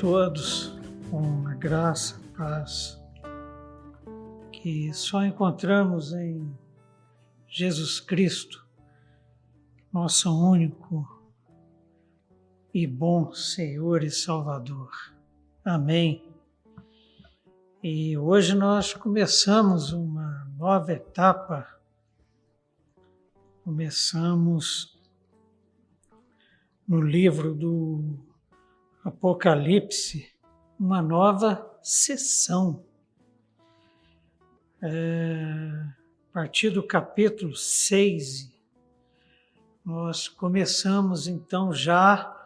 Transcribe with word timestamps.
Todos 0.00 0.72
com 1.10 1.46
a 1.46 1.54
graça, 1.54 2.18
a 2.32 2.38
paz 2.38 2.98
que 4.50 4.94
só 4.94 5.22
encontramos 5.22 6.14
em 6.14 6.50
Jesus 7.46 8.00
Cristo, 8.00 8.66
nosso 9.92 10.34
único 10.34 11.06
e 12.72 12.86
bom 12.86 13.30
Senhor 13.34 14.02
e 14.02 14.10
Salvador. 14.10 14.90
Amém. 15.62 16.26
E 17.82 18.16
hoje 18.16 18.54
nós 18.54 18.94
começamos 18.94 19.92
uma 19.92 20.50
nova 20.56 20.94
etapa. 20.94 21.78
Começamos 23.62 24.98
no 26.88 27.02
livro 27.02 27.54
do 27.54 28.29
Apocalipse, 29.02 30.30
uma 30.78 31.00
nova 31.00 31.66
sessão. 31.82 32.84
É, 34.82 35.86
a 36.30 36.32
partir 36.34 36.68
do 36.68 36.82
capítulo 36.82 37.56
6, 37.56 38.52
nós 39.82 40.28
começamos 40.28 41.26
então 41.26 41.72
já 41.72 42.36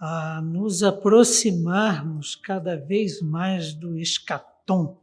a 0.00 0.40
nos 0.40 0.82
aproximarmos 0.82 2.34
cada 2.36 2.74
vez 2.74 3.20
mais 3.20 3.74
do 3.74 3.98
escatom, 3.98 4.98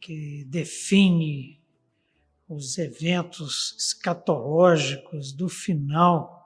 que 0.00 0.44
define 0.44 1.60
os 2.48 2.78
eventos 2.78 3.76
escatológicos 3.78 5.32
do 5.32 5.48
final 5.48 6.37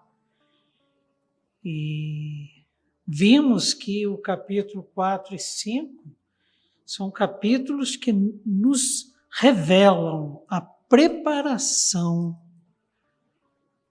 e 1.64 2.64
vimos 3.06 3.72
que 3.72 4.06
o 4.06 4.18
capítulo 4.18 4.82
4 4.94 5.34
e 5.34 5.38
5 5.38 6.04
são 6.84 7.10
capítulos 7.10 7.96
que 7.96 8.12
nos 8.12 9.12
revelam 9.30 10.44
a 10.48 10.60
preparação 10.60 12.38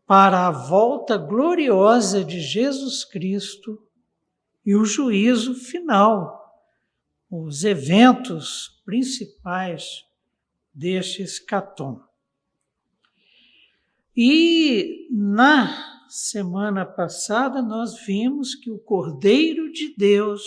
para 0.06 0.48
a 0.48 0.52
volta 0.52 1.18
gloriosa 1.18 2.24
de 2.24 2.40
Jesus 2.42 3.06
Cristo 3.06 3.82
e 4.66 4.76
o 4.76 4.86
juízo 4.86 5.56
final, 5.56 6.62
os 7.30 7.64
eventos 7.64 8.81
principais 8.86 10.06
deste 10.74 11.24
escatom. 11.24 12.04
E 14.16 15.08
na 15.10 15.91
semana 16.12 16.86
passada 16.86 17.62
nós 17.62 17.98
vimos 18.06 18.54
que 18.54 18.70
o 18.70 18.78
Cordeiro 18.78 19.72
de 19.72 19.96
Deus, 19.96 20.44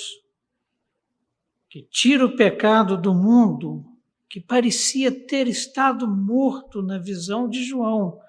que 1.70 1.82
tira 1.82 2.26
o 2.26 2.36
pecado 2.36 3.00
do 3.00 3.14
mundo, 3.14 3.82
que 4.28 4.40
parecia 4.40 5.10
ter 5.10 5.48
estado 5.48 6.06
morto 6.06 6.82
na 6.82 6.98
visão 6.98 7.48
de 7.48 7.64
João, 7.64 8.20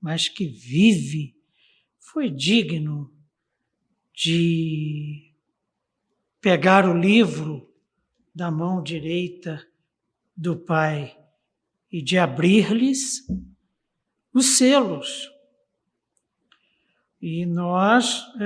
mas 0.00 0.28
que 0.28 0.46
vive, 0.46 1.36
foi 1.98 2.28
digno 2.28 3.14
de 4.12 5.32
pegar 6.40 6.88
o 6.88 6.98
livro 6.98 7.72
da 8.34 8.50
mão 8.50 8.82
direita 8.82 9.64
do 10.36 10.56
Pai 10.56 11.16
e 11.92 12.02
de 12.02 12.18
abrir-lhes 12.18 13.28
os 14.34 14.56
selos. 14.56 15.39
E 17.20 17.44
nós, 17.44 18.24
é, 18.40 18.44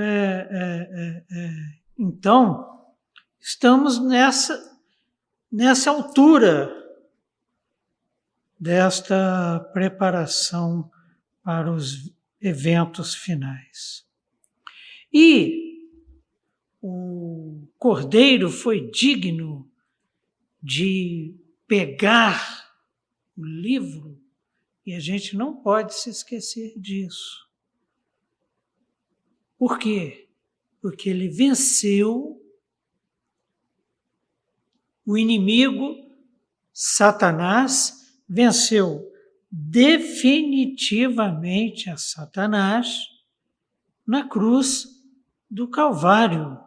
é, 0.51 1.25
é, 1.31 1.45
é, 1.45 1.79
então, 1.97 2.93
estamos 3.39 4.03
nessa, 4.03 4.77
nessa 5.49 5.91
altura 5.91 6.69
desta 8.59 9.61
preparação 9.71 10.91
para 11.41 11.71
os 11.71 12.13
eventos 12.41 13.15
finais. 13.15 14.05
E 15.13 15.89
o 16.81 17.65
cordeiro 17.77 18.49
foi 18.49 18.91
digno 18.91 19.71
de 20.61 21.33
pegar 21.65 22.75
o 23.37 23.45
livro, 23.45 24.21
e 24.85 24.93
a 24.93 24.99
gente 24.99 25.37
não 25.37 25.55
pode 25.55 25.93
se 25.93 26.09
esquecer 26.09 26.77
disso 26.77 27.44
por 29.57 29.79
quê? 29.79 30.27
Porque 30.81 31.09
ele 31.09 31.29
venceu 31.29 32.41
o 35.05 35.17
inimigo, 35.17 35.95
Satanás, 36.73 37.93
venceu 38.27 39.09
definitivamente 39.51 41.89
a 41.89 41.97
Satanás 41.97 42.97
na 44.05 44.27
cruz 44.27 44.87
do 45.49 45.69
Calvário. 45.69 46.59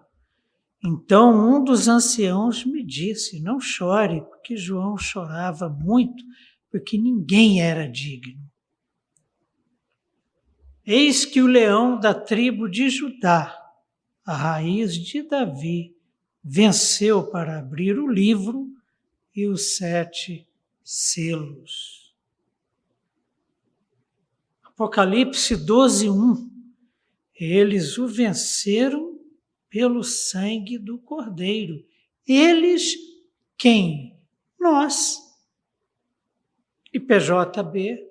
Então 0.83 1.57
um 1.57 1.63
dos 1.63 1.87
anciãos 1.89 2.65
me 2.65 2.83
disse: 2.85 3.43
Não 3.43 3.61
chore, 3.61 4.23
porque 4.23 4.57
João 4.57 4.97
chorava 4.97 5.69
muito, 5.69 6.25
porque 6.71 6.97
ninguém 6.97 7.61
era 7.61 7.87
digno. 7.89 8.49
Eis 10.91 11.27
que 11.27 11.43
o 11.43 11.47
leão 11.47 12.01
da 12.01 12.15
tribo 12.15 12.67
de 12.67 12.89
Judá, 12.89 13.55
a 14.25 14.35
raiz 14.35 14.95
de 14.95 15.21
Davi, 15.21 15.95
venceu 16.43 17.29
para 17.31 17.59
abrir 17.59 17.99
o 17.99 18.11
livro 18.11 18.73
e 19.37 19.47
os 19.47 19.77
sete 19.77 20.49
selos. 20.83 22.17
Apocalipse 24.65 25.57
12, 25.57 26.09
1. 26.09 26.51
Eles 27.35 27.99
o 27.99 28.09
venceram 28.09 29.21
pelo 29.69 30.03
sangue 30.03 30.79
do 30.79 30.99
Cordeiro. 30.99 31.85
Eles 32.27 32.95
quem? 33.59 34.19
Nós. 34.59 35.19
E 36.91 36.99
PJB, 36.99 38.11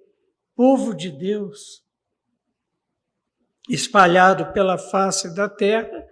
povo 0.53 0.93
de 0.93 1.09
Deus, 1.09 1.86
espalhado 3.69 4.51
pela 4.53 4.77
face 4.77 5.33
da 5.35 5.49
terra, 5.49 6.05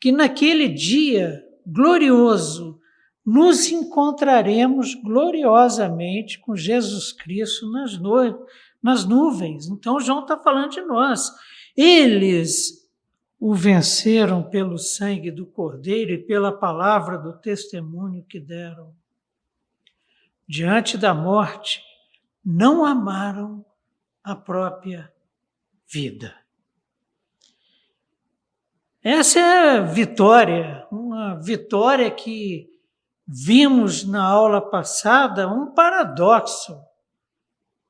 que 0.00 0.12
naquele 0.12 0.68
dia 0.68 1.44
glorioso 1.66 2.80
nos 3.24 3.70
encontraremos 3.70 4.94
gloriosamente 4.94 6.38
com 6.38 6.56
Jesus 6.56 7.12
Cristo 7.12 7.70
nas, 7.70 7.98
nu 7.98 8.46
nas 8.82 9.04
nuvens. 9.04 9.68
Então, 9.68 10.00
João 10.00 10.20
está 10.20 10.38
falando 10.38 10.70
de 10.70 10.80
nós. 10.80 11.30
Eles 11.76 12.88
o 13.38 13.54
venceram 13.54 14.42
pelo 14.42 14.78
sangue 14.78 15.30
do 15.30 15.46
Cordeiro 15.46 16.12
e 16.12 16.18
pela 16.18 16.50
palavra 16.50 17.18
do 17.18 17.38
testemunho 17.38 18.24
que 18.24 18.40
deram. 18.40 18.94
Diante 20.48 20.96
da 20.96 21.14
morte, 21.14 21.82
não 22.44 22.84
amaram 22.84 23.64
a 24.24 24.34
própria 24.34 25.12
vida. 25.86 26.34
Essa 29.02 29.38
é 29.38 29.70
a 29.78 29.80
vitória, 29.82 30.84
uma 30.90 31.40
vitória 31.40 32.10
que 32.10 32.66
vimos 33.26 34.04
na 34.04 34.24
aula 34.24 34.60
passada, 34.60 35.46
um 35.46 35.72
paradoxo. 35.72 36.76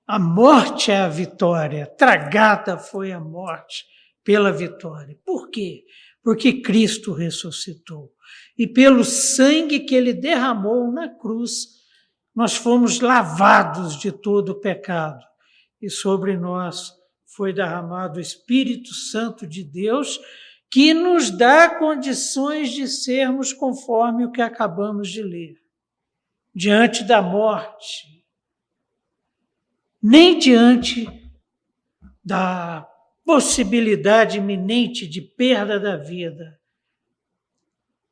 A 0.07 0.19
morte 0.19 0.91
é 0.91 0.99
a 0.99 1.09
vitória, 1.09 1.87
tragada 1.87 2.77
foi 2.77 3.11
a 3.11 3.21
morte 3.21 3.87
pela 4.23 4.53
vitória. 4.53 5.19
Por 5.25 5.49
quê? 5.49 5.85
Porque 6.23 6.61
Cristo 6.61 7.15
ressuscitou. 7.15 8.13
E 8.59 8.67
pelo 8.67 9.03
sangue 9.03 9.81
que 9.81 9.95
ele 9.95 10.13
derramou 10.13 10.93
na 10.93 11.09
cruz, 11.09 11.69
nós 12.35 12.55
fomos 12.55 13.01
lavados 13.01 13.99
de 13.99 14.13
todo 14.13 14.51
o 14.51 14.61
pecado. 14.61 15.25
E 15.81 15.89
sobre 15.89 16.37
nós 16.37 16.93
foi 17.35 17.55
derramado 17.55 18.19
o 18.19 18.23
Espírito 18.23 18.93
Santo 18.93 19.47
de 19.47 19.65
Deus 19.65 20.21
que 20.71 20.93
nos 20.93 21.31
dá 21.31 21.79
condições 21.79 22.71
de 22.71 22.87
sermos 22.87 23.53
conforme 23.53 24.25
o 24.25 24.31
que 24.31 24.43
acabamos 24.43 25.09
de 25.09 25.23
ler. 25.23 25.63
Diante 26.55 27.05
da 27.05 27.23
morte, 27.23 28.25
nem 30.03 30.39
diante 30.39 31.07
da 32.25 32.87
possibilidade 33.25 34.39
iminente 34.39 35.07
de 35.07 35.21
perda 35.21 35.79
da 35.79 35.97
vida, 35.97 36.59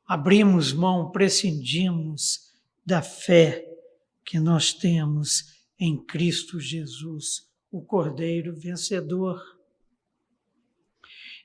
abrimos 0.05 0.71
mão, 0.71 1.11
prescindimos 1.11 2.53
da 2.85 3.01
fé 3.01 3.67
que 4.23 4.39
nós 4.39 4.73
temos 4.73 5.57
em 5.79 5.97
Cristo 5.97 6.59
Jesus, 6.59 7.49
o 7.71 7.81
Cordeiro 7.81 8.55
vencedor. 8.55 9.56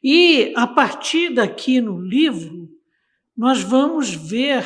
E 0.02 0.52
a 0.56 0.66
partir 0.66 1.34
daqui 1.34 1.80
no 1.80 2.00
livro, 2.00 2.68
nós 3.36 3.62
vamos 3.62 4.12
ver 4.12 4.64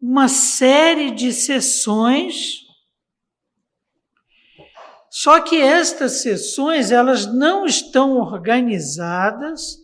uma 0.00 0.28
série 0.28 1.10
de 1.10 1.32
sessões. 1.32 2.60
Só 5.10 5.40
que 5.40 5.60
estas 5.60 6.22
sessões, 6.22 6.90
elas 6.92 7.26
não 7.26 7.66
estão 7.66 8.18
organizadas 8.18 9.78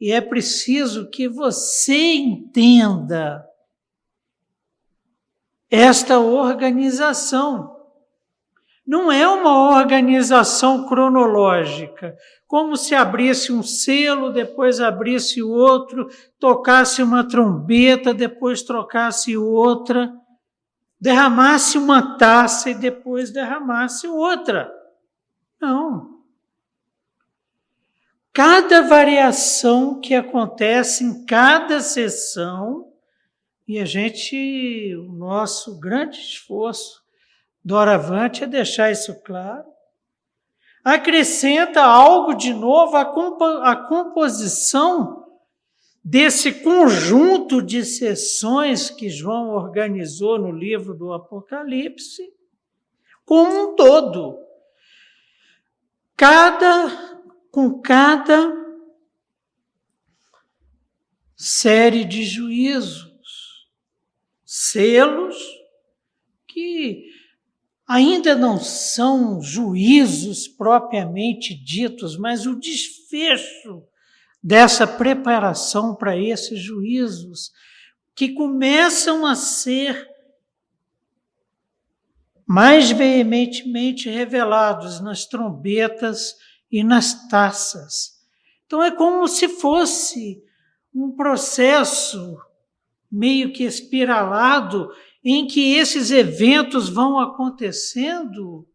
e 0.00 0.10
é 0.10 0.20
preciso 0.20 1.10
que 1.10 1.28
você 1.28 2.14
entenda 2.14 3.46
esta 5.70 6.18
organização. 6.18 7.79
Não 8.90 9.12
é 9.12 9.24
uma 9.28 9.78
organização 9.78 10.84
cronológica, 10.88 12.18
como 12.44 12.76
se 12.76 12.92
abrisse 12.92 13.52
um 13.52 13.62
selo, 13.62 14.32
depois 14.32 14.80
abrisse 14.80 15.40
outro, 15.40 16.08
tocasse 16.40 17.00
uma 17.00 17.22
trombeta, 17.22 18.12
depois 18.12 18.62
trocasse 18.62 19.36
outra, 19.36 20.12
derramasse 21.00 21.78
uma 21.78 22.18
taça 22.18 22.70
e 22.70 22.74
depois 22.74 23.30
derramasse 23.30 24.08
outra. 24.08 24.68
Não. 25.60 26.24
Cada 28.32 28.82
variação 28.82 30.00
que 30.00 30.16
acontece 30.16 31.04
em 31.04 31.24
cada 31.26 31.80
sessão, 31.80 32.92
e 33.68 33.78
a 33.78 33.84
gente, 33.84 34.96
o 34.96 35.12
nosso 35.12 35.78
grande 35.78 36.18
esforço 36.18 37.08
doravante 37.64 38.44
é 38.44 38.46
deixar 38.46 38.90
isso 38.90 39.22
claro, 39.22 39.68
acrescenta 40.84 41.82
algo 41.82 42.34
de 42.34 42.52
novo 42.52 42.96
à, 42.96 43.04
compo 43.04 43.44
à 43.44 43.76
composição 43.76 45.26
desse 46.02 46.52
conjunto 46.62 47.60
de 47.60 47.84
sessões 47.84 48.88
que 48.88 49.10
João 49.10 49.50
organizou 49.50 50.38
no 50.38 50.50
livro 50.50 50.94
do 50.94 51.12
Apocalipse, 51.12 52.32
como 53.24 53.72
um 53.72 53.76
todo. 53.76 54.38
Cada, 56.16 57.20
com 57.50 57.80
cada 57.80 58.52
série 61.36 62.04
de 62.04 62.24
juízos, 62.24 63.68
selos 64.44 65.36
que 66.46 67.09
ainda 67.90 68.36
não 68.36 68.56
são 68.56 69.42
juízos 69.42 70.46
propriamente 70.46 71.52
ditos, 71.52 72.16
mas 72.16 72.46
o 72.46 72.54
desfecho 72.54 73.82
dessa 74.40 74.86
preparação 74.86 75.96
para 75.96 76.16
esses 76.16 76.60
juízos 76.60 77.50
que 78.14 78.28
começam 78.28 79.26
a 79.26 79.34
ser 79.34 80.08
mais 82.46 82.92
veementemente 82.92 84.08
revelados 84.08 85.00
nas 85.00 85.26
trombetas 85.26 86.36
e 86.70 86.84
nas 86.84 87.26
taças. 87.26 88.20
Então 88.66 88.80
é 88.80 88.92
como 88.92 89.26
se 89.26 89.48
fosse 89.48 90.40
um 90.94 91.10
processo 91.10 92.38
meio 93.10 93.52
que 93.52 93.64
espiralado 93.64 94.92
em 95.24 95.46
que 95.46 95.74
esses 95.74 96.10
eventos 96.10 96.88
vão 96.88 97.18
acontecendo 97.18 98.66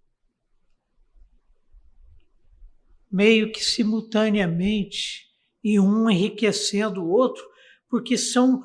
meio 3.11 3.51
que 3.51 3.63
simultaneamente 3.63 5.25
e 5.63 5.79
um 5.79 6.09
enriquecendo 6.09 7.01
o 7.01 7.09
outro, 7.09 7.43
porque 7.89 8.17
são 8.17 8.63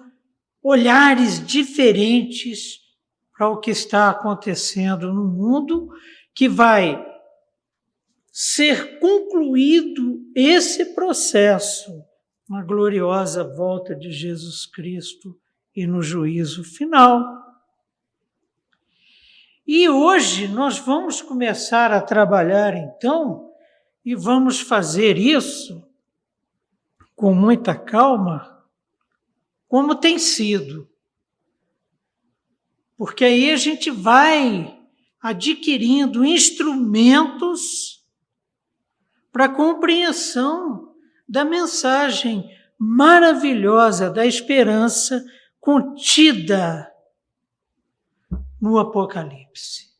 olhares 0.62 1.44
diferentes 1.46 2.80
para 3.32 3.48
o 3.48 3.58
que 3.58 3.70
está 3.70 4.10
acontecendo 4.10 5.12
no 5.14 5.24
mundo, 5.26 5.88
que 6.34 6.48
vai 6.48 7.02
ser 8.30 8.98
concluído 8.98 10.20
esse 10.34 10.94
processo 10.94 11.90
na 12.48 12.62
gloriosa 12.62 13.44
volta 13.44 13.94
de 13.94 14.10
Jesus 14.10 14.66
Cristo 14.66 15.38
e 15.74 15.86
no 15.86 16.02
juízo 16.02 16.64
final. 16.64 17.49
E 19.72 19.88
hoje 19.88 20.48
nós 20.48 20.80
vamos 20.80 21.22
começar 21.22 21.92
a 21.92 22.00
trabalhar 22.02 22.74
então, 22.74 23.52
e 24.04 24.16
vamos 24.16 24.60
fazer 24.60 25.16
isso 25.16 25.88
com 27.14 27.32
muita 27.32 27.76
calma, 27.76 28.66
como 29.68 29.94
tem 29.94 30.18
sido. 30.18 30.90
Porque 32.96 33.24
aí 33.24 33.52
a 33.52 33.56
gente 33.56 33.92
vai 33.92 34.76
adquirindo 35.22 36.24
instrumentos 36.24 38.04
para 39.30 39.48
compreensão 39.48 40.96
da 41.28 41.44
mensagem 41.44 42.44
maravilhosa 42.76 44.10
da 44.10 44.26
esperança 44.26 45.24
contida 45.60 46.89
no 48.60 48.78
Apocalipse. 48.78 49.90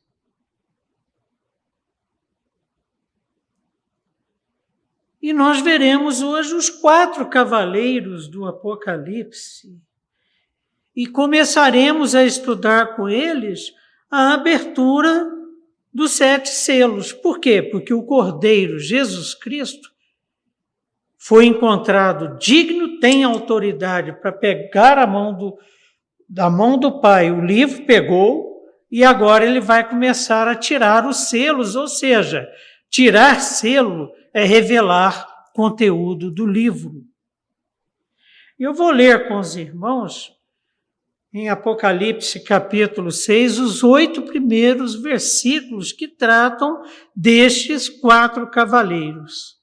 E 5.23 5.33
nós 5.33 5.61
veremos 5.61 6.23
hoje 6.23 6.55
os 6.55 6.71
quatro 6.71 7.29
cavaleiros 7.29 8.27
do 8.27 8.47
Apocalipse. 8.47 9.79
E 10.97 11.07
começaremos 11.07 12.15
a 12.15 12.25
estudar 12.25 12.97
com 12.97 13.09
eles 13.09 13.73
a 14.11 14.35
abertura 14.35 15.31
dos 15.93 16.13
sete 16.13 16.49
selos. 16.49 17.13
Por 17.13 17.39
quê? 17.39 17.63
Porque 17.63 17.93
o 17.93 18.03
Cordeiro, 18.03 18.79
Jesus 18.79 19.35
Cristo, 19.35 19.91
foi 21.19 21.45
encontrado 21.45 22.39
digno, 22.39 22.99
tem 22.99 23.23
autoridade 23.23 24.13
para 24.21 24.33
pegar 24.33 24.97
a 24.97 25.07
mão 25.07 25.37
do, 25.37 25.59
da 26.27 26.49
mão 26.49 26.79
do 26.79 26.99
Pai 26.99 27.31
o 27.31 27.45
livro, 27.45 27.85
pegou, 27.85 28.50
e 28.91 29.05
agora 29.05 29.45
ele 29.45 29.61
vai 29.61 29.89
começar 29.89 30.49
a 30.49 30.55
tirar 30.55 31.07
os 31.07 31.29
selos, 31.29 31.77
ou 31.77 31.87
seja, 31.87 32.49
tirar 32.91 33.41
selo 33.41 34.11
é 34.35 34.45
revelar 34.45 35.27
conteúdo 35.55 36.31
do 36.31 36.47
livro. 36.47 37.05
Eu 38.59 38.75
vou 38.75 38.91
ler 38.91 39.29
com 39.29 39.39
os 39.39 39.57
irmãos, 39.57 40.33
em 41.33 41.49
Apocalipse 41.49 42.43
capítulo 42.43 43.13
6, 43.13 43.59
os 43.59 43.85
oito 43.85 44.23
primeiros 44.23 45.01
versículos 45.01 45.93
que 45.93 46.09
tratam 46.09 46.83
destes 47.15 47.89
quatro 47.89 48.51
cavaleiros. 48.51 49.61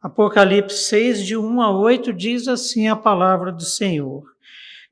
Apocalipse 0.00 0.84
6, 0.84 1.24
de 1.24 1.36
1 1.36 1.62
a 1.62 1.70
8, 1.70 2.12
diz 2.12 2.48
assim 2.48 2.88
a 2.88 2.96
palavra 2.96 3.50
do 3.50 3.62
Senhor. 3.62 4.31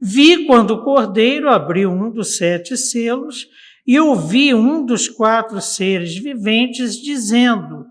Vi 0.01 0.47
quando 0.47 0.71
o 0.71 0.83
cordeiro 0.83 1.51
abriu 1.51 1.91
um 1.91 2.11
dos 2.11 2.39
sete 2.39 2.77
selos 2.77 3.47
e 3.87 4.01
ouvi 4.01 4.55
um 4.55 4.85
dos 4.87 5.09
quatro 5.09 5.61
seres 5.61 6.17
viventes 6.17 6.97
dizendo, 6.97 7.87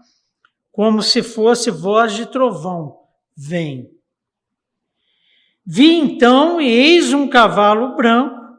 como 0.71 1.03
se 1.03 1.21
fosse 1.21 1.69
voz 1.69 2.13
de 2.13 2.25
trovão: 2.25 2.97
Vem. 3.37 3.91
Vi 5.65 5.93
então, 5.93 6.59
e 6.59 6.67
eis 6.67 7.13
um 7.13 7.27
cavalo 7.27 7.95
branco, 7.95 8.57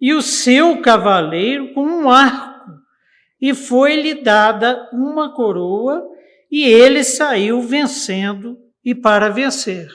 e 0.00 0.14
o 0.14 0.22
seu 0.22 0.80
cavaleiro 0.80 1.74
com 1.74 1.82
um 1.82 2.08
arco, 2.08 2.70
e 3.38 3.52
foi-lhe 3.52 4.22
dada 4.22 4.88
uma 4.90 5.34
coroa, 5.34 6.02
e 6.50 6.62
ele 6.62 7.04
saiu 7.04 7.60
vencendo 7.60 8.56
e 8.82 8.94
para 8.94 9.28
vencer. 9.28 9.90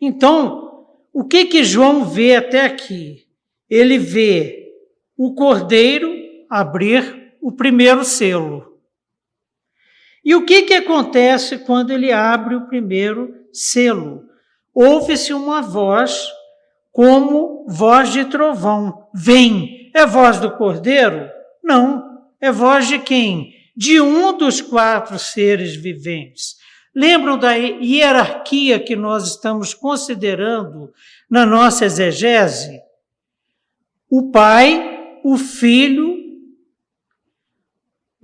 Então, 0.00 0.75
o 1.18 1.24
que 1.24 1.46
que 1.46 1.64
João 1.64 2.04
vê 2.04 2.36
até 2.36 2.66
aqui? 2.66 3.26
Ele 3.70 3.96
vê 3.96 4.70
o 5.16 5.34
cordeiro 5.34 6.14
abrir 6.50 7.32
o 7.40 7.50
primeiro 7.50 8.04
selo. 8.04 8.78
E 10.22 10.34
o 10.34 10.44
que 10.44 10.64
que 10.64 10.74
acontece 10.74 11.56
quando 11.60 11.90
ele 11.90 12.12
abre 12.12 12.54
o 12.54 12.66
primeiro 12.66 13.34
selo? 13.50 14.24
Ouve-se 14.74 15.32
uma 15.32 15.62
voz 15.62 16.22
como 16.92 17.64
voz 17.66 18.12
de 18.12 18.26
trovão. 18.26 19.08
Vem. 19.14 19.90
É 19.94 20.04
voz 20.04 20.38
do 20.38 20.50
cordeiro? 20.50 21.30
Não. 21.64 22.26
É 22.38 22.52
voz 22.52 22.88
de 22.88 22.98
quem? 22.98 23.54
De 23.74 24.02
um 24.02 24.36
dos 24.36 24.60
quatro 24.60 25.18
seres 25.18 25.74
viventes. 25.74 26.56
Lembram 26.96 27.38
da 27.38 27.52
hierarquia 27.52 28.80
que 28.80 28.96
nós 28.96 29.28
estamos 29.28 29.74
considerando 29.74 30.90
na 31.30 31.44
nossa 31.44 31.84
exegese? 31.84 32.80
O 34.08 34.30
Pai, 34.30 35.20
o 35.22 35.36
Filho 35.36 36.16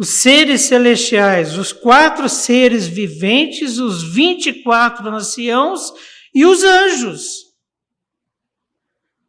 os 0.02 0.08
seres 0.08 0.62
celestiais, 0.62 1.56
os 1.56 1.72
quatro 1.72 2.28
seres 2.28 2.88
viventes, 2.88 3.78
os 3.78 4.02
vinte 4.02 4.48
e 4.48 4.62
quatro 4.64 5.08
anciãos 5.08 5.92
e 6.34 6.44
os 6.44 6.64
anjos. 6.64 7.54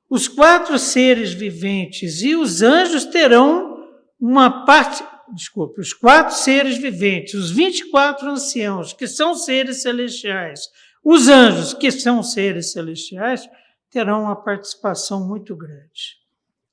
Os 0.09 0.27
quatro 0.27 0.79
seres 0.79 1.31
viventes 1.31 2.23
e 2.23 2.35
os 2.35 2.63
anjos 2.63 3.05
terão 3.05 3.85
uma 4.19 4.65
parte, 4.65 5.03
desculpe, 5.33 5.79
os 5.79 5.93
quatro 5.93 6.35
seres 6.35 6.77
viventes, 6.77 7.33
os 7.33 7.51
24 7.51 8.29
anciãos, 8.29 8.93
que 8.93 9.07
são 9.07 9.35
seres 9.35 9.81
celestiais, 9.81 10.61
os 11.03 11.27
anjos, 11.27 11.73
que 11.73 11.91
são 11.91 12.23
seres 12.23 12.71
celestiais, 12.71 13.47
terão 13.89 14.23
uma 14.23 14.35
participação 14.35 15.27
muito 15.27 15.55
grande. 15.55 16.17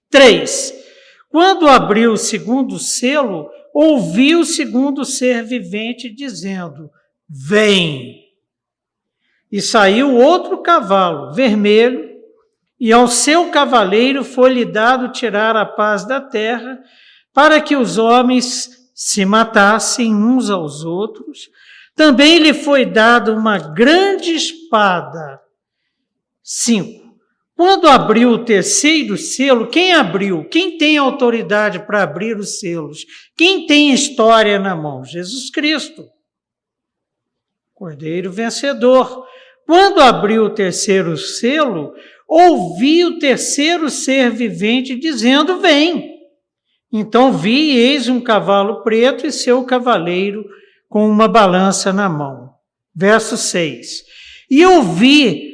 Três, 0.08 0.72
quando 1.28 1.68
abriu 1.68 2.12
o 2.12 2.16
segundo 2.16 2.78
selo, 2.78 3.48
ouvi 3.72 4.34
o 4.34 4.44
segundo 4.44 5.04
ser 5.04 5.44
vivente 5.44 6.10
dizendo: 6.10 6.90
Vem! 7.28 8.20
E 9.50 9.60
saiu 9.60 10.14
outro 10.16 10.62
cavalo, 10.62 11.32
vermelho, 11.32 12.08
e 12.78 12.92
ao 12.92 13.06
seu 13.08 13.50
cavaleiro 13.50 14.24
foi-lhe 14.24 14.64
dado 14.64 15.12
tirar 15.12 15.54
a 15.54 15.66
paz 15.66 16.06
da 16.06 16.20
terra, 16.20 16.80
para 17.32 17.60
que 17.60 17.76
os 17.76 17.98
homens 17.98 18.68
se 18.94 19.24
matassem 19.24 20.14
uns 20.14 20.50
aos 20.50 20.84
outros. 20.84 21.48
Também 21.94 22.38
lhe 22.38 22.54
foi 22.54 22.84
dada 22.84 23.32
uma 23.32 23.58
grande 23.58 24.34
espada. 24.34 25.40
Cinco. 26.42 27.00
Quando 27.56 27.88
abriu 27.88 28.30
o 28.30 28.44
terceiro 28.44 29.18
selo, 29.18 29.68
quem 29.68 29.92
abriu? 29.92 30.48
Quem 30.48 30.78
tem 30.78 30.96
autoridade 30.96 31.78
para 31.80 32.02
abrir 32.02 32.36
os 32.38 32.58
selos? 32.58 33.04
Quem 33.36 33.66
tem 33.66 33.92
história 33.92 34.58
na 34.58 34.74
mão? 34.74 35.04
Jesus 35.04 35.50
Cristo. 35.50 36.08
Cordeiro 37.74 38.32
vencedor. 38.32 39.26
Quando 39.66 40.00
abriu 40.00 40.44
o 40.44 40.54
terceiro 40.54 41.16
selo, 41.16 41.92
ouvi 42.26 43.04
o 43.04 43.18
terceiro 43.18 43.90
ser 43.90 44.30
vivente 44.30 44.98
dizendo: 44.98 45.60
Vem. 45.60 46.19
Então 46.92 47.32
vi, 47.32 47.76
eis 47.76 48.08
um 48.08 48.20
cavalo 48.20 48.82
preto 48.82 49.26
e 49.26 49.32
seu 49.32 49.64
cavaleiro 49.64 50.44
com 50.88 51.08
uma 51.08 51.28
balança 51.28 51.92
na 51.92 52.08
mão. 52.08 52.50
Verso 52.94 53.36
6. 53.36 54.04
E 54.50 54.66
ouvi 54.66 55.50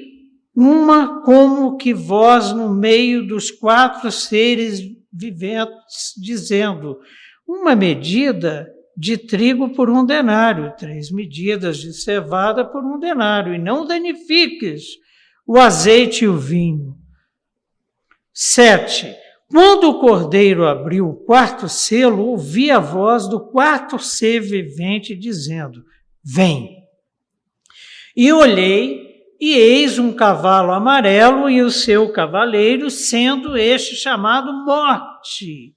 uma 0.55 1.23
como 1.23 1.77
que 1.77 1.93
voz 1.93 2.53
no 2.53 2.71
meio 2.71 3.27
dos 3.27 3.51
quatro 3.51 4.11
seres 4.11 4.81
viventes, 5.13 6.15
dizendo: 6.17 6.99
Uma 7.47 7.77
medida 7.77 8.67
de 8.97 9.19
trigo 9.19 9.75
por 9.75 9.91
um 9.91 10.07
denário, 10.07 10.73
três 10.79 11.11
medidas 11.11 11.77
de 11.77 11.93
cevada 11.93 12.65
por 12.65 12.83
um 12.83 12.99
denário, 12.99 13.55
e 13.55 13.59
não 13.59 13.87
danifiques 13.87 14.85
o 15.47 15.59
azeite 15.59 16.25
e 16.25 16.29
o 16.29 16.39
vinho. 16.39 16.97
Sete. 18.33 19.15
Quando 19.49 19.89
o 19.89 20.01
cordeiro 20.01 20.67
abriu 20.67 21.09
o 21.09 21.15
quarto 21.15 21.69
selo, 21.69 22.27
ouvi 22.27 22.71
a 22.71 22.81
voz 22.81 23.29
do 23.29 23.41
quarto 23.41 23.99
ser 23.99 24.41
vivente 24.41 25.15
dizendo: 25.15 25.85
Vem. 26.25 26.85
E 28.17 28.33
olhei, 28.33 29.07
e 29.41 29.53
eis 29.53 29.99
um 29.99 30.13
cavalo 30.13 30.73
amarelo 30.73 31.49
e 31.49 31.63
o 31.63 31.71
seu 31.71 32.13
cavaleiro, 32.13 32.91
sendo 32.91 33.57
este 33.57 33.95
chamado 33.95 34.53
Morte. 34.65 35.75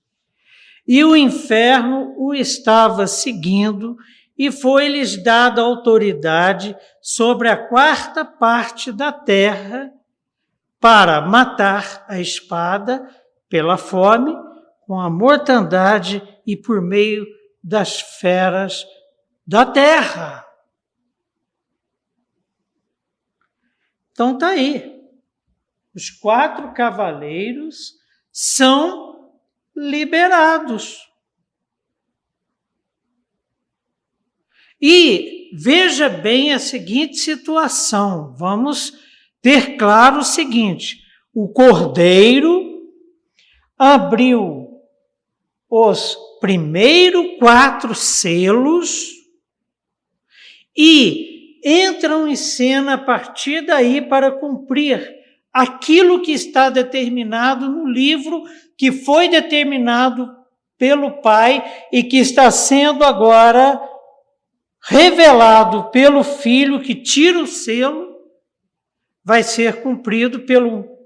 E 0.88 1.04
o 1.04 1.16
inferno 1.16 2.16
o 2.18 2.34
estava 2.34 3.06
seguindo, 3.06 3.96
e 4.36 4.52
foi-lhes 4.52 5.22
dada 5.22 5.62
autoridade 5.62 6.76
sobre 7.02 7.50
a 7.50 7.58
quarta 7.58 8.26
parte 8.26 8.92
da 8.92 9.12
terra 9.12 9.92
para 10.80 11.22
matar 11.22 12.06
a 12.08 12.20
espada 12.20 13.06
pela 13.50 13.78
fome, 13.78 14.34
com 14.86 15.00
a 15.00 15.10
mortandade 15.10 16.22
e 16.46 16.56
por 16.56 16.82
meio 16.82 17.26
das 17.64 18.00
feras 18.00 18.86
da 19.46 19.66
terra. 19.66 20.46
Então 24.12 24.38
tá 24.38 24.50
aí. 24.50 25.00
Os 25.96 26.10
quatro 26.10 26.74
cavaleiros 26.74 27.94
são 28.32 29.32
liberados. 29.76 31.10
E 34.82 35.50
veja 35.54 36.08
bem 36.08 36.54
a 36.54 36.60
seguinte 36.60 37.18
situação. 37.18 38.34
Vamos 38.38 38.94
ter 39.42 39.78
claro 39.78 40.20
o 40.20 40.24
seguinte: 40.24 41.02
o 41.34 41.50
cordeiro 41.50 42.59
abriu 43.80 44.82
os 45.70 46.18
primeiros 46.42 47.40
quatro 47.40 47.96
selos 47.96 49.14
e 50.76 51.60
entram 51.64 52.28
em 52.28 52.36
cena 52.36 52.96
a 52.96 52.98
partir 52.98 53.62
daí 53.62 54.02
para 54.02 54.34
cumprir 54.34 55.18
aquilo 55.54 56.22
que 56.22 56.34
está 56.34 56.70
determinado 56.70 57.70
no 57.70 57.88
livro 57.88 58.44
que 58.78 58.92
foi 58.92 59.30
determinado 59.30 60.30
pelo 60.78 61.22
Pai 61.22 61.64
e 61.92 62.04
que 62.04 62.18
está 62.18 62.52
sendo 62.52 63.04
agora 63.04 63.82
revelado 64.82 65.90
pelo 65.92 66.24
Filho 66.24 66.82
que 66.82 66.96
tira 66.96 67.40
o 67.40 67.48
selo, 67.48 68.18
vai 69.24 69.44
ser 69.44 69.82
cumprido 69.82 70.42
pelo 70.42 70.99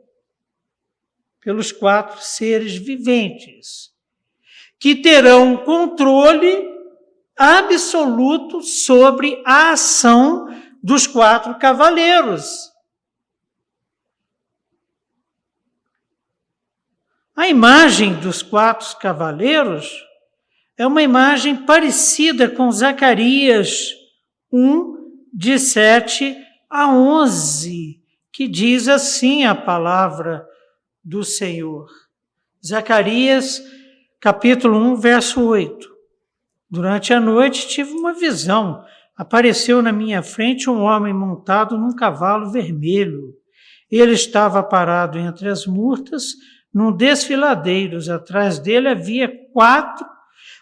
pelos 1.43 1.71
quatro 1.71 2.21
seres 2.21 2.75
viventes, 2.75 3.91
que 4.79 4.95
terão 4.95 5.57
controle 5.57 6.71
absoluto 7.37 8.61
sobre 8.61 9.41
a 9.45 9.71
ação 9.71 10.47
dos 10.81 11.07
quatro 11.07 11.55
cavaleiros. 11.55 12.71
A 17.35 17.47
imagem 17.47 18.13
dos 18.19 18.43
quatro 18.43 18.95
cavaleiros 18.97 19.91
é 20.77 20.85
uma 20.85 21.01
imagem 21.01 21.55
parecida 21.55 22.47
com 22.47 22.71
Zacarias 22.71 23.89
1, 24.51 24.93
de 25.33 25.57
7 25.57 26.37
a 26.69 26.89
11, 26.89 27.99
que 28.31 28.47
diz 28.47 28.87
assim 28.87 29.45
a 29.45 29.55
palavra 29.55 30.47
do 31.03 31.23
Senhor. 31.23 31.89
Zacarias, 32.65 33.61
capítulo 34.21 34.77
1, 34.77 34.95
verso 34.95 35.43
8. 35.43 35.91
Durante 36.69 37.13
a 37.13 37.19
noite 37.19 37.67
tive 37.67 37.91
uma 37.91 38.13
visão. 38.13 38.83
Apareceu 39.15 39.81
na 39.81 39.91
minha 39.91 40.23
frente 40.23 40.69
um 40.69 40.81
homem 40.81 41.13
montado 41.13 41.77
num 41.77 41.95
cavalo 41.95 42.51
vermelho. 42.51 43.35
Ele 43.91 44.13
estava 44.13 44.63
parado 44.63 45.19
entre 45.19 45.49
as 45.49 45.67
murtas, 45.67 46.33
num 46.73 46.91
desfiladeiros. 46.91 48.09
Atrás 48.09 48.57
dele 48.57 48.87
havia 48.87 49.31
quatro, 49.51 50.05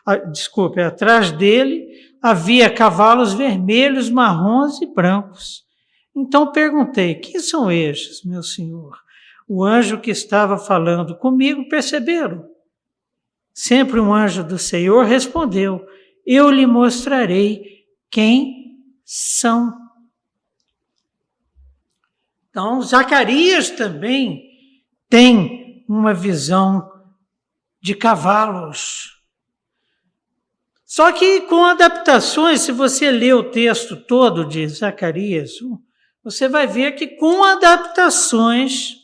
ah, 0.05 0.15
desculpe, 0.17 0.81
atrás 0.81 1.31
dele 1.31 1.87
havia 2.21 2.69
cavalos 2.69 3.33
vermelhos, 3.33 4.09
marrons 4.09 4.81
e 4.81 4.93
brancos. 4.93 5.63
Então 6.15 6.51
perguntei: 6.51 7.15
quem 7.15 7.39
são 7.39 7.71
estes, 7.71 8.23
meu 8.23 8.43
senhor? 8.43 9.00
O 9.53 9.65
anjo 9.65 9.99
que 9.99 10.11
estava 10.11 10.57
falando 10.57 11.13
comigo 11.17 11.67
perceberam. 11.67 12.49
Sempre 13.53 13.99
um 13.99 14.13
anjo 14.13 14.45
do 14.45 14.57
Senhor 14.57 15.03
respondeu: 15.03 15.85
Eu 16.25 16.49
lhe 16.49 16.65
mostrarei 16.65 17.85
quem 18.09 18.77
são. 19.03 19.73
Então, 22.49 22.81
Zacarias 22.81 23.69
também 23.69 24.41
tem 25.09 25.83
uma 25.85 26.13
visão 26.13 26.89
de 27.81 27.93
cavalos. 27.93 29.21
Só 30.85 31.11
que 31.11 31.41
com 31.41 31.65
adaptações, 31.65 32.61
se 32.61 32.71
você 32.71 33.11
ler 33.11 33.33
o 33.33 33.51
texto 33.51 33.97
todo 33.97 34.47
de 34.47 34.65
Zacarias, 34.69 35.55
você 36.23 36.47
vai 36.47 36.65
ver 36.67 36.93
que 36.93 37.07
com 37.17 37.43
adaptações 37.43 39.00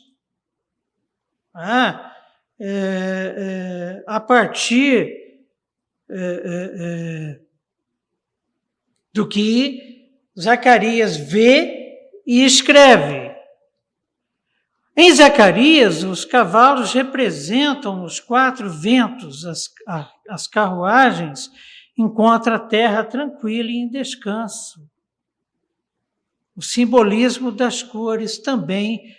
ah, 1.58 2.14
é, 2.60 3.34
é, 3.36 4.04
a 4.06 4.20
partir 4.20 5.12
é, 6.08 6.14
é, 6.14 6.20
é, 7.34 7.40
do 9.12 9.28
que 9.28 10.10
Zacarias 10.38 11.16
vê 11.16 11.98
e 12.26 12.44
escreve. 12.44 13.36
Em 14.96 15.12
Zacarias, 15.12 16.02
os 16.02 16.24
cavalos 16.24 16.92
representam 16.92 18.04
os 18.04 18.20
quatro 18.20 18.70
ventos, 18.70 19.44
as, 19.44 19.72
as 20.28 20.46
carruagens 20.46 21.50
encontra 21.96 22.56
a 22.56 22.60
terra 22.60 23.04
tranquila 23.04 23.70
e 23.70 23.76
em 23.76 23.88
descanso. 23.88 24.88
O 26.56 26.62
simbolismo 26.62 27.52
das 27.52 27.82
cores 27.82 28.38
também 28.38 29.16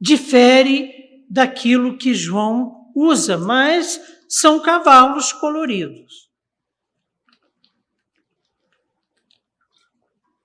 difere 0.00 1.03
daquilo 1.34 1.98
que 1.98 2.14
João 2.14 2.92
usa, 2.94 3.36
mas 3.36 4.00
são 4.28 4.60
cavalos 4.60 5.32
coloridos. 5.32 6.30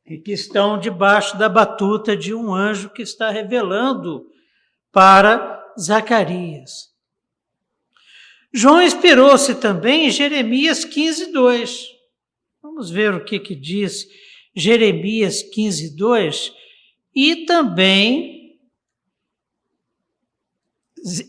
E 0.04 0.18
que 0.18 0.32
estão 0.32 0.80
debaixo 0.80 1.38
da 1.38 1.48
batuta 1.48 2.18
de 2.18 2.34
um 2.34 2.52
anjo 2.52 2.90
que 2.90 3.04
está 3.04 3.30
revelando 3.30 4.26
para 4.92 5.64
Zacarias. 5.80 6.90
João 8.52 8.82
inspirou-se 8.82 9.54
também 9.54 10.08
em 10.08 10.10
Jeremias 10.10 10.84
15, 10.84 11.32
2. 11.32 11.88
Vamos 12.64 12.90
ver 12.90 13.14
o 13.14 13.24
que, 13.24 13.40
que 13.40 13.54
diz 13.54 14.08
Jeremias 14.56 15.44
15, 15.44 15.96
2. 15.96 16.52
E 17.14 17.46
também 17.46 18.39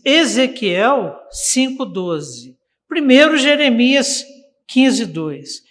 Ezequiel 0.03 1.15
5, 1.29 1.85
12. 1.85 2.57
Primeiro, 2.87 3.37
Jeremias 3.37 4.25
15, 4.67 5.05
2. 5.05 5.63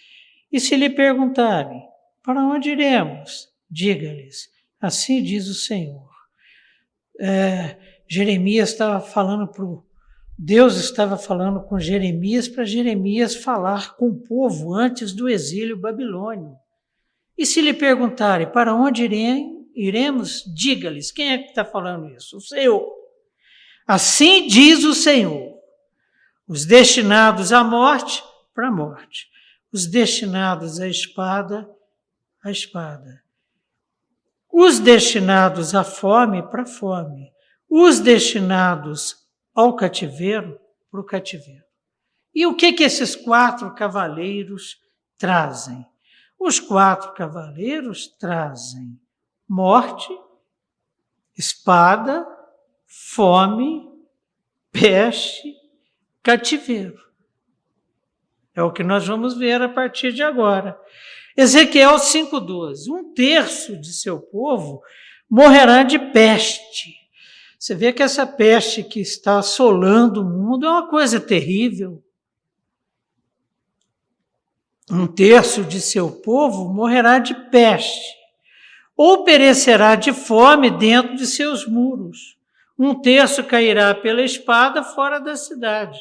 E 0.51 0.59
se 0.59 0.75
lhe 0.75 0.89
perguntarem, 0.89 1.81
para 2.23 2.43
onde 2.43 2.71
iremos? 2.71 3.49
Diga-lhes, 3.69 4.49
assim 4.79 5.23
diz 5.23 5.47
o 5.47 5.53
Senhor. 5.53 6.09
É, 7.19 7.77
Jeremias 8.07 8.69
estava 8.69 8.99
falando 8.99 9.47
para 9.47 9.65
Deus 10.43 10.75
estava 10.77 11.17
falando 11.17 11.61
com 11.61 11.79
Jeremias 11.79 12.47
para 12.47 12.65
Jeremias 12.65 13.35
falar 13.35 13.95
com 13.95 14.07
o 14.07 14.19
povo 14.21 14.73
antes 14.73 15.13
do 15.13 15.29
exílio 15.29 15.77
babilônio. 15.77 16.55
E 17.37 17.45
se 17.45 17.61
lhe 17.61 17.73
perguntarem 17.73 18.51
para 18.51 18.73
onde 18.73 19.07
iremos, 19.75 20.43
diga-lhes: 20.55 21.11
quem 21.11 21.31
é 21.31 21.37
que 21.37 21.49
está 21.49 21.63
falando 21.63 22.09
isso? 22.09 22.37
O 22.37 22.41
Senhor. 22.41 23.00
Assim 23.91 24.47
diz 24.47 24.85
o 24.85 24.93
Senhor: 24.93 25.59
os 26.47 26.63
destinados 26.63 27.51
à 27.51 27.61
morte, 27.61 28.23
para 28.53 28.69
a 28.69 28.71
morte, 28.71 29.27
os 29.69 29.85
destinados 29.85 30.79
à 30.79 30.87
espada, 30.87 31.69
à 32.41 32.49
espada, 32.49 33.21
os 34.49 34.79
destinados 34.79 35.75
à 35.75 35.83
fome, 35.83 36.41
para 36.41 36.61
a 36.61 36.65
fome, 36.65 37.33
os 37.69 37.99
destinados 37.99 39.27
ao 39.53 39.75
cativeiro, 39.75 40.57
para 40.89 41.01
o 41.01 41.03
cativeiro. 41.03 41.65
E 42.33 42.47
o 42.47 42.55
que 42.55 42.71
que 42.71 42.83
esses 42.83 43.13
quatro 43.13 43.75
cavaleiros 43.75 44.77
trazem? 45.17 45.85
Os 46.39 46.61
quatro 46.61 47.11
cavaleiros 47.13 48.07
trazem 48.07 48.97
morte, 49.49 50.17
espada, 51.37 52.25
fome, 52.91 53.89
peste, 54.69 55.55
cativeiro. 56.21 56.99
É 58.53 58.61
o 58.61 58.71
que 58.71 58.83
nós 58.83 59.07
vamos 59.07 59.37
ver 59.37 59.61
a 59.61 59.69
partir 59.69 60.11
de 60.11 60.21
agora. 60.21 60.77
Ezequiel 61.37 61.95
5,12. 61.95 62.89
Um 62.89 63.13
terço 63.13 63.79
de 63.79 63.93
seu 63.93 64.19
povo 64.19 64.81
morrerá 65.29 65.83
de 65.83 65.97
peste. 65.97 66.93
Você 67.57 67.73
vê 67.73 67.93
que 67.93 68.03
essa 68.03 68.27
peste 68.27 68.83
que 68.83 68.99
está 68.99 69.39
assolando 69.39 70.21
o 70.21 70.25
mundo 70.25 70.65
é 70.65 70.69
uma 70.69 70.89
coisa 70.89 71.17
terrível. 71.17 72.03
Um 74.89 75.07
terço 75.07 75.63
de 75.63 75.79
seu 75.79 76.11
povo 76.11 76.73
morrerá 76.73 77.19
de 77.19 77.33
peste, 77.49 78.13
ou 78.97 79.23
perecerá 79.23 79.95
de 79.95 80.11
fome 80.11 80.69
dentro 80.69 81.15
de 81.15 81.25
seus 81.25 81.65
muros. 81.65 82.40
Um 82.83 82.99
terço 82.99 83.43
cairá 83.43 83.93
pela 83.93 84.23
espada 84.23 84.81
fora 84.81 85.19
da 85.19 85.35
cidade, 85.35 85.99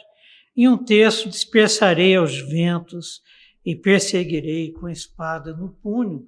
e 0.57 0.67
um 0.67 0.83
terço 0.83 1.29
dispersarei 1.29 2.17
aos 2.17 2.41
ventos 2.41 3.21
e 3.63 3.77
perseguirei 3.77 4.73
com 4.73 4.89
espada 4.89 5.55
no 5.55 5.75
punho. 5.83 6.25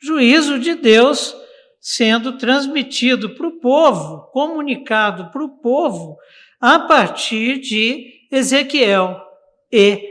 Juízo 0.00 0.58
de 0.58 0.74
Deus 0.74 1.36
sendo 1.78 2.38
transmitido 2.38 3.34
para 3.34 3.46
o 3.46 3.60
povo, 3.60 4.30
comunicado 4.32 5.30
para 5.30 5.44
o 5.44 5.58
povo, 5.58 6.16
a 6.58 6.78
partir 6.78 7.60
de 7.60 8.26
Ezequiel 8.32 9.20
e 9.70 10.02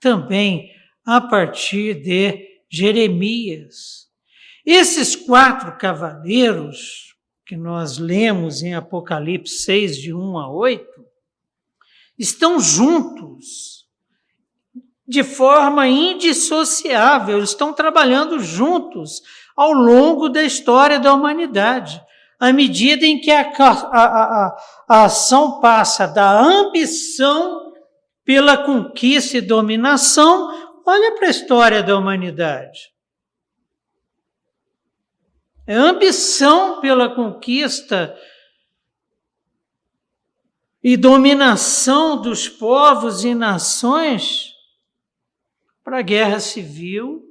também 0.00 0.72
a 1.06 1.20
partir 1.20 2.02
de 2.02 2.48
Jeremias. 2.68 4.08
Esses 4.66 5.14
quatro 5.14 5.78
cavaleiros 5.78 7.13
que 7.54 7.56
nós 7.56 7.98
lemos 7.98 8.64
em 8.64 8.74
Apocalipse 8.74 9.58
6, 9.58 9.96
de 9.98 10.12
1 10.12 10.38
a 10.38 10.50
8, 10.50 10.84
estão 12.18 12.58
juntos 12.58 13.86
de 15.06 15.22
forma 15.22 15.86
indissociável, 15.86 17.38
estão 17.38 17.72
trabalhando 17.72 18.40
juntos 18.40 19.22
ao 19.56 19.72
longo 19.72 20.28
da 20.28 20.42
história 20.42 20.98
da 20.98 21.14
humanidade. 21.14 22.02
À 22.40 22.52
medida 22.52 23.06
em 23.06 23.20
que 23.20 23.30
a, 23.30 23.42
a, 23.42 24.02
a, 24.02 24.56
a 24.88 25.04
ação 25.04 25.60
passa 25.60 26.08
da 26.08 26.28
ambição 26.40 27.72
pela 28.24 28.58
conquista 28.58 29.38
e 29.38 29.40
dominação, 29.40 30.72
olha 30.84 31.14
para 31.14 31.28
a 31.28 31.30
história 31.30 31.84
da 31.84 31.96
humanidade. 31.96 32.93
É 35.66 35.74
ambição 35.74 36.80
pela 36.80 37.14
conquista 37.14 38.14
e 40.82 40.96
dominação 40.96 42.20
dos 42.20 42.48
povos 42.48 43.24
e 43.24 43.34
nações 43.34 44.52
para 45.82 46.00
a 46.00 46.02
guerra 46.02 46.40
civil, 46.40 47.22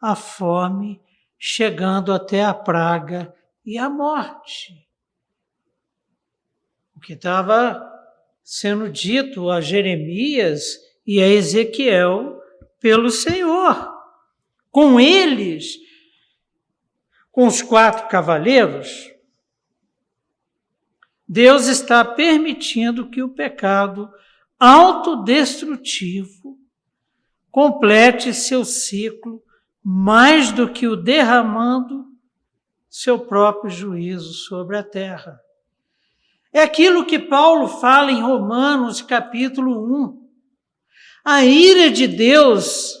a 0.00 0.14
fome 0.14 1.00
chegando 1.38 2.12
até 2.12 2.44
a 2.44 2.52
praga 2.52 3.34
e 3.64 3.78
a 3.78 3.88
morte. 3.88 4.86
O 6.94 7.00
que 7.00 7.14
estava 7.14 7.90
sendo 8.44 8.88
dito 8.90 9.50
a 9.50 9.60
Jeremias 9.60 10.78
e 11.06 11.22
a 11.22 11.26
Ezequiel 11.26 12.40
pelo 12.78 13.10
Senhor. 13.10 13.90
Com 14.70 15.00
eles, 15.00 15.78
com 17.32 17.46
os 17.46 17.62
quatro 17.62 18.08
cavaleiros, 18.08 19.10
Deus 21.26 21.66
está 21.66 22.04
permitindo 22.04 23.08
que 23.08 23.22
o 23.22 23.30
pecado 23.30 24.08
autodestrutivo 24.60 26.58
complete 27.50 28.34
seu 28.34 28.66
ciclo 28.66 29.42
mais 29.82 30.52
do 30.52 30.70
que 30.70 30.86
o 30.86 30.94
derramando 30.94 32.06
seu 32.88 33.18
próprio 33.18 33.70
juízo 33.70 34.34
sobre 34.34 34.76
a 34.76 34.84
terra. 34.84 35.40
É 36.52 36.62
aquilo 36.62 37.06
que 37.06 37.18
Paulo 37.18 37.66
fala 37.66 38.12
em 38.12 38.20
Romanos 38.20 39.00
capítulo 39.00 40.06
1. 40.06 40.28
A 41.24 41.44
ira 41.46 41.90
de 41.90 42.06
Deus 42.06 42.94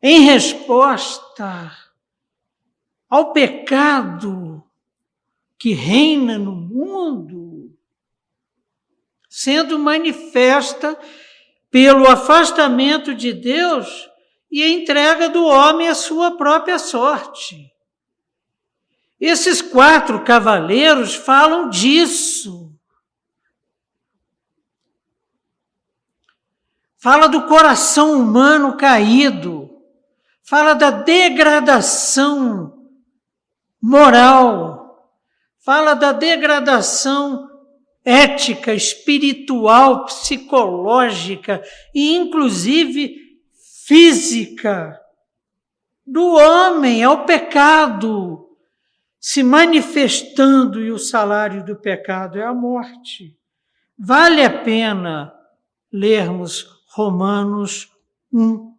em 0.00 0.20
resposta 0.20 1.85
ao 3.08 3.32
pecado 3.32 4.62
que 5.58 5.72
reina 5.72 6.38
no 6.38 6.52
mundo, 6.54 7.76
sendo 9.28 9.78
manifesta 9.78 10.98
pelo 11.70 12.06
afastamento 12.08 13.14
de 13.14 13.32
Deus 13.32 14.08
e 14.50 14.62
a 14.62 14.68
entrega 14.68 15.28
do 15.28 15.44
homem 15.44 15.88
à 15.88 15.94
sua 15.94 16.36
própria 16.36 16.78
sorte. 16.78 17.72
Esses 19.20 19.62
quatro 19.62 20.22
cavaleiros 20.24 21.14
falam 21.14 21.70
disso. 21.70 22.72
Fala 26.98 27.28
do 27.28 27.46
coração 27.46 28.20
humano 28.20 28.76
caído, 28.76 29.70
fala 30.42 30.74
da 30.74 30.90
degradação 30.90 32.75
moral, 33.86 35.14
fala 35.64 35.94
da 35.94 36.10
degradação 36.10 37.48
ética, 38.04 38.74
espiritual, 38.74 40.06
psicológica 40.06 41.62
e, 41.94 42.16
inclusive, 42.16 43.14
física 43.86 45.00
do 46.04 46.34
homem, 46.34 47.04
é 47.04 47.08
o 47.08 47.24
pecado 47.24 48.48
se 49.20 49.44
manifestando 49.44 50.80
e 50.80 50.90
o 50.90 50.98
salário 50.98 51.64
do 51.64 51.76
pecado 51.76 52.38
é 52.38 52.44
a 52.44 52.52
morte. 52.52 53.38
Vale 53.96 54.42
a 54.42 54.62
pena 54.64 55.32
lermos 55.92 56.66
Romanos 56.92 57.88
1. 58.32 58.75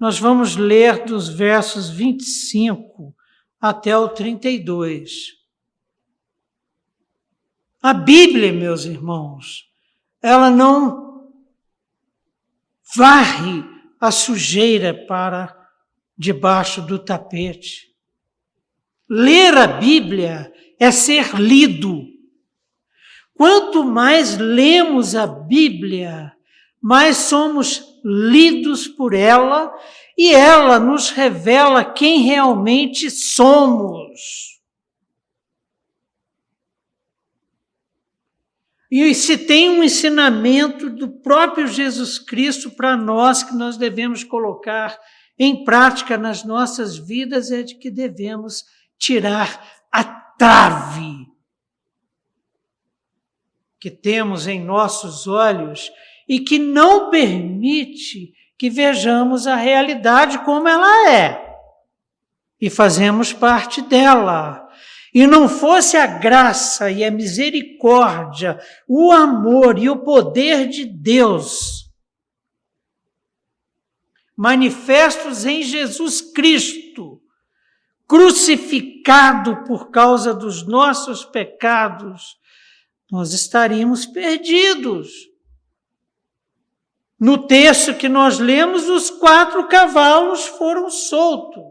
Nós 0.00 0.18
vamos 0.18 0.56
ler 0.56 1.04
dos 1.04 1.28
versos 1.28 1.90
25 1.90 3.14
até 3.60 3.94
o 3.94 4.08
32. 4.08 5.38
A 7.82 7.92
Bíblia, 7.92 8.50
meus 8.50 8.86
irmãos, 8.86 9.70
ela 10.22 10.50
não 10.50 11.30
varre 12.96 13.62
a 14.00 14.10
sujeira 14.10 14.94
para 15.06 15.54
debaixo 16.16 16.80
do 16.80 16.98
tapete. 16.98 17.94
Ler 19.06 19.54
a 19.54 19.66
Bíblia 19.66 20.50
é 20.78 20.90
ser 20.90 21.34
lido. 21.34 22.06
Quanto 23.34 23.84
mais 23.84 24.38
lemos 24.38 25.14
a 25.14 25.26
Bíblia, 25.26 26.32
mais 26.80 27.18
somos 27.18 27.89
lidos 28.04 28.86
por 28.88 29.14
ela 29.14 29.72
e 30.16 30.32
ela 30.32 30.78
nos 30.78 31.10
revela 31.10 31.84
quem 31.84 32.22
realmente 32.22 33.10
somos. 33.10 34.60
E 38.90 39.14
se 39.14 39.38
tem 39.38 39.70
um 39.70 39.84
ensinamento 39.84 40.90
do 40.90 41.08
próprio 41.08 41.66
Jesus 41.68 42.18
Cristo 42.18 42.70
para 42.70 42.96
nós 42.96 43.42
que 43.42 43.54
nós 43.54 43.76
devemos 43.76 44.24
colocar 44.24 44.98
em 45.38 45.64
prática 45.64 46.18
nas 46.18 46.44
nossas 46.44 46.98
vidas, 46.98 47.50
é 47.50 47.62
de 47.62 47.76
que 47.76 47.90
devemos 47.90 48.64
tirar 48.98 49.80
a 49.90 50.04
trave 50.04 51.30
que 53.80 53.90
temos 53.90 54.46
em 54.46 54.62
nossos 54.62 55.26
olhos 55.26 55.90
e 56.30 56.38
que 56.38 56.60
não 56.60 57.10
permite 57.10 58.32
que 58.56 58.70
vejamos 58.70 59.48
a 59.48 59.56
realidade 59.56 60.38
como 60.44 60.68
ela 60.68 61.10
é 61.10 61.44
e 62.60 62.70
fazemos 62.70 63.32
parte 63.32 63.82
dela 63.82 64.64
e 65.12 65.26
não 65.26 65.48
fosse 65.48 65.96
a 65.96 66.06
graça 66.06 66.88
e 66.88 67.04
a 67.04 67.10
misericórdia, 67.10 68.60
o 68.86 69.10
amor 69.10 69.76
e 69.76 69.90
o 69.90 70.04
poder 70.04 70.68
de 70.68 70.84
Deus 70.84 71.90
manifestos 74.36 75.44
em 75.44 75.64
Jesus 75.64 76.20
Cristo, 76.20 77.20
crucificado 78.06 79.64
por 79.64 79.90
causa 79.90 80.32
dos 80.32 80.64
nossos 80.64 81.24
pecados, 81.24 82.38
nós 83.10 83.32
estaríamos 83.32 84.06
perdidos. 84.06 85.29
No 87.20 87.46
texto 87.46 87.94
que 87.94 88.08
nós 88.08 88.38
lemos, 88.38 88.88
os 88.88 89.10
quatro 89.10 89.68
cavalos 89.68 90.46
foram 90.46 90.88
soltos 90.88 91.70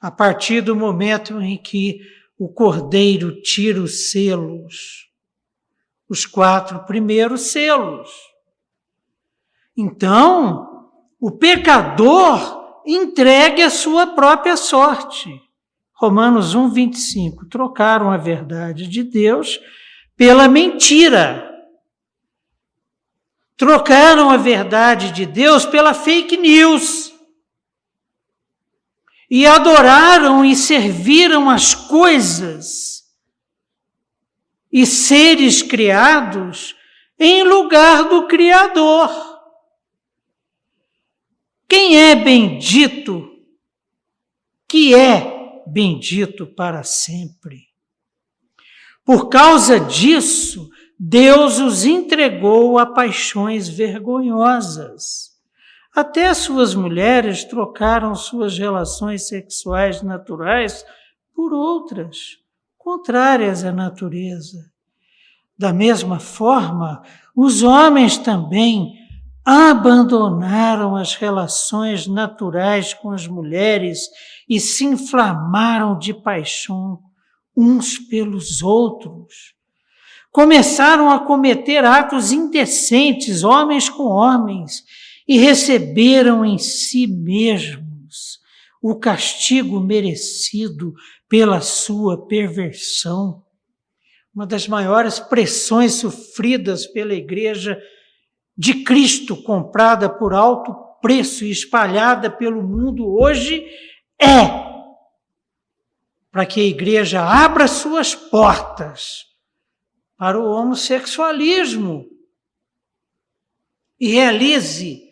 a 0.00 0.10
partir 0.10 0.62
do 0.62 0.74
momento 0.74 1.40
em 1.42 1.58
que 1.58 2.00
o 2.38 2.48
cordeiro 2.48 3.42
tira 3.42 3.78
os 3.80 4.10
selos, 4.10 5.10
os 6.08 6.24
quatro 6.24 6.86
primeiros 6.86 7.52
selos. 7.52 8.08
Então, 9.76 10.90
o 11.20 11.30
pecador 11.30 12.80
entregue 12.86 13.60
a 13.62 13.68
sua 13.68 14.06
própria 14.14 14.56
sorte. 14.56 15.28
Romanos 15.92 16.54
1, 16.54 16.70
25. 16.70 17.44
Trocaram 17.44 18.10
a 18.10 18.16
verdade 18.16 18.86
de 18.86 19.02
Deus 19.02 19.60
pela 20.16 20.48
mentira. 20.48 21.49
Trocaram 23.60 24.30
a 24.30 24.38
verdade 24.38 25.12
de 25.12 25.26
Deus 25.26 25.66
pela 25.66 25.92
fake 25.92 26.34
news 26.38 27.12
e 29.28 29.46
adoraram 29.46 30.42
e 30.42 30.56
serviram 30.56 31.50
as 31.50 31.74
coisas 31.74 33.04
e 34.72 34.86
seres 34.86 35.60
criados 35.60 36.74
em 37.18 37.42
lugar 37.42 38.08
do 38.08 38.26
Criador. 38.26 39.10
Quem 41.68 41.98
é 41.98 42.16
bendito, 42.16 43.28
que 44.66 44.94
é 44.94 45.62
bendito 45.66 46.46
para 46.46 46.82
sempre. 46.82 47.68
Por 49.04 49.28
causa 49.28 49.78
disso, 49.78 50.69
Deus 51.02 51.58
os 51.58 51.84
entregou 51.84 52.78
a 52.78 52.84
paixões 52.84 53.68
vergonhosas 53.68 55.30
até 55.94 56.32
suas 56.32 56.72
mulheres 56.74 57.42
trocaram 57.44 58.14
suas 58.14 58.56
relações 58.56 59.26
sexuais 59.26 60.02
naturais 60.02 60.84
por 61.34 61.52
outras, 61.52 62.38
contrárias 62.78 63.64
à 63.64 63.72
natureza. 63.72 64.70
Da 65.58 65.72
mesma 65.72 66.20
forma, 66.20 67.02
os 67.34 67.62
homens 67.62 68.16
também 68.16 68.94
abandonaram 69.44 70.94
as 70.94 71.16
relações 71.16 72.06
naturais 72.06 72.94
com 72.94 73.10
as 73.10 73.26
mulheres 73.26 74.08
e 74.48 74.60
se 74.60 74.84
inflamaram 74.84 75.98
de 75.98 76.14
paixão 76.14 77.00
uns 77.56 77.98
pelos 77.98 78.62
outros. 78.62 79.54
Começaram 80.30 81.10
a 81.10 81.18
cometer 81.20 81.84
atos 81.84 82.30
indecentes, 82.30 83.42
homens 83.42 83.88
com 83.88 84.04
homens, 84.04 84.84
e 85.26 85.38
receberam 85.38 86.44
em 86.44 86.56
si 86.56 87.06
mesmos 87.06 88.38
o 88.80 88.96
castigo 88.98 89.80
merecido 89.80 90.94
pela 91.28 91.60
sua 91.60 92.26
perversão. 92.26 93.44
Uma 94.32 94.46
das 94.46 94.68
maiores 94.68 95.18
pressões 95.18 95.94
sofridas 95.94 96.86
pela 96.86 97.12
igreja 97.12 97.80
de 98.56 98.84
Cristo, 98.84 99.36
comprada 99.42 100.08
por 100.08 100.32
alto 100.32 100.72
preço 101.02 101.44
e 101.44 101.50
espalhada 101.50 102.30
pelo 102.30 102.62
mundo 102.62 103.06
hoje, 103.20 103.64
é 104.20 104.70
para 106.30 106.46
que 106.46 106.60
a 106.60 106.64
igreja 106.64 107.20
abra 107.20 107.66
suas 107.66 108.14
portas 108.14 109.29
para 110.20 110.38
o 110.38 110.50
homossexualismo 110.50 112.06
e 113.98 114.08
realize 114.08 115.02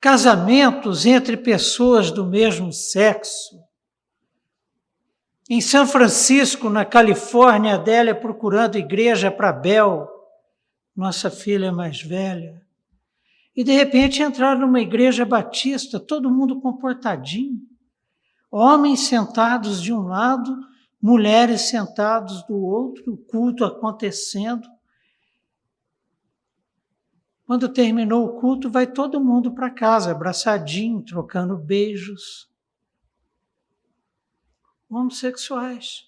casamentos 0.00 1.04
entre 1.06 1.36
pessoas 1.36 2.12
do 2.12 2.24
mesmo 2.24 2.72
sexo. 2.72 3.58
Em 5.50 5.60
São 5.60 5.84
Francisco, 5.88 6.70
na 6.70 6.84
Califórnia, 6.84 7.74
Adélia 7.74 8.14
procurando 8.14 8.78
igreja 8.78 9.28
para 9.28 9.52
Bel, 9.52 10.08
nossa 10.94 11.32
filha 11.32 11.72
mais 11.72 12.00
velha. 12.00 12.64
E 13.56 13.64
de 13.64 13.72
repente 13.72 14.22
entraram 14.22 14.60
numa 14.60 14.80
igreja 14.80 15.24
batista, 15.24 15.98
todo 15.98 16.30
mundo 16.30 16.60
comportadinho. 16.60 17.58
Homens 18.52 19.00
sentados 19.00 19.82
de 19.82 19.92
um 19.92 20.02
lado, 20.02 20.56
mulheres 21.04 21.68
sentados 21.68 22.42
do 22.46 22.56
outro, 22.56 23.12
o 23.12 23.16
culto 23.18 23.62
acontecendo. 23.62 24.66
Quando 27.44 27.68
terminou 27.68 28.24
o 28.24 28.40
culto, 28.40 28.70
vai 28.70 28.86
todo 28.86 29.22
mundo 29.22 29.54
para 29.54 29.68
casa, 29.68 30.12
abraçadinho, 30.12 31.02
trocando 31.02 31.58
beijos. 31.58 32.50
Homossexuais. 34.88 36.06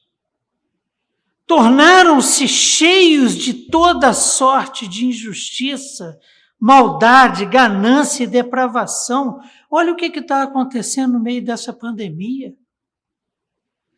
Tornaram-se 1.46 2.48
cheios 2.48 3.36
de 3.36 3.52
toda 3.52 4.14
sorte 4.14 4.88
de 4.88 5.04
injustiça, 5.04 6.18
maldade, 6.58 7.44
ganância 7.44 8.24
e 8.24 8.26
depravação. 8.26 9.40
Olha 9.70 9.92
o 9.92 9.96
que 9.96 10.06
está 10.06 10.42
acontecendo 10.42 11.12
no 11.12 11.20
meio 11.20 11.44
dessa 11.44 11.70
pandemia. 11.70 12.56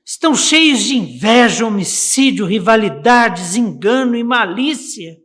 Estão 0.08 0.34
cheios 0.34 0.78
de 0.80 0.96
inveja, 0.96 1.66
homicídio, 1.66 2.46
rivalidades, 2.46 3.54
engano 3.54 4.16
e 4.16 4.24
malícia 4.24 5.18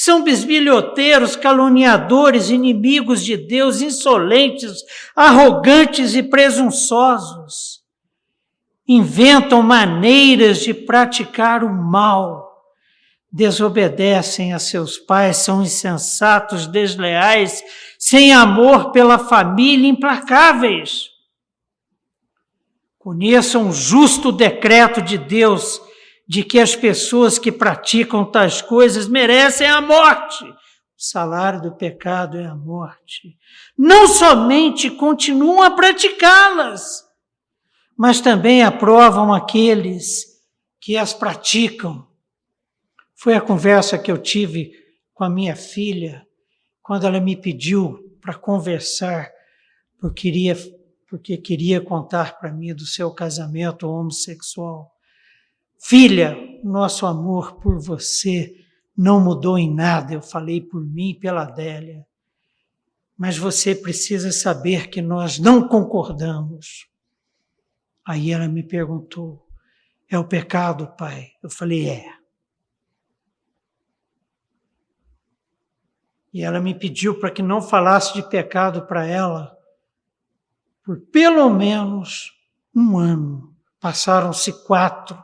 são 0.00 0.22
bisbilhoteiros, 0.22 1.34
caluniadores, 1.34 2.50
inimigos 2.50 3.24
de 3.24 3.36
Deus, 3.36 3.82
insolentes, 3.82 4.84
arrogantes 5.16 6.14
e 6.14 6.22
presunçosos. 6.22 7.80
Inventam 8.86 9.60
maneiras 9.60 10.60
de 10.60 10.72
praticar 10.72 11.64
o 11.64 11.68
mal. 11.68 12.62
Desobedecem 13.32 14.54
a 14.54 14.60
seus 14.60 14.98
pais, 14.98 15.38
são 15.38 15.64
insensatos, 15.64 16.68
desleais, 16.68 17.60
sem 17.98 18.32
amor 18.32 18.92
pela 18.92 19.18
família, 19.18 19.88
implacáveis. 19.88 21.07
Conheçam 23.08 23.70
o 23.70 23.72
justo 23.72 24.30
decreto 24.30 25.00
de 25.00 25.16
Deus 25.16 25.80
de 26.28 26.44
que 26.44 26.58
as 26.58 26.76
pessoas 26.76 27.38
que 27.38 27.50
praticam 27.50 28.22
tais 28.22 28.60
coisas 28.60 29.08
merecem 29.08 29.66
a 29.66 29.80
morte. 29.80 30.44
o 30.44 30.54
salário 30.94 31.62
do 31.62 31.74
pecado 31.74 32.36
é 32.36 32.44
a 32.44 32.54
morte. 32.54 33.38
Não 33.78 34.06
somente 34.06 34.90
continuam 34.90 35.62
a 35.62 35.70
praticá-las, 35.70 37.02
mas 37.96 38.20
também 38.20 38.62
aprovam 38.62 39.32
aqueles 39.32 40.26
que 40.78 40.94
as 40.94 41.14
praticam. 41.14 42.06
Foi 43.14 43.32
a 43.32 43.40
conversa 43.40 43.96
que 43.96 44.12
eu 44.12 44.18
tive 44.18 44.70
com 45.14 45.24
a 45.24 45.30
minha 45.30 45.56
filha, 45.56 46.26
quando 46.82 47.06
ela 47.06 47.20
me 47.20 47.34
pediu 47.34 48.18
para 48.20 48.34
conversar, 48.34 49.30
porque 49.98 50.30
queria, 50.30 50.54
porque 51.08 51.38
queria 51.38 51.80
contar 51.80 52.38
para 52.38 52.52
mim 52.52 52.74
do 52.74 52.84
seu 52.84 53.10
casamento 53.10 53.88
homossexual. 53.88 54.94
Filha, 55.80 56.36
nosso 56.62 57.06
amor 57.06 57.58
por 57.60 57.80
você 57.80 58.54
não 58.96 59.18
mudou 59.18 59.58
em 59.58 59.74
nada, 59.74 60.12
eu 60.12 60.20
falei 60.20 60.60
por 60.60 60.84
mim 60.84 61.10
e 61.10 61.18
pela 61.18 61.42
Adélia. 61.42 62.06
Mas 63.16 63.38
você 63.38 63.74
precisa 63.74 64.30
saber 64.30 64.90
que 64.90 65.00
nós 65.00 65.38
não 65.38 65.66
concordamos. 65.66 66.86
Aí 68.04 68.30
ela 68.30 68.46
me 68.46 68.62
perguntou: 68.62 69.46
é 70.10 70.18
o 70.18 70.24
pecado, 70.24 70.94
pai? 70.96 71.30
Eu 71.42 71.50
falei: 71.50 71.88
é. 71.88 72.18
E 76.32 76.42
ela 76.42 76.60
me 76.60 76.74
pediu 76.74 77.18
para 77.18 77.30
que 77.30 77.42
não 77.42 77.62
falasse 77.62 78.14
de 78.14 78.22
pecado 78.28 78.86
para 78.86 79.06
ela 79.06 79.57
por 80.88 80.98
pelo 80.98 81.50
menos 81.50 82.32
um 82.74 82.96
ano. 82.96 83.54
Passaram-se 83.78 84.64
quatro. 84.64 85.22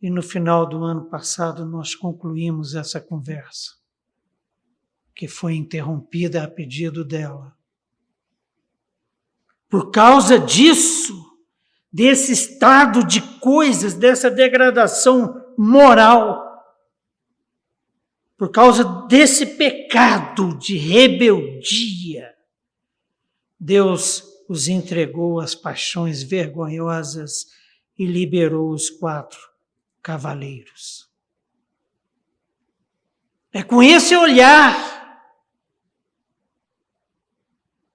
E 0.00 0.08
no 0.08 0.22
final 0.22 0.64
do 0.64 0.84
ano 0.84 1.06
passado 1.06 1.66
nós 1.66 1.96
concluímos 1.96 2.76
essa 2.76 3.00
conversa, 3.00 3.72
que 5.12 5.26
foi 5.26 5.56
interrompida 5.56 6.44
a 6.44 6.48
pedido 6.48 7.04
dela. 7.04 7.52
Por 9.68 9.90
causa 9.90 10.38
disso, 10.38 11.36
desse 11.92 12.30
estado 12.30 13.04
de 13.04 13.20
coisas, 13.40 13.94
dessa 13.94 14.30
degradação 14.30 15.34
moral, 15.58 16.40
por 18.36 18.52
causa 18.52 18.84
desse 19.08 19.56
pecado 19.56 20.56
de 20.56 20.76
rebeldia, 20.76 22.32
Deus 23.58 24.32
os 24.48 24.68
entregou 24.68 25.40
às 25.40 25.54
paixões 25.54 26.22
vergonhosas 26.22 27.46
e 27.98 28.06
liberou 28.06 28.70
os 28.70 28.90
quatro 28.90 29.38
cavaleiros. 30.02 31.08
É 33.52 33.62
com 33.62 33.82
esse 33.82 34.16
olhar 34.16 34.94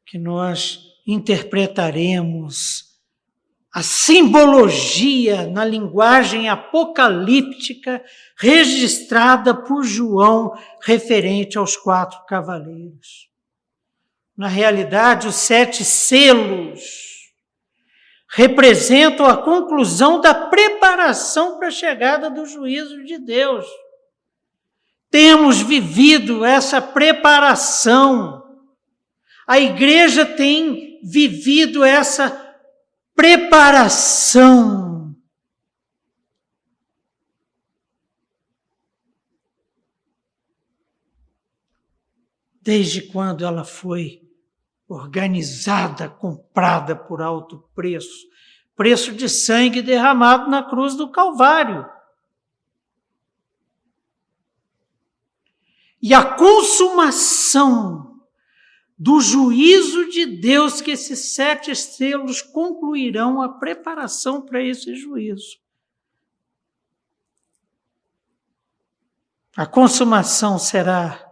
que 0.05 0.17
nós 0.17 0.79
interpretaremos 1.05 2.89
a 3.71 3.83
simbologia 3.83 5.47
na 5.47 5.63
linguagem 5.63 6.49
apocalíptica 6.49 8.03
registrada 8.35 9.53
por 9.53 9.83
João 9.83 10.57
referente 10.81 11.57
aos 11.57 11.77
quatro 11.77 12.25
cavaleiros. 12.25 13.28
Na 14.39 14.47
realidade, 14.47 15.28
os 15.28 15.36
sete 15.36 15.84
selos 15.84 17.34
representam 18.30 19.25
a 19.25 19.36
conclusão 19.36 20.21
da 20.21 20.34
preparação 20.34 21.60
para 21.60 21.67
a 21.67 21.71
chegada 21.71 22.30
do 22.30 22.45
juízo 22.45 23.04
de 23.04 23.17
Deus. 23.17 23.65
Temos 25.12 25.62
vivido 25.62 26.45
essa 26.45 26.82
preparação. 26.82 28.41
A 29.45 29.60
igreja 29.60 30.25
tem 30.25 31.02
vivido 31.04 31.84
essa 31.84 32.32
preparação. 33.13 35.13
Desde 42.62 43.02
quando 43.02 43.43
ela 43.43 43.65
foi 43.65 44.28
organizada, 44.89 46.10
comprada 46.10 46.95
por 46.95 47.21
alto 47.21 47.60
preço, 47.75 48.28
preço 48.75 49.13
de 49.13 49.30
sangue 49.30 49.84
derramado 49.84 50.49
na 50.49 50.63
cruz 50.63 50.95
do 50.95 51.12
Calvário. 51.12 51.88
E 56.02 56.13
a 56.13 56.23
consumação 56.36 58.19
do 58.97 59.21
juízo 59.21 60.10
de 60.10 60.25
Deus, 60.25 60.82
que 60.82 60.91
esses 60.91 61.34
sete 61.36 61.75
selos 61.75 62.41
concluirão 62.41 63.41
a 63.41 63.47
preparação 63.47 64.41
para 64.41 64.62
esse 64.63 64.95
juízo. 64.95 65.60
A 69.56 69.65
consumação 69.65 70.58
será 70.58 71.28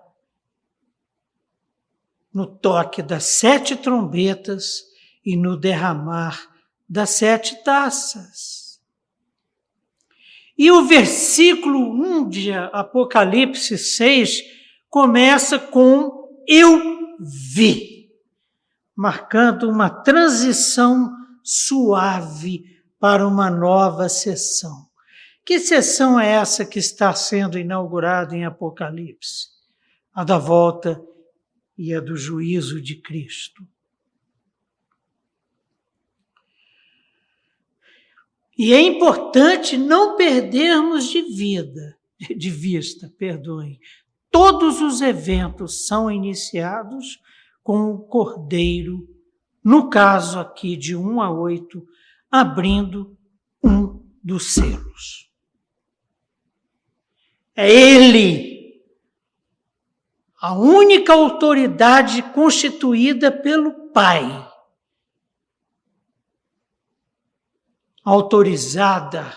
no 2.37 2.45
toque 2.45 3.01
das 3.01 3.23
sete 3.23 3.75
trombetas 3.75 4.83
e 5.25 5.35
no 5.35 5.57
derramar 5.57 6.39
das 6.87 7.09
sete 7.09 7.63
taças. 7.63 8.79
E 10.55 10.69
o 10.69 10.85
versículo 10.85 11.79
1 11.79 12.29
de 12.29 12.53
Apocalipse 12.53 13.75
6 13.75 14.43
começa 14.87 15.57
com 15.57 16.29
Eu 16.47 17.17
vi, 17.19 18.11
marcando 18.95 19.67
uma 19.67 19.89
transição 19.89 21.11
suave 21.43 22.65
para 22.99 23.27
uma 23.27 23.49
nova 23.49 24.07
sessão. 24.09 24.85
Que 25.43 25.57
sessão 25.57 26.19
é 26.19 26.33
essa 26.33 26.63
que 26.63 26.77
está 26.77 27.15
sendo 27.15 27.57
inaugurada 27.57 28.35
em 28.35 28.45
Apocalipse? 28.45 29.47
A 30.13 30.23
da 30.23 30.37
volta 30.37 31.03
e 31.77 31.93
a 31.93 31.99
do 31.99 32.15
juízo 32.15 32.81
de 32.81 32.95
Cristo. 32.95 33.65
E 38.57 38.73
é 38.73 38.81
importante 38.81 39.77
não 39.77 40.15
perdermos 40.15 41.09
de 41.09 41.21
vida, 41.21 41.95
de 42.35 42.49
vista, 42.49 43.13
perdoem. 43.15 43.79
Todos 44.31 44.81
os 44.81 45.01
eventos 45.01 45.85
são 45.85 46.09
iniciados 46.09 47.21
com 47.61 47.91
o 47.91 47.99
Cordeiro, 47.99 49.07
no 49.63 49.89
caso 49.89 50.39
aqui 50.39 50.75
de 50.75 50.95
1 50.95 51.21
a 51.21 51.29
8, 51.31 51.85
abrindo 52.31 53.15
um 53.63 54.03
dos 54.23 54.53
selos. 54.53 55.29
É 57.55 57.71
ele 57.71 58.46
a 60.39 60.53
única 60.53 61.13
autoridade 61.13 62.21
constituída 62.33 63.31
pelo 63.31 63.87
Pai, 63.91 64.47
autorizada, 68.03 69.33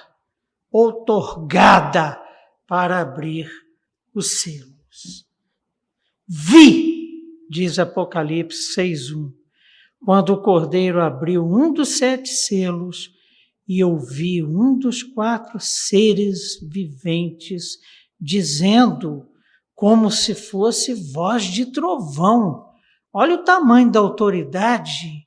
outorgada 0.71 2.21
para 2.67 3.01
abrir 3.01 3.51
os 4.15 4.43
selos. 4.43 5.27
Vi, 6.29 7.25
diz 7.49 7.79
Apocalipse 7.79 8.75
6:1, 8.75 9.33
quando 10.05 10.35
o 10.35 10.43
Cordeiro 10.43 11.01
abriu 11.01 11.45
um 11.45 11.73
dos 11.73 11.97
sete 11.99 12.29
selos 12.29 13.11
e 13.67 13.83
ouvi 13.83 14.43
um 14.45 14.79
dos 14.79 15.03
quatro 15.03 15.59
seres 15.59 16.61
viventes 16.63 17.79
dizendo: 18.21 19.30
como 19.81 20.11
se 20.11 20.35
fosse 20.35 20.93
voz 20.93 21.45
de 21.45 21.73
trovão. 21.73 22.66
Olha 23.11 23.37
o 23.37 23.45
tamanho 23.45 23.90
da 23.90 23.99
autoridade 23.99 25.27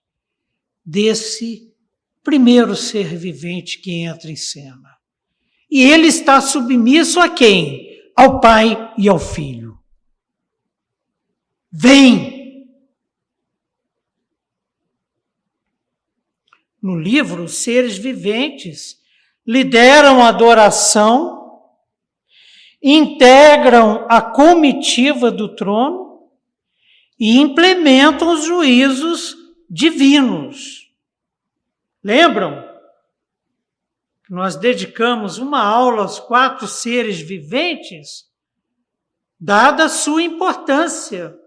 desse 0.86 1.74
primeiro 2.22 2.76
ser 2.76 3.18
vivente 3.18 3.82
que 3.82 4.04
entra 4.04 4.30
em 4.30 4.36
cena. 4.36 4.96
E 5.72 5.82
ele 5.82 6.06
está 6.06 6.39
submisso 6.39 7.20
a 7.20 7.28
quem? 7.28 8.00
Ao 8.16 8.39
Pai 8.39 8.94
e 8.96 9.10
ao 9.10 9.18
Filho. 9.18 9.76
Vem! 11.72 12.68
No 16.80 16.96
livro, 16.96 17.46
os 17.46 17.56
seres 17.56 17.98
viventes 17.98 18.98
lideram 19.48 20.22
a 20.22 20.28
adoração 20.28 21.43
integram 22.84 24.06
a 24.10 24.22
comitiva 24.22 25.32
do 25.32 25.56
trono 25.56 26.30
e 27.17 27.39
implementam 27.39 28.34
os 28.34 28.43
juízos 28.43 29.36
divinos. 29.69 30.91
Lembram? 32.04 32.69
Nós 34.30 34.58
dedicamos 34.58 35.38
uma 35.38 35.63
aula 35.63 36.02
aos 36.02 36.19
quatro 36.19 36.67
seres 36.67 37.22
viventes 37.22 38.30
dada 39.39 39.86
a 39.86 39.89
sua 39.89 40.24
importância, 40.24 41.38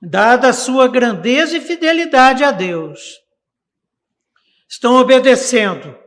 dada 0.00 0.48
a 0.48 0.52
sua 0.52 0.88
grandeza 0.88 1.56
e 1.56 1.60
fidelidade 1.60 2.42
a 2.42 2.50
Deus. 2.50 3.20
Estão 4.68 4.96
obedecendo 4.96 6.01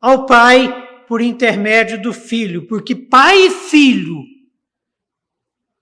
ao 0.00 0.26
Pai 0.26 1.04
por 1.06 1.20
intermédio 1.20 2.00
do 2.00 2.12
Filho, 2.12 2.66
porque 2.66 2.94
Pai 2.94 3.46
e 3.46 3.50
Filho, 3.50 4.22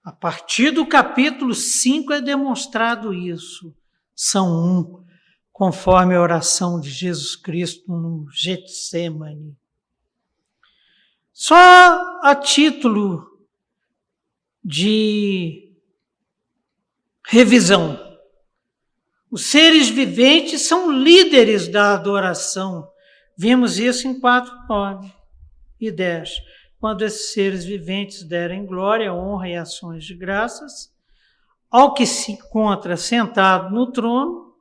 a 0.02 0.12
partir 0.12 0.70
do 0.70 0.86
capítulo 0.86 1.54
5 1.54 2.12
é 2.12 2.20
demonstrado 2.20 3.14
isso, 3.14 3.74
são 4.14 4.48
um, 4.48 5.04
conforme 5.52 6.14
a 6.14 6.20
oração 6.20 6.80
de 6.80 6.90
Jesus 6.90 7.36
Cristo 7.36 7.90
no 7.90 8.26
Getsemane. 8.30 9.56
Só 11.32 12.20
a 12.22 12.34
título 12.36 13.34
de 14.62 15.72
revisão. 17.26 17.98
Os 19.30 19.46
seres 19.46 19.88
viventes 19.88 20.62
são 20.62 20.90
líderes 20.90 21.66
da 21.66 21.92
adoração. 21.92 22.88
Vimos 23.36 23.78
isso 23.78 24.06
em 24.06 24.18
4, 24.18 24.52
9 24.68 25.12
e 25.80 25.90
10. 25.90 26.30
Quando 26.78 27.02
esses 27.02 27.32
seres 27.32 27.64
viventes 27.64 28.22
derem 28.22 28.66
glória, 28.66 29.12
honra 29.12 29.48
e 29.48 29.56
ações 29.56 30.04
de 30.04 30.14
graças 30.14 30.92
ao 31.70 31.92
que 31.92 32.06
se 32.06 32.32
encontra 32.32 32.96
sentado 32.96 33.74
no 33.74 33.90
trono, 33.90 34.54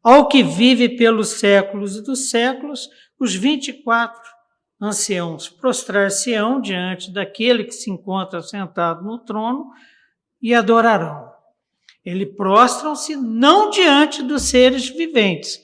ao 0.00 0.28
que 0.28 0.42
vive 0.42 0.96
pelos 0.96 1.40
séculos 1.40 2.00
dos 2.00 2.30
séculos, 2.30 2.88
os 3.18 3.34
24 3.34 4.22
anciãos 4.80 5.48
prostrar-se-ão 5.48 6.60
diante 6.60 7.12
daquele 7.12 7.64
que 7.64 7.72
se 7.72 7.90
encontra 7.90 8.40
sentado 8.42 9.02
no 9.02 9.18
trono 9.18 9.70
e 10.40 10.54
adorarão. 10.54 11.32
Eles 12.04 12.36
prostram-se 12.36 13.16
não 13.16 13.70
diante 13.70 14.22
dos 14.22 14.42
seres 14.42 14.88
viventes, 14.90 15.60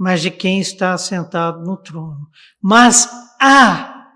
mas 0.00 0.22
de 0.22 0.30
quem 0.30 0.60
está 0.60 0.96
sentado 0.96 1.62
no 1.62 1.76
trono. 1.76 2.26
Mas 2.58 3.06
há 3.38 4.10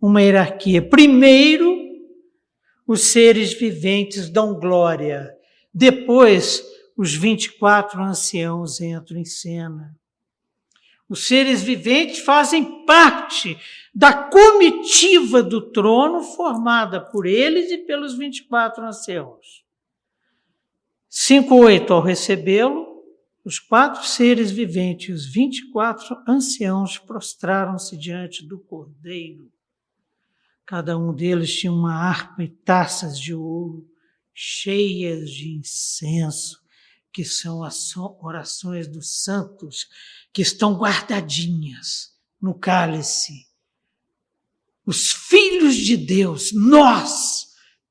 uma 0.00 0.22
hierarquia. 0.22 0.80
Primeiro, 0.80 1.76
os 2.86 3.02
seres 3.02 3.52
viventes 3.52 4.30
dão 4.30 4.58
glória. 4.58 5.30
Depois, 5.72 6.64
os 6.96 7.12
24 7.12 8.02
anciãos 8.02 8.80
entram 8.80 9.18
em 9.18 9.24
cena. 9.26 9.94
Os 11.06 11.26
seres 11.26 11.60
viventes 11.62 12.20
fazem 12.20 12.86
parte 12.86 13.58
da 13.94 14.14
comitiva 14.14 15.42
do 15.42 15.70
trono 15.72 16.22
formada 16.22 17.02
por 17.02 17.26
eles 17.26 17.70
e 17.70 17.76
pelos 17.76 18.16
24 18.16 18.82
anciãos. 18.82 19.62
5:8 21.10 21.92
ao 21.92 22.00
recebê-lo, 22.00 22.87
os 23.44 23.58
quatro 23.58 24.04
seres 24.04 24.50
viventes 24.50 25.08
e 25.08 25.12
os 25.12 25.26
24 25.26 26.16
anciãos 26.28 26.98
prostraram-se 26.98 27.96
diante 27.96 28.46
do 28.46 28.58
Cordeiro. 28.58 29.50
Cada 30.66 30.98
um 30.98 31.14
deles 31.14 31.54
tinha 31.54 31.72
uma 31.72 31.94
harpa 31.94 32.42
e 32.42 32.48
taças 32.48 33.18
de 33.18 33.32
ouro 33.32 33.88
cheias 34.40 35.30
de 35.30 35.50
incenso, 35.50 36.62
que 37.12 37.24
são 37.24 37.64
as 37.64 37.96
orações 37.96 38.86
dos 38.86 39.24
santos 39.24 39.88
que 40.32 40.42
estão 40.42 40.74
guardadinhas 40.74 42.12
no 42.40 42.54
cálice. 42.54 43.48
Os 44.86 45.10
filhos 45.10 45.74
de 45.74 45.96
Deus, 45.96 46.52
nós, 46.52 47.48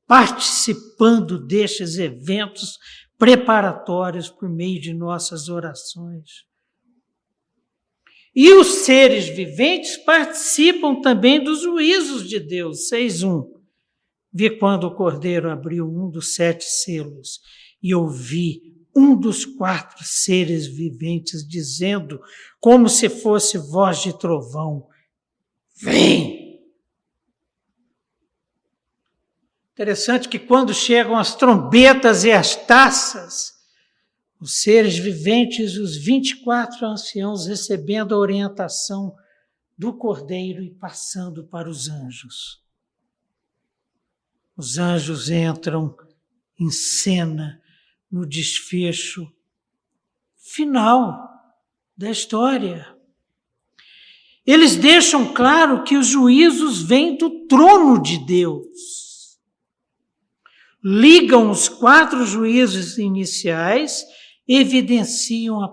participando 0.08 1.38
destes 1.38 1.98
eventos 1.98 2.80
preparatórios 3.18 4.30
por 4.30 4.50
meio 4.50 4.80
de 4.80 4.94
nossas 4.94 5.50
orações. 5.50 6.46
E 8.36 8.54
os 8.54 8.68
seres 8.86 9.28
viventes 9.28 9.98
participam 9.98 11.02
também 11.02 11.44
dos 11.44 11.62
juízos 11.62 12.30
de 12.30 12.40
Deus. 12.40 12.90
6.1. 12.92 13.58
Vi 14.32 14.52
quando 14.60 14.84
o 14.84 14.94
cordeiro 14.94 15.50
abriu 15.50 15.88
um 15.88 16.10
dos 16.10 16.36
sete 16.36 16.64
selos 16.64 17.42
e 17.82 17.96
ouvi 17.96 18.76
um 18.96 19.16
dos 19.16 19.46
quatro 19.46 20.04
seres 20.04 20.68
viventes 20.68 21.48
dizendo, 21.48 22.22
como 22.60 22.88
se 22.88 23.10
fosse 23.10 23.58
voz 23.58 24.02
de 24.04 24.18
trovão: 24.18 24.88
Vem! 25.82 26.37
Interessante 29.78 30.28
que 30.28 30.40
quando 30.40 30.74
chegam 30.74 31.16
as 31.16 31.36
trombetas 31.36 32.24
e 32.24 32.32
as 32.32 32.56
taças, 32.56 33.54
os 34.42 34.64
seres 34.64 34.98
viventes, 34.98 35.78
os 35.78 35.96
24 35.96 36.84
anciãos, 36.84 37.46
recebendo 37.46 38.16
a 38.16 38.18
orientação 38.18 39.16
do 39.78 39.94
cordeiro 39.94 40.64
e 40.64 40.72
passando 40.72 41.44
para 41.44 41.70
os 41.70 41.88
anjos. 41.88 42.60
Os 44.58 44.80
anjos 44.80 45.30
entram 45.30 45.96
em 46.60 46.72
cena 46.72 47.62
no 48.12 48.26
desfecho 48.26 49.32
final 50.38 51.30
da 51.96 52.10
história. 52.10 52.98
Eles 54.44 54.76
deixam 54.76 55.32
claro 55.36 55.84
que 55.84 55.96
os 55.96 56.08
juízos 56.08 56.82
vêm 56.82 57.16
do 57.16 57.46
trono 57.46 58.02
de 58.02 58.18
Deus. 58.26 59.07
Ligam 60.90 61.52
os 61.52 61.68
quatro 61.68 62.26
juízos 62.26 62.98
iniciais, 62.98 64.06
evidenciam 64.48 65.62
a 65.62 65.68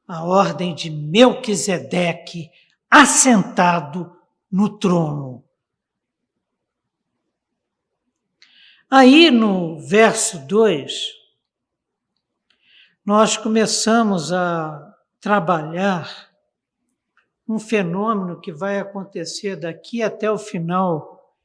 a 0.07 0.23
ordem 0.23 0.75
de 0.75 0.89
Melquisedeque, 0.89 2.49
assentado 2.89 4.15
no 4.51 4.77
trono. 4.77 5.43
Aí 8.89 9.31
no 9.31 9.79
verso 9.79 10.45
2, 10.47 10.93
nós 13.03 13.35
começamos 13.35 14.31
a 14.31 14.95
trabalhar 15.19 16.29
um 17.47 17.59
fenômeno 17.59 18.39
que 18.39 18.51
vai 18.51 18.79
acontecer 18.79 19.55
daqui 19.55 20.01
até 20.01 20.29
o 20.31 20.37
final 20.37 21.35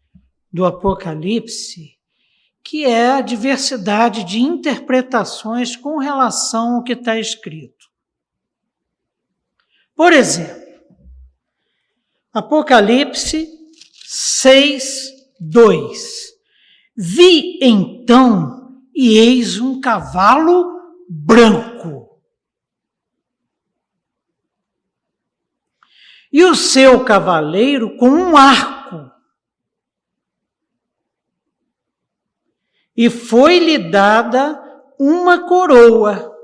do 0.53 0.64
Apocalipse, 0.64 2.00
que 2.63 2.85
é 2.85 3.13
a 3.13 3.21
diversidade 3.21 4.25
de 4.25 4.41
interpretações 4.41 5.77
com 5.77 5.99
relação 5.99 6.77
ao 6.77 6.83
que 6.83 6.93
está 6.93 7.19
escrito. 7.19 7.89
Por 9.95 10.13
exemplo, 10.13 10.61
Apocalipse 12.33 13.49
6, 14.05 15.11
2. 15.41 16.31
Vi 16.97 17.59
então, 17.61 18.83
e 18.95 19.19
eis 19.19 19.59
um 19.59 19.81
cavalo 19.81 20.65
branco. 21.09 22.21
E 26.33 26.45
o 26.45 26.55
seu 26.55 27.05
cavaleiro 27.05 27.97
com 27.97 28.09
um 28.09 28.37
arco. 28.37 28.80
E 33.01 33.09
foi-lhe 33.09 33.79
dada 33.79 34.63
uma 34.99 35.49
coroa. 35.49 36.37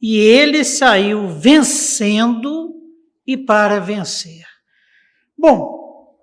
E 0.00 0.16
ele 0.16 0.64
saiu 0.64 1.28
vencendo 1.28 2.74
e 3.26 3.36
para 3.36 3.78
vencer. 3.78 4.46
Bom, 5.36 6.16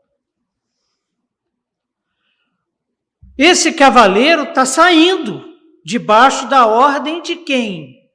esse 3.37 3.73
cavaleiro 3.73 4.41
está 4.45 4.65
saindo 4.65 5.53
debaixo 5.85 6.49
da 6.49 6.65
ordem 6.65 7.21
de 7.21 7.35
quem? 7.35 8.09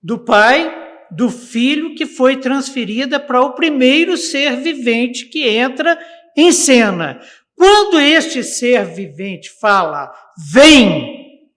Do 0.00 0.20
pai, 0.20 0.72
do 1.10 1.28
filho 1.28 1.96
que 1.96 2.06
foi 2.06 2.36
transferida 2.36 3.18
para 3.18 3.42
o 3.42 3.54
primeiro 3.54 4.16
ser 4.16 4.54
vivente 4.58 5.26
que 5.26 5.48
entra 5.48 5.98
em 6.36 6.52
cena. 6.52 7.20
Quando 7.58 7.98
este 7.98 8.44
ser 8.44 8.84
vivente 8.84 9.50
fala, 9.50 10.14
vem, 10.52 11.50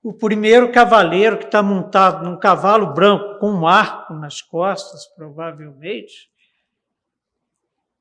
o 0.00 0.12
primeiro 0.12 0.70
cavaleiro 0.70 1.38
que 1.38 1.46
está 1.46 1.60
montado 1.60 2.24
num 2.24 2.38
cavalo 2.38 2.94
branco 2.94 3.40
com 3.40 3.50
um 3.50 3.66
arco 3.66 4.14
nas 4.14 4.40
costas, 4.40 5.06
provavelmente, 5.16 6.30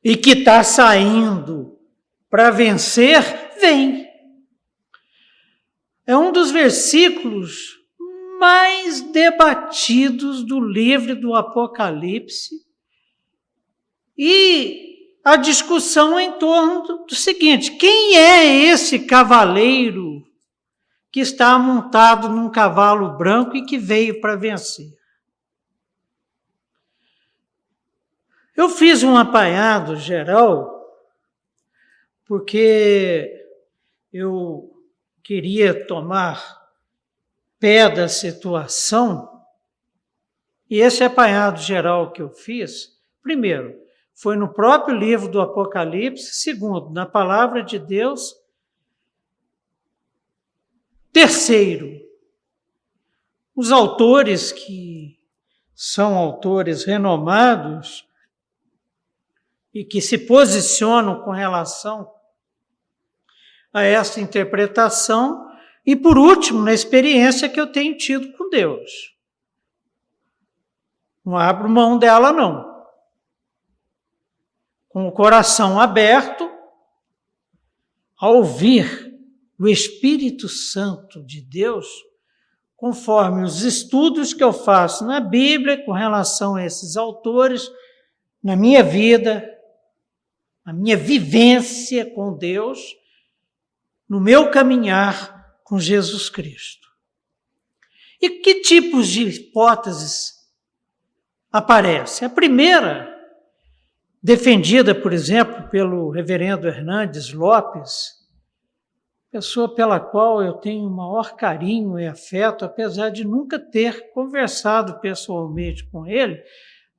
e 0.04 0.16
que 0.16 0.30
está 0.30 0.64
saindo 0.64 1.76
para 2.30 2.52
vencer, 2.52 3.20
vem. 3.60 4.08
É 6.06 6.16
um 6.16 6.32
dos 6.32 6.52
versículos 6.52 7.80
mais 8.40 9.02
debatidos 9.02 10.46
do 10.46 10.60
livro 10.60 11.20
do 11.20 11.34
Apocalipse 11.34 12.64
e 14.16 14.99
a 15.24 15.36
discussão 15.36 16.20
em 16.20 16.34
torno 16.34 17.06
do 17.06 17.16
seguinte: 17.16 17.78
quem 17.78 18.18
é 18.18 18.46
esse 18.46 19.00
cavaleiro 19.00 20.24
que 21.12 21.20
está 21.20 21.58
montado 21.58 22.30
num 22.30 22.50
cavalo 22.50 23.18
branco 23.18 23.56
e 23.56 23.66
que 23.66 23.78
veio 23.78 24.22
para 24.22 24.36
vencer? 24.36 24.98
Eu 28.56 28.70
fiz 28.70 29.04
um 29.04 29.18
apanhado 29.18 29.96
geral 29.96 30.80
porque 32.26 33.48
eu 34.14 34.72
queria 35.24 35.88
tomar 35.88 36.60
pé 37.60 37.90
da 37.90 38.08
situação, 38.08 39.44
e 40.70 40.80
esse 40.80 41.04
apanhado 41.04 41.60
geral 41.60 42.12
que 42.12 42.22
eu 42.22 42.30
fiz, 42.30 43.00
primeiro, 43.22 43.76
foi 44.22 44.36
no 44.36 44.50
próprio 44.50 44.98
livro 44.98 45.30
do 45.30 45.40
Apocalipse, 45.40 46.34
segundo, 46.34 46.90
na 46.90 47.06
palavra 47.06 47.64
de 47.64 47.80
Deus. 47.80 48.36
Terceiro, 51.14 52.02
os 53.56 53.72
autores 53.72 54.52
que 54.52 55.18
são 55.74 56.18
autores 56.18 56.84
renomados 56.84 58.06
e 59.74 59.86
que 59.86 60.02
se 60.02 60.18
posicionam 60.18 61.24
com 61.24 61.32
relação 61.32 62.14
a 63.72 63.84
essa 63.84 64.20
interpretação, 64.20 65.50
e 65.86 65.96
por 65.96 66.18
último, 66.18 66.62
na 66.62 66.74
experiência 66.74 67.48
que 67.48 67.60
eu 67.60 67.72
tenho 67.72 67.96
tido 67.96 68.34
com 68.34 68.50
Deus. 68.50 69.16
Não 71.24 71.38
abro 71.38 71.70
mão 71.70 71.98
dela, 71.98 72.34
não 72.34 72.69
com 75.00 75.08
o 75.08 75.12
coração 75.14 75.80
aberto 75.80 76.52
a 78.20 78.28
ouvir 78.28 79.18
o 79.58 79.66
Espírito 79.66 80.50
Santo 80.50 81.26
de 81.26 81.40
Deus, 81.40 81.88
conforme 82.76 83.46
os 83.46 83.62
estudos 83.62 84.34
que 84.34 84.44
eu 84.44 84.52
faço 84.52 85.06
na 85.06 85.22
Bíblia 85.22 85.86
com 85.86 85.94
relação 85.94 86.56
a 86.56 86.66
esses 86.66 86.98
autores, 86.98 87.72
na 88.44 88.58
minha 88.58 88.84
vida, 88.84 89.50
na 90.66 90.74
minha 90.74 90.98
vivência 90.98 92.14
com 92.14 92.38
Deus, 92.38 92.82
no 94.08 94.20
meu 94.20 94.52
caminhar 94.52 95.62
com 95.64 95.80
Jesus 95.80 96.30
Cristo. 96.30 96.90
E 98.22 98.30
que 98.42 98.56
tipos 98.64 99.08
de 99.08 99.30
hipóteses 99.30 100.34
aparecem? 101.54 102.26
A 102.26 102.30
primeira 102.30 103.09
defendida, 104.22 104.94
por 104.94 105.14
exemplo, 105.14 105.70
pelo 105.70 106.10
reverendo 106.10 106.68
Hernandes 106.68 107.34
Lopes, 107.34 108.20
pessoa 109.32 109.74
pela 109.74 110.00
qual 110.00 110.42
eu 110.44 110.54
tenho 110.54 110.88
o 110.88 110.96
maior 110.96 111.36
carinho 111.36 112.00
e 112.00 112.08
afeto, 112.08 112.66
apesar 112.66 113.10
de 113.10 113.24
nunca 113.24 113.60
ter 113.60 114.12
conversado 114.12 115.00
pessoalmente 115.00 115.88
com 115.90 116.06
ele. 116.06 116.36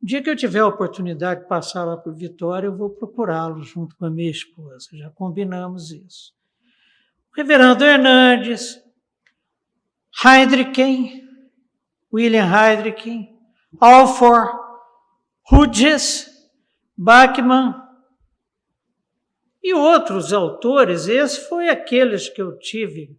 No 0.01 0.09
dia 0.09 0.23
que 0.23 0.31
eu 0.31 0.37
tiver 0.37 0.61
a 0.61 0.67
oportunidade 0.67 1.43
de 1.43 1.49
passar 1.49 1.85
lá 1.85 1.97
por 1.97 2.15
Vitória, 2.15 2.67
eu 2.67 2.77
vou 2.77 2.91
procurá-lo 2.91 3.63
junto 3.63 3.97
com 3.97 4.07
a 4.07 4.11
minha 4.11 4.31
esposa. 4.31 4.89
Já 4.95 5.11
combinamos 5.11 5.91
isso. 5.91 6.33
O 7.33 7.37
reverendo 7.37 7.85
Hernandes, 7.85 8.81
Heidrichen, 10.25 11.29
William 12.13 12.47
Heidrichen, 12.47 13.29
Alfor, 13.79 14.51
Hughes, 15.51 16.29
Bachmann 17.03 17.75
e 19.63 19.73
outros 19.73 20.35
autores, 20.35 21.09
esse 21.09 21.49
foi 21.49 21.71
aqueles 21.71 22.29
que 22.29 22.43
eu 22.43 22.59
tive 22.59 23.19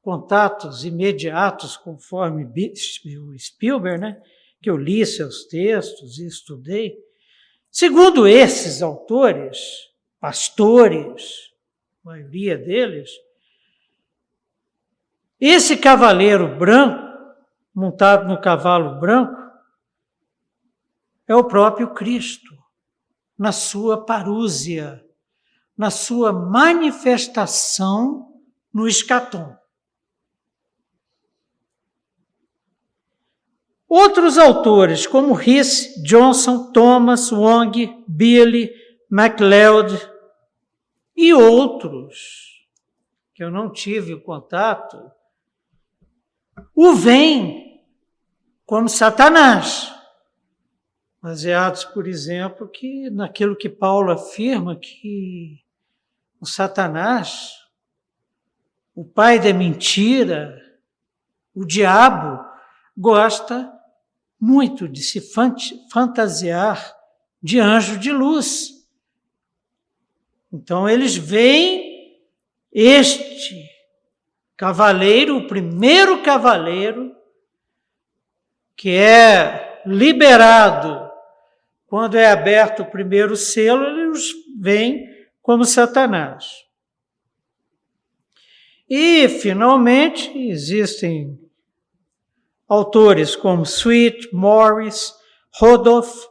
contatos 0.00 0.84
imediatos 0.84 1.76
conforme 1.76 2.44
o 2.44 3.36
Spielberg, 3.36 4.00
né? 4.00 4.22
que 4.62 4.70
eu 4.70 4.76
li 4.76 5.04
seus 5.04 5.44
textos 5.46 6.20
e 6.20 6.28
estudei. 6.28 6.96
Segundo 7.72 8.24
esses 8.24 8.82
autores, 8.82 9.90
pastores, 10.20 11.52
a 12.04 12.10
maioria 12.10 12.56
deles, 12.56 13.10
esse 15.40 15.76
cavaleiro 15.76 16.56
branco, 16.56 17.02
montado 17.74 18.28
no 18.28 18.40
cavalo 18.40 19.00
branco, 19.00 19.36
é 21.26 21.34
o 21.34 21.42
próprio 21.42 21.92
Cristo 21.92 22.57
na 23.38 23.52
sua 23.52 24.04
parúzia, 24.04 25.04
na 25.76 25.90
sua 25.90 26.32
manifestação 26.32 28.34
no 28.74 28.88
escatom. 28.88 29.56
Outros 33.88 34.36
autores, 34.36 35.06
como 35.06 35.32
Rhys, 35.32 36.02
Johnson, 36.02 36.72
Thomas, 36.72 37.32
Wong, 37.32 38.04
Billy, 38.06 38.70
MacLeod 39.08 40.10
e 41.16 41.32
outros, 41.32 42.66
que 43.34 43.42
eu 43.42 43.50
não 43.50 43.72
tive 43.72 44.20
contato, 44.20 45.10
o 46.74 46.94
veem 46.94 47.82
como 48.66 48.88
Satanás 48.88 49.97
baseados, 51.22 51.84
por 51.84 52.06
exemplo, 52.06 52.68
que 52.68 53.10
naquilo 53.10 53.56
que 53.56 53.68
Paulo 53.68 54.12
afirma 54.12 54.76
que 54.76 55.60
o 56.40 56.46
Satanás, 56.46 57.52
o 58.94 59.04
pai 59.04 59.38
da 59.38 59.52
mentira, 59.52 60.56
o 61.54 61.64
diabo, 61.64 62.44
gosta 62.96 63.72
muito 64.40 64.88
de 64.88 65.02
se 65.02 65.20
fantasiar 65.90 66.96
de 67.42 67.58
anjo 67.58 67.98
de 67.98 68.12
luz. 68.12 68.86
Então 70.52 70.88
eles 70.88 71.16
veem 71.16 72.22
este 72.72 73.68
cavaleiro, 74.56 75.36
o 75.36 75.46
primeiro 75.46 76.22
cavaleiro, 76.22 77.14
que 78.76 78.90
é 78.90 79.82
liberado 79.84 81.07
quando 81.88 82.16
é 82.16 82.30
aberto 82.30 82.82
o 82.82 82.90
primeiro 82.90 83.34
selo, 83.34 83.82
eles 83.82 84.32
vêm 84.60 85.08
como 85.40 85.64
Satanás. 85.64 86.44
E, 88.88 89.26
finalmente, 89.26 90.30
existem 90.36 91.40
autores 92.68 93.34
como 93.34 93.62
Sweet, 93.62 94.34
Morris, 94.34 95.14
Rodolph, 95.54 96.26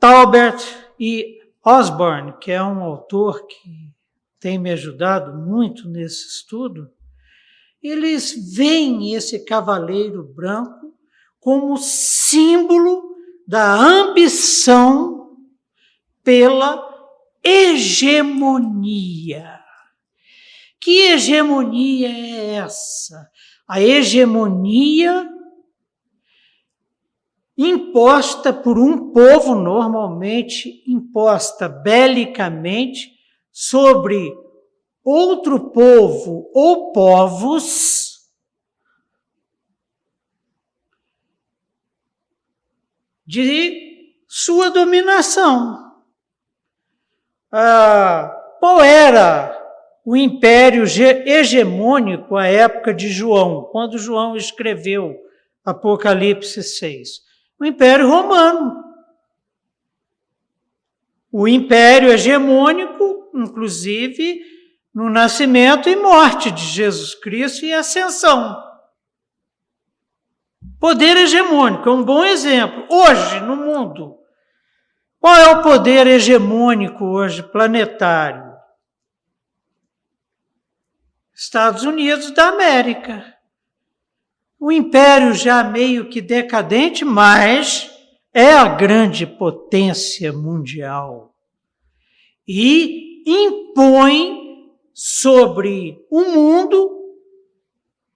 Taubert 0.00 0.60
e 0.98 1.38
Osborne, 1.64 2.34
que 2.40 2.50
é 2.50 2.60
um 2.60 2.82
autor 2.82 3.46
que 3.46 3.92
tem 4.40 4.58
me 4.58 4.72
ajudado 4.72 5.38
muito 5.38 5.88
nesse 5.88 6.26
estudo. 6.26 6.90
Eles 7.80 8.56
veem 8.56 9.14
esse 9.14 9.44
cavaleiro 9.44 10.24
branco 10.24 10.92
como 11.38 11.76
símbolo 11.76 13.12
da 13.52 13.74
ambição 13.74 15.36
pela 16.24 16.82
hegemonia. 17.44 18.80
Que 20.80 21.08
hegemonia 21.08 22.08
é 22.08 22.54
essa? 22.54 23.28
A 23.68 23.78
hegemonia 23.78 25.28
imposta 27.54 28.54
por 28.54 28.78
um 28.78 29.12
povo, 29.12 29.54
normalmente 29.54 30.82
imposta 30.86 31.68
belicamente, 31.68 33.12
sobre 33.52 34.32
outro 35.04 35.68
povo 35.72 36.50
ou 36.54 36.90
povos, 36.90 38.11
de 43.26 44.14
sua 44.28 44.70
dominação. 44.70 45.78
Ah, 47.50 48.34
qual 48.58 48.82
era 48.82 49.58
o 50.04 50.16
império 50.16 50.84
hegemônico 50.84 52.36
à 52.36 52.46
época 52.46 52.94
de 52.94 53.08
João, 53.08 53.64
quando 53.70 53.98
João 53.98 54.36
escreveu 54.36 55.16
Apocalipse 55.64 56.62
6? 56.62 57.20
O 57.60 57.64
Império 57.64 58.08
Romano. 58.08 58.82
O 61.30 61.46
império 61.46 62.10
hegemônico, 62.10 63.30
inclusive, 63.34 64.42
no 64.94 65.08
nascimento 65.08 65.88
e 65.88 65.96
morte 65.96 66.50
de 66.50 66.62
Jesus 66.62 67.14
Cristo 67.14 67.64
e 67.64 67.72
ascensão. 67.72 68.71
Poder 70.82 71.16
hegemônico 71.16 71.88
é 71.88 71.92
um 71.92 72.02
bom 72.02 72.24
exemplo. 72.24 72.84
Hoje, 72.90 73.38
no 73.38 73.54
mundo, 73.54 74.18
qual 75.20 75.36
é 75.36 75.48
o 75.52 75.62
poder 75.62 76.08
hegemônico 76.08 77.04
hoje 77.04 77.40
planetário? 77.40 78.52
Estados 81.32 81.84
Unidos 81.84 82.32
da 82.32 82.48
América. 82.48 83.32
O 84.58 84.72
império 84.72 85.32
já 85.34 85.62
meio 85.62 86.08
que 86.08 86.20
decadente, 86.20 87.04
mas 87.04 87.88
é 88.34 88.52
a 88.52 88.66
grande 88.66 89.24
potência 89.24 90.32
mundial. 90.32 91.32
E 92.44 93.22
impõe 93.24 94.66
sobre 94.92 96.04
o 96.10 96.22
mundo 96.22 97.01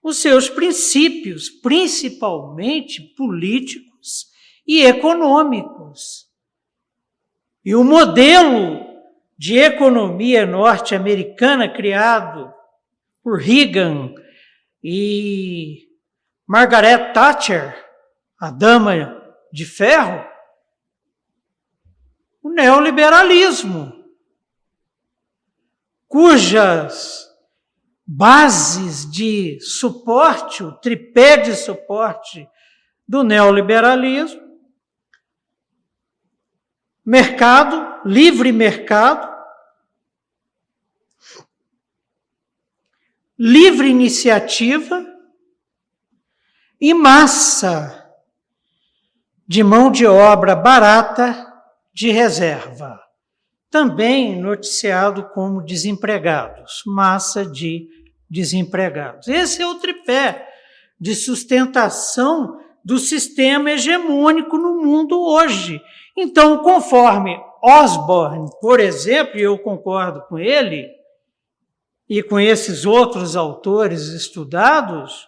os 0.07 0.21
seus 0.21 0.49
princípios, 0.49 1.49
principalmente 1.49 3.01
políticos 3.01 4.27
e 4.65 4.85
econômicos. 4.85 6.27
E 7.63 7.75
o 7.75 7.83
modelo 7.83 8.85
de 9.37 9.57
economia 9.57 10.45
norte-americana 10.45 11.67
criado 11.67 12.53
por 13.21 13.37
Reagan 13.37 14.13
e 14.81 15.89
Margaret 16.47 17.11
Thatcher, 17.11 17.75
a 18.39 18.49
dama 18.49 19.21
de 19.51 19.65
ferro, 19.65 20.25
o 22.41 22.49
neoliberalismo, 22.49 23.91
cujas 26.07 27.26
bases 28.07 29.05
de 29.11 29.59
suporte, 29.59 30.63
o 30.63 30.71
tripé 30.71 31.35
de 31.35 31.53
suporte 31.53 32.49
do 33.05 33.21
neoliberalismo, 33.21 34.47
mercado, 37.05 38.07
livre 38.07 38.53
mercado, 38.53 39.35
livre 43.37 43.89
iniciativa 43.89 45.05
e 46.79 46.93
massa 46.93 48.09
de 49.45 49.63
mão 49.63 49.91
de 49.91 50.05
obra 50.05 50.55
barata 50.55 51.45
de 51.93 52.09
reserva, 52.09 52.99
também 53.69 54.41
noticiado 54.41 55.29
como 55.29 55.63
desempregados, 55.63 56.83
massa 56.85 57.45
de 57.45 57.96
desempregados. 58.29 59.27
Esse 59.27 59.61
é 59.61 59.67
o 59.67 59.75
tripé 59.75 60.47
de 60.99 61.15
sustentação 61.15 62.59
do 62.83 62.97
sistema 62.97 63.71
hegemônico 63.71 64.57
no 64.57 64.81
mundo 64.81 65.21
hoje. 65.21 65.81
Então, 66.15 66.59
conforme 66.59 67.37
Osborne, 67.61 68.49
por 68.61 68.79
exemplo, 68.79 69.37
e 69.37 69.43
eu 69.43 69.57
concordo 69.59 70.21
com 70.27 70.39
ele, 70.39 70.87
e 72.09 72.23
com 72.23 72.39
esses 72.39 72.85
outros 72.85 73.35
autores 73.35 74.07
estudados, 74.07 75.27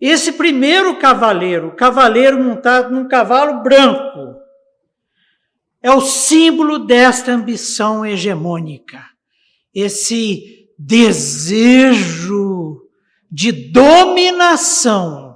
esse 0.00 0.32
primeiro 0.32 0.98
cavaleiro, 0.98 1.76
cavaleiro 1.76 2.42
montado 2.42 2.90
num 2.90 3.06
cavalo 3.06 3.62
branco, 3.62 4.40
é 5.82 5.90
o 5.90 6.00
símbolo 6.00 6.78
desta 6.78 7.32
ambição 7.32 8.04
hegemônica, 8.04 9.04
esse 9.74 10.59
desejo 10.86 12.80
de 13.30 13.52
dominação 13.70 15.30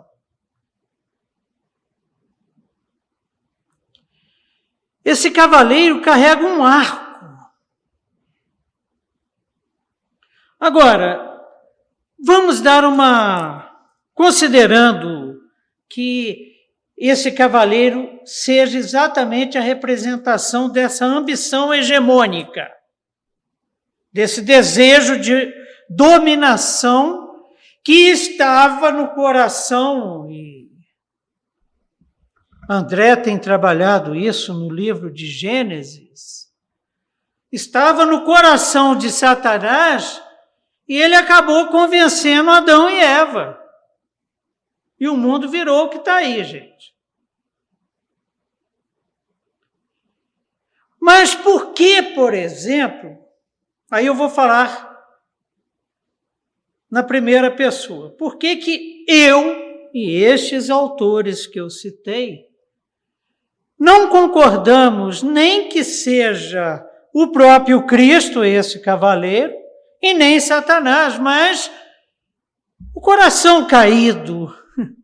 Esse 5.04 5.30
cavaleiro 5.30 6.00
carrega 6.00 6.42
um 6.42 6.64
arco. 6.64 7.04
Agora, 10.58 11.42
vamos 12.18 12.62
dar 12.62 12.84
uma. 12.84 13.70
Considerando 14.14 15.42
que 15.88 16.54
esse 16.96 17.32
cavaleiro 17.32 18.18
seja 18.24 18.78
exatamente 18.78 19.58
a 19.58 19.60
representação 19.60 20.70
dessa 20.70 21.04
ambição 21.04 21.74
hegemônica, 21.74 22.70
desse 24.14 24.40
desejo 24.40 25.18
de 25.18 25.52
dominação 25.90 27.44
que 27.82 28.10
estava 28.10 28.92
no 28.92 29.08
coração 29.08 30.30
e 30.30 30.64
André 32.70 33.16
tem 33.16 33.38
trabalhado 33.38 34.14
isso 34.14 34.54
no 34.54 34.72
livro 34.72 35.12
de 35.12 35.26
Gênesis. 35.26 36.50
Estava 37.52 38.06
no 38.06 38.24
coração 38.24 38.96
de 38.96 39.10
Satanás 39.10 40.22
e 40.88 40.96
ele 40.96 41.14
acabou 41.14 41.66
convencendo 41.66 42.50
Adão 42.50 42.88
e 42.88 42.98
Eva. 42.98 43.60
E 44.98 45.08
o 45.08 45.16
mundo 45.16 45.46
virou 45.48 45.84
o 45.84 45.88
que 45.90 45.98
está 45.98 46.16
aí, 46.16 46.42
gente. 46.42 46.94
Mas 50.98 51.34
por 51.34 51.74
que, 51.74 52.00
por 52.14 52.32
exemplo, 52.32 53.23
aí 53.94 54.06
eu 54.06 54.14
vou 54.14 54.28
falar 54.28 54.92
na 56.90 57.00
primeira 57.00 57.48
pessoa, 57.48 58.10
por 58.10 58.38
que 58.38 58.56
que 58.56 59.04
eu 59.08 59.88
e 59.94 60.16
estes 60.16 60.68
autores 60.68 61.46
que 61.46 61.60
eu 61.60 61.70
citei 61.70 62.48
não 63.78 64.08
concordamos 64.08 65.22
nem 65.22 65.68
que 65.68 65.84
seja 65.84 66.84
o 67.12 67.28
próprio 67.28 67.86
Cristo, 67.86 68.42
esse 68.42 68.80
cavaleiro, 68.80 69.54
e 70.02 70.12
nem 70.12 70.40
Satanás, 70.40 71.16
mas 71.16 71.70
o 72.92 73.00
coração 73.00 73.64
caído 73.68 74.52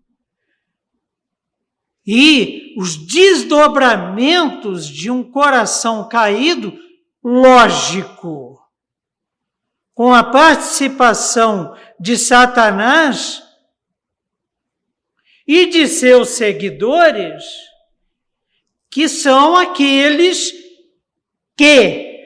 e 2.04 2.74
os 2.76 2.96
desdobramentos 2.96 4.88
de 4.88 5.12
um 5.12 5.22
coração 5.22 6.08
caído, 6.08 6.76
lógico, 7.22 8.59
com 10.00 10.14
a 10.14 10.24
participação 10.24 11.76
de 12.00 12.16
Satanás 12.16 13.42
e 15.46 15.66
de 15.66 15.86
seus 15.86 16.30
seguidores 16.30 17.44
que 18.88 19.10
são 19.10 19.54
aqueles 19.54 20.54
que 21.54 22.18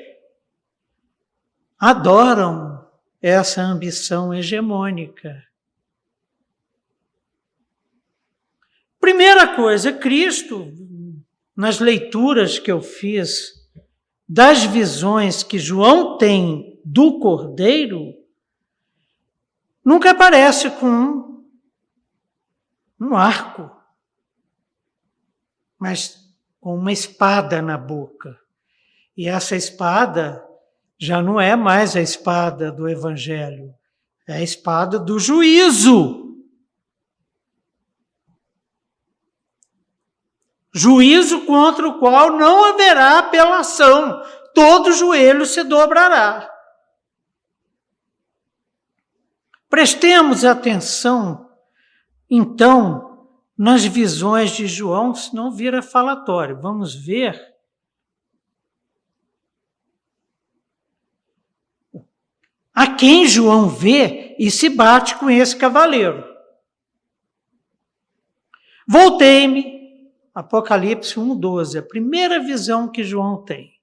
adoram 1.76 2.88
essa 3.20 3.60
ambição 3.60 4.32
hegemônica. 4.32 5.44
Primeira 9.00 9.56
coisa, 9.56 9.92
Cristo, 9.92 10.72
nas 11.56 11.80
leituras 11.80 12.56
que 12.56 12.70
eu 12.70 12.80
fiz 12.80 13.68
das 14.28 14.62
visões 14.62 15.42
que 15.42 15.58
João 15.58 16.16
tem 16.16 16.73
do 16.84 17.18
Cordeiro, 17.18 18.14
nunca 19.82 20.10
aparece 20.10 20.70
com 20.70 21.42
um 23.00 23.16
arco, 23.16 23.70
mas 25.78 26.30
com 26.60 26.76
uma 26.76 26.92
espada 26.92 27.62
na 27.62 27.78
boca. 27.78 28.38
E 29.16 29.28
essa 29.28 29.56
espada 29.56 30.44
já 30.98 31.22
não 31.22 31.40
é 31.40 31.56
mais 31.56 31.96
a 31.96 32.00
espada 32.00 32.70
do 32.70 32.88
Evangelho, 32.88 33.74
é 34.26 34.34
a 34.34 34.42
espada 34.42 34.98
do 34.98 35.18
juízo. 35.18 36.20
Juízo 40.72 41.46
contra 41.46 41.86
o 41.86 41.98
qual 42.00 42.36
não 42.36 42.64
haverá 42.64 43.18
apelação, 43.18 44.22
todo 44.54 44.92
joelho 44.92 45.46
se 45.46 45.62
dobrará. 45.62 46.53
Prestemos 49.74 50.44
atenção, 50.44 51.50
então, 52.30 53.28
nas 53.58 53.84
visões 53.84 54.52
de 54.52 54.68
João, 54.68 55.12
senão 55.12 55.50
vira 55.50 55.82
falatório. 55.82 56.60
Vamos 56.60 56.94
ver. 56.94 57.36
A 62.72 62.94
quem 62.94 63.26
João 63.26 63.68
vê 63.68 64.36
e 64.38 64.48
se 64.48 64.68
bate 64.68 65.16
com 65.16 65.28
esse 65.28 65.56
cavaleiro. 65.56 66.24
Voltei-me, 68.86 70.08
Apocalipse 70.32 71.16
1,12, 71.16 71.80
a 71.80 71.82
primeira 71.82 72.38
visão 72.38 72.86
que 72.86 73.02
João 73.02 73.44
tem. 73.44 73.73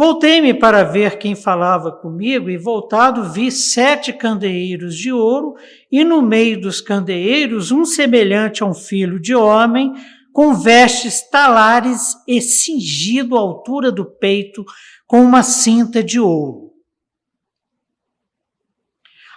Voltei-me 0.00 0.54
para 0.54 0.82
ver 0.82 1.18
quem 1.18 1.34
falava 1.34 1.92
comigo, 1.92 2.48
e 2.48 2.56
voltado 2.56 3.22
vi 3.22 3.52
sete 3.52 4.14
candeeiros 4.14 4.96
de 4.96 5.12
ouro, 5.12 5.56
e 5.92 6.02
no 6.02 6.22
meio 6.22 6.58
dos 6.58 6.80
candeeiros 6.80 7.70
um 7.70 7.84
semelhante 7.84 8.62
a 8.62 8.66
um 8.66 8.72
filho 8.72 9.20
de 9.20 9.34
homem, 9.34 9.92
com 10.32 10.54
vestes 10.54 11.28
talares 11.28 12.16
e 12.26 12.40
cingido 12.40 13.36
à 13.36 13.40
altura 13.40 13.92
do 13.92 14.06
peito 14.06 14.64
com 15.06 15.20
uma 15.20 15.42
cinta 15.42 16.02
de 16.02 16.18
ouro. 16.18 16.70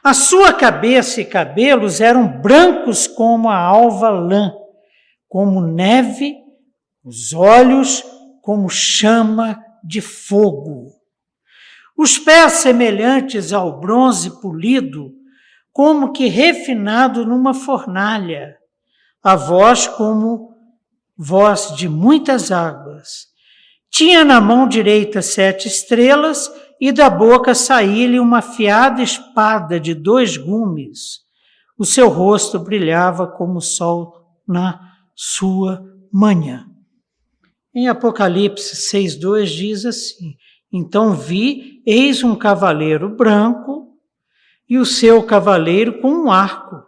A 0.01 0.13
sua 0.13 0.53
cabeça 0.53 1.19
e 1.19 1.25
cabelos 1.25 1.99
eram 1.99 2.39
brancos 2.39 3.05
como 3.05 3.49
a 3.49 3.57
alva 3.57 4.09
lã, 4.09 4.53
como 5.27 5.59
neve, 5.59 6.37
os 7.03 7.33
olhos 7.33 8.01
como 8.41 8.69
chama 8.69 9.62
de 9.83 10.01
fogo. 10.01 10.91
Os 11.97 12.17
pés 12.17 12.53
semelhantes 12.53 13.53
ao 13.53 13.79
bronze 13.79 14.41
polido, 14.41 15.11
como 15.71 16.11
que 16.11 16.27
refinado 16.27 17.25
numa 17.25 17.53
fornalha. 17.53 18.57
A 19.21 19.35
voz 19.35 19.87
como 19.87 20.53
voz 21.17 21.75
de 21.75 21.87
muitas 21.87 22.51
águas. 22.51 23.27
Tinha 23.89 24.25
na 24.25 24.41
mão 24.41 24.67
direita 24.67 25.21
sete 25.21 25.67
estrelas 25.67 26.51
e 26.81 26.91
da 26.91 27.09
boca 27.09 27.53
saía-lhe 27.53 28.19
uma 28.19 28.39
afiada 28.39 29.01
espada 29.01 29.79
de 29.79 29.93
dois 29.93 30.35
gumes. 30.35 31.21
O 31.77 31.85
seu 31.85 32.09
rosto 32.09 32.59
brilhava 32.59 33.27
como 33.27 33.57
o 33.57 33.61
sol 33.61 34.13
na 34.47 34.79
sua 35.15 35.83
manhã. 36.11 36.72
Em 37.75 37.87
Apocalipse 37.87 38.75
6,2 38.75 39.45
diz 39.45 39.85
assim: 39.85 40.35
Então 40.71 41.13
vi, 41.13 41.81
eis 41.85 42.23
um 42.23 42.35
cavaleiro 42.35 43.09
branco 43.09 43.97
e 44.69 44.77
o 44.77 44.85
seu 44.85 45.23
cavaleiro 45.23 45.99
com 45.99 46.09
um 46.11 46.31
arco. 46.31 46.83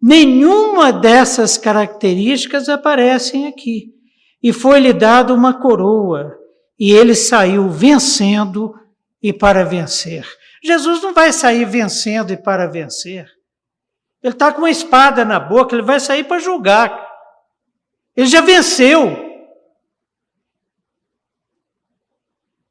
Nenhuma 0.00 0.92
dessas 0.92 1.58
características 1.58 2.68
aparecem 2.68 3.46
aqui. 3.46 3.94
E 4.40 4.52
foi-lhe 4.52 4.92
dado 4.92 5.34
uma 5.34 5.60
coroa, 5.60 6.38
e 6.78 6.92
ele 6.92 7.14
saiu 7.14 7.68
vencendo 7.68 8.72
e 9.20 9.32
para 9.32 9.64
vencer. 9.64 10.24
Jesus 10.62 11.02
não 11.02 11.12
vai 11.12 11.32
sair 11.32 11.64
vencendo 11.64 12.32
e 12.32 12.36
para 12.36 12.68
vencer. 12.68 13.28
Ele 14.22 14.32
está 14.32 14.52
com 14.52 14.58
uma 14.58 14.70
espada 14.70 15.24
na 15.24 15.40
boca, 15.40 15.74
ele 15.74 15.82
vai 15.82 15.98
sair 15.98 16.24
para 16.24 16.38
julgar. 16.38 17.08
Ele 18.16 18.26
já 18.26 18.40
venceu. 18.40 19.27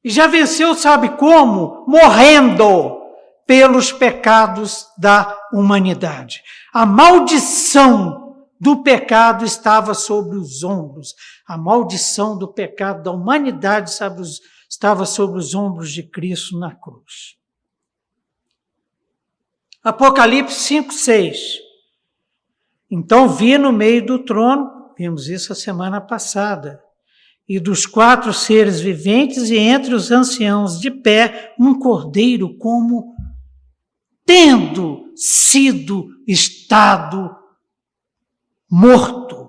E 0.07 0.09
já 0.09 0.25
venceu, 0.25 0.73
sabe 0.73 1.17
como? 1.17 1.83
Morrendo 1.85 2.97
pelos 3.45 3.91
pecados 3.91 4.87
da 4.97 5.37
humanidade. 5.51 6.41
A 6.73 6.85
maldição 6.85 8.47
do 8.57 8.81
pecado 8.83 9.43
estava 9.43 9.93
sobre 9.93 10.37
os 10.37 10.63
ombros. 10.63 11.13
A 11.45 11.57
maldição 11.57 12.37
do 12.37 12.47
pecado 12.47 13.03
da 13.03 13.11
humanidade 13.11 13.91
estava 14.69 15.05
sobre 15.05 15.39
os 15.39 15.53
ombros 15.53 15.91
de 15.91 16.03
Cristo 16.03 16.57
na 16.57 16.73
cruz. 16.73 17.35
Apocalipse 19.83 20.55
5, 20.57 20.93
6. 20.93 21.39
Então 22.89 23.27
vi 23.27 23.57
no 23.57 23.73
meio 23.73 24.05
do 24.05 24.23
trono, 24.23 24.93
vimos 24.97 25.27
isso 25.27 25.51
a 25.51 25.55
semana 25.55 25.99
passada, 25.99 26.81
e 27.47 27.59
dos 27.59 27.85
quatro 27.85 28.33
seres 28.33 28.81
viventes, 28.81 29.49
e 29.49 29.57
entre 29.57 29.95
os 29.95 30.11
anciãos 30.11 30.79
de 30.79 30.91
pé, 30.91 31.53
um 31.57 31.79
cordeiro 31.79 32.57
como 32.57 33.15
tendo 34.25 35.05
sido 35.15 36.07
estado 36.27 37.29
morto. 38.69 39.47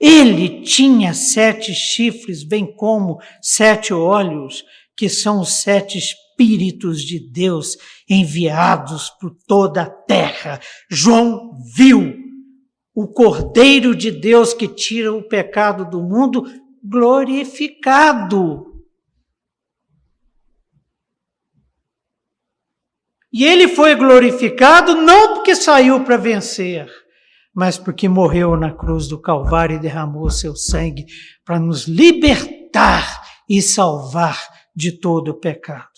Ele 0.00 0.62
tinha 0.62 1.14
sete 1.14 1.72
chifres, 1.72 2.42
bem 2.42 2.74
como 2.74 3.20
sete 3.40 3.94
olhos, 3.94 4.64
que 4.96 5.08
são 5.08 5.40
os 5.40 5.62
sete 5.62 5.96
espíritos 5.96 7.02
de 7.02 7.20
Deus 7.30 7.76
enviados 8.08 9.10
por 9.20 9.36
toda 9.46 9.82
a 9.82 9.90
terra. 9.90 10.60
João 10.90 11.52
viu 11.76 12.16
o 12.94 13.06
Cordeiro 13.06 13.94
de 13.94 14.10
Deus 14.10 14.52
que 14.52 14.66
tira 14.66 15.12
o 15.12 15.22
pecado 15.22 15.88
do 15.88 16.02
mundo 16.02 16.44
glorificado. 16.82 18.68
E 23.32 23.44
ele 23.44 23.68
foi 23.68 23.94
glorificado 23.94 24.94
não 24.94 25.34
porque 25.34 25.54
saiu 25.54 26.02
para 26.02 26.16
vencer, 26.16 26.90
mas 27.54 27.76
porque 27.76 28.08
morreu 28.08 28.56
na 28.56 28.72
cruz 28.72 29.06
do 29.06 29.20
Calvário 29.20 29.76
e 29.76 29.80
derramou 29.80 30.30
seu 30.30 30.56
sangue 30.56 31.04
para 31.44 31.60
nos 31.60 31.86
libertar 31.86 33.22
e 33.48 33.60
salvar 33.60 34.38
de 34.74 34.92
todo 34.92 35.32
o 35.32 35.38
pecado. 35.38 35.88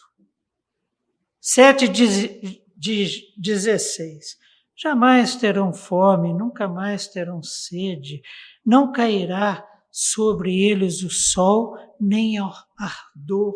7 1.40 1.88
de 1.88 3.22
16. 3.36 4.38
Jamais 4.76 5.36
terão 5.36 5.72
fome, 5.72 6.32
nunca 6.32 6.66
mais 6.66 7.06
terão 7.06 7.42
sede, 7.42 8.22
não 8.64 8.90
cairá 8.90 9.64
sobre 9.90 10.62
eles 10.62 11.02
o 11.02 11.10
sol, 11.10 11.76
nem 12.00 12.38
ardor 12.38 13.54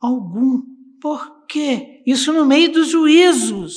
algum. 0.00 0.62
Por 1.00 1.46
quê? 1.46 2.02
Isso 2.06 2.32
no 2.32 2.44
meio 2.44 2.72
dos 2.72 2.90
juízos. 2.90 3.74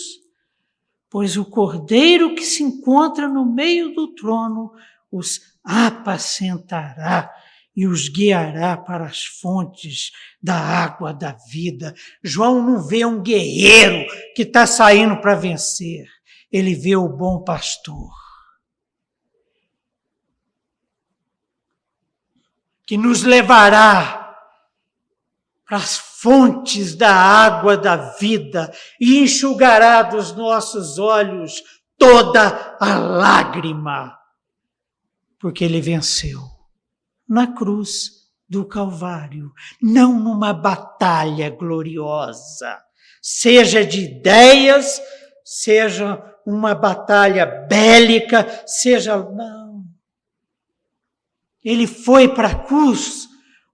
Pois 1.10 1.38
o 1.38 1.46
cordeiro 1.46 2.36
que 2.36 2.44
se 2.44 2.64
encontra 2.64 3.28
no 3.28 3.46
meio 3.46 3.94
do 3.94 4.14
trono 4.14 4.72
os 5.12 5.42
apacentará 5.64 7.32
e 7.76 7.88
os 7.88 8.10
guiará 8.10 8.78
para 8.78 9.06
as 9.06 9.24
fontes 9.24 10.12
da 10.42 10.56
água 10.56 11.14
da 11.14 11.36
vida. 11.50 11.96
João 12.24 12.62
não 12.64 12.88
vê 12.88 13.06
um 13.06 13.22
guerreiro 13.22 14.06
que 14.36 14.44
está 14.44 14.68
saindo 14.68 15.20
para 15.22 15.36
vencer, 15.36 16.06
ele 16.52 16.76
vê 16.76 16.96
o 16.96 17.08
bom 17.08 17.44
pastor. 17.44 18.10
Que 22.90 22.98
nos 22.98 23.22
levará 23.22 24.36
para 25.64 25.78
as 25.78 25.96
fontes 25.96 26.96
da 26.96 27.14
água 27.14 27.78
da 27.78 27.96
vida 28.18 28.74
e 29.00 29.20
enxugará 29.20 30.02
dos 30.02 30.36
nossos 30.36 30.98
olhos 30.98 31.64
toda 32.00 32.78
a 32.80 32.98
lágrima, 32.98 34.18
porque 35.40 35.64
ele 35.64 35.80
venceu 35.80 36.40
na 37.28 37.54
cruz 37.54 38.10
do 38.50 38.66
Calvário, 38.66 39.54
não 39.80 40.20
numa 40.20 40.52
batalha 40.52 41.52
gloriosa, 41.52 42.76
seja 43.22 43.86
de 43.86 44.06
ideias, 44.06 45.00
seja 45.46 46.20
uma 46.44 46.74
batalha 46.74 47.46
bélica, 47.46 48.64
seja. 48.66 49.24
Ele 51.64 51.88
foi 51.88 52.34
para 52.34 52.50
a 52.50 52.64
cruz 52.64 53.28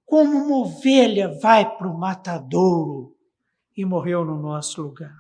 como 0.05 0.37
uma 0.37 0.57
ovelha 0.67 1.37
vai 1.41 1.77
para 1.77 1.87
o 1.87 1.97
matadouro 1.97 3.15
e 3.75 3.83
morreu 3.83 4.23
no 4.23 4.41
nosso 4.41 4.81
lugar. 4.81 5.19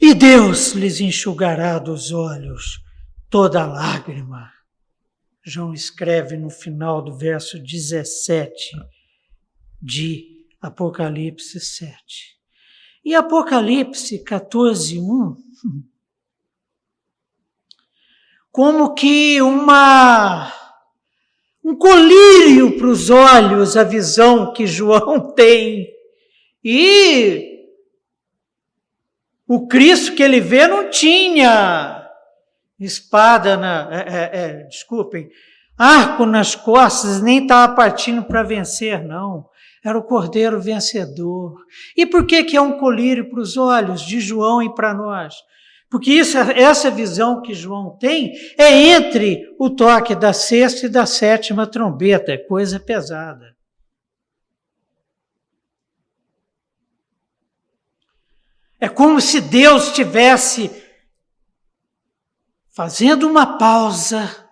E 0.00 0.12
Deus 0.12 0.72
lhes 0.72 1.00
enxugará 1.00 1.78
dos 1.78 2.12
olhos 2.12 2.82
toda 3.30 3.66
lágrima. 3.66 4.52
João 5.42 5.72
escreve 5.72 6.36
no 6.36 6.50
final 6.50 7.02
do 7.02 7.16
verso 7.16 7.58
17 7.58 8.76
de 9.80 10.46
Apocalipse 10.60 11.60
7. 11.60 11.94
E 13.04 13.14
Apocalipse 13.14 14.22
14, 14.24 14.98
1, 14.98 15.36
como 18.54 18.94
que 18.94 19.42
uma 19.42 20.48
um 21.64 21.74
colírio 21.74 22.78
para 22.78 22.86
os 22.86 23.10
olhos 23.10 23.76
a 23.76 23.82
visão 23.82 24.52
que 24.52 24.64
João 24.64 25.32
tem. 25.34 25.88
E 26.62 27.64
o 29.48 29.66
Cristo 29.66 30.14
que 30.14 30.22
ele 30.22 30.40
vê 30.40 30.68
não 30.68 30.88
tinha 30.88 32.08
espada 32.78 33.56
na. 33.56 33.88
É, 33.90 33.98
é, 33.98 34.30
é, 34.32 34.52
desculpem, 34.68 35.28
arco 35.76 36.24
nas 36.24 36.54
costas, 36.54 37.20
nem 37.20 37.42
estava 37.42 37.74
partindo 37.74 38.22
para 38.22 38.44
vencer, 38.44 39.02
não. 39.02 39.48
Era 39.84 39.98
o 39.98 40.04
cordeiro 40.04 40.60
vencedor. 40.60 41.56
E 41.96 42.06
por 42.06 42.24
que, 42.24 42.44
que 42.44 42.56
é 42.56 42.60
um 42.60 42.78
colírio 42.78 43.28
para 43.28 43.40
os 43.40 43.56
olhos 43.56 44.02
de 44.02 44.20
João 44.20 44.62
e 44.62 44.72
para 44.72 44.94
nós? 44.94 45.34
Porque 45.94 46.10
isso, 46.10 46.36
essa 46.36 46.90
visão 46.90 47.40
que 47.40 47.54
João 47.54 47.96
tem 47.96 48.32
é 48.58 48.68
entre 48.72 49.54
o 49.60 49.70
toque 49.70 50.12
da 50.16 50.32
sexta 50.32 50.86
e 50.86 50.88
da 50.88 51.06
sétima 51.06 51.68
trombeta, 51.68 52.32
é 52.32 52.36
coisa 52.36 52.80
pesada. 52.80 53.56
É 58.80 58.88
como 58.88 59.20
se 59.20 59.40
Deus 59.40 59.92
tivesse 59.92 60.68
fazendo 62.72 63.28
uma 63.28 63.56
pausa 63.56 64.50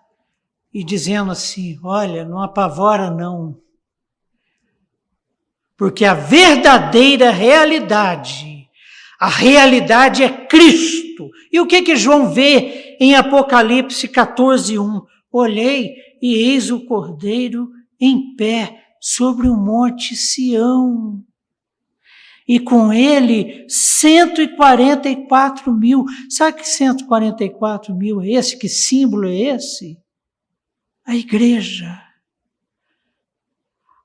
e 0.73 0.81
dizendo 0.81 1.33
assim: 1.33 1.77
olha, 1.83 2.23
não 2.23 2.41
apavora 2.41 3.11
não. 3.11 3.61
Porque 5.75 6.05
a 6.05 6.13
verdadeira 6.13 7.31
realidade, 7.31 8.69
a 9.19 9.27
realidade 9.27 10.23
é 10.23 10.47
Cristo. 10.47 11.02
E 11.51 11.59
o 11.59 11.67
que 11.67 11.81
que 11.81 11.95
João 11.95 12.33
vê 12.33 12.97
em 12.99 13.15
Apocalipse 13.15 14.07
14, 14.07 14.77
1? 14.77 15.01
Olhei 15.31 15.93
e 16.21 16.35
eis 16.35 16.71
o 16.71 16.85
Cordeiro 16.85 17.69
em 17.99 18.35
pé 18.35 18.79
sobre 18.99 19.47
o 19.47 19.55
monte 19.55 20.15
Sião 20.15 21.23
e 22.47 22.59
com 22.59 22.93
ele 22.93 23.65
144 23.69 25.73
mil. 25.73 26.05
Sabe 26.29 26.59
que 26.59 26.67
144 26.67 27.95
mil 27.95 28.21
é 28.21 28.29
esse? 28.29 28.55
Que 28.57 28.69
símbolo 28.69 29.27
é 29.27 29.35
esse? 29.35 29.97
A 31.05 31.15
igreja. 31.15 32.01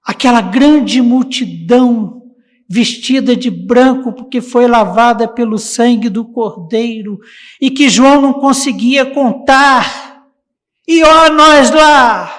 Aquela 0.05 0.41
grande 0.41 1.03
multidão 1.03 2.18
vestida 2.69 3.35
de 3.35 3.51
branco 3.51 4.13
porque 4.13 4.41
foi 4.41 4.67
lavada 4.67 5.27
pelo 5.27 5.59
sangue 5.59 6.09
do 6.09 6.25
Cordeiro 6.25 7.19
e 7.61 7.71
que 7.71 7.89
João 7.89 8.21
não 8.21 8.35
conseguia 8.35 9.07
contar. 9.07 10.27
E 10.87 11.03
ó, 11.03 11.31
nós 11.31 11.71
lá! 11.71 12.39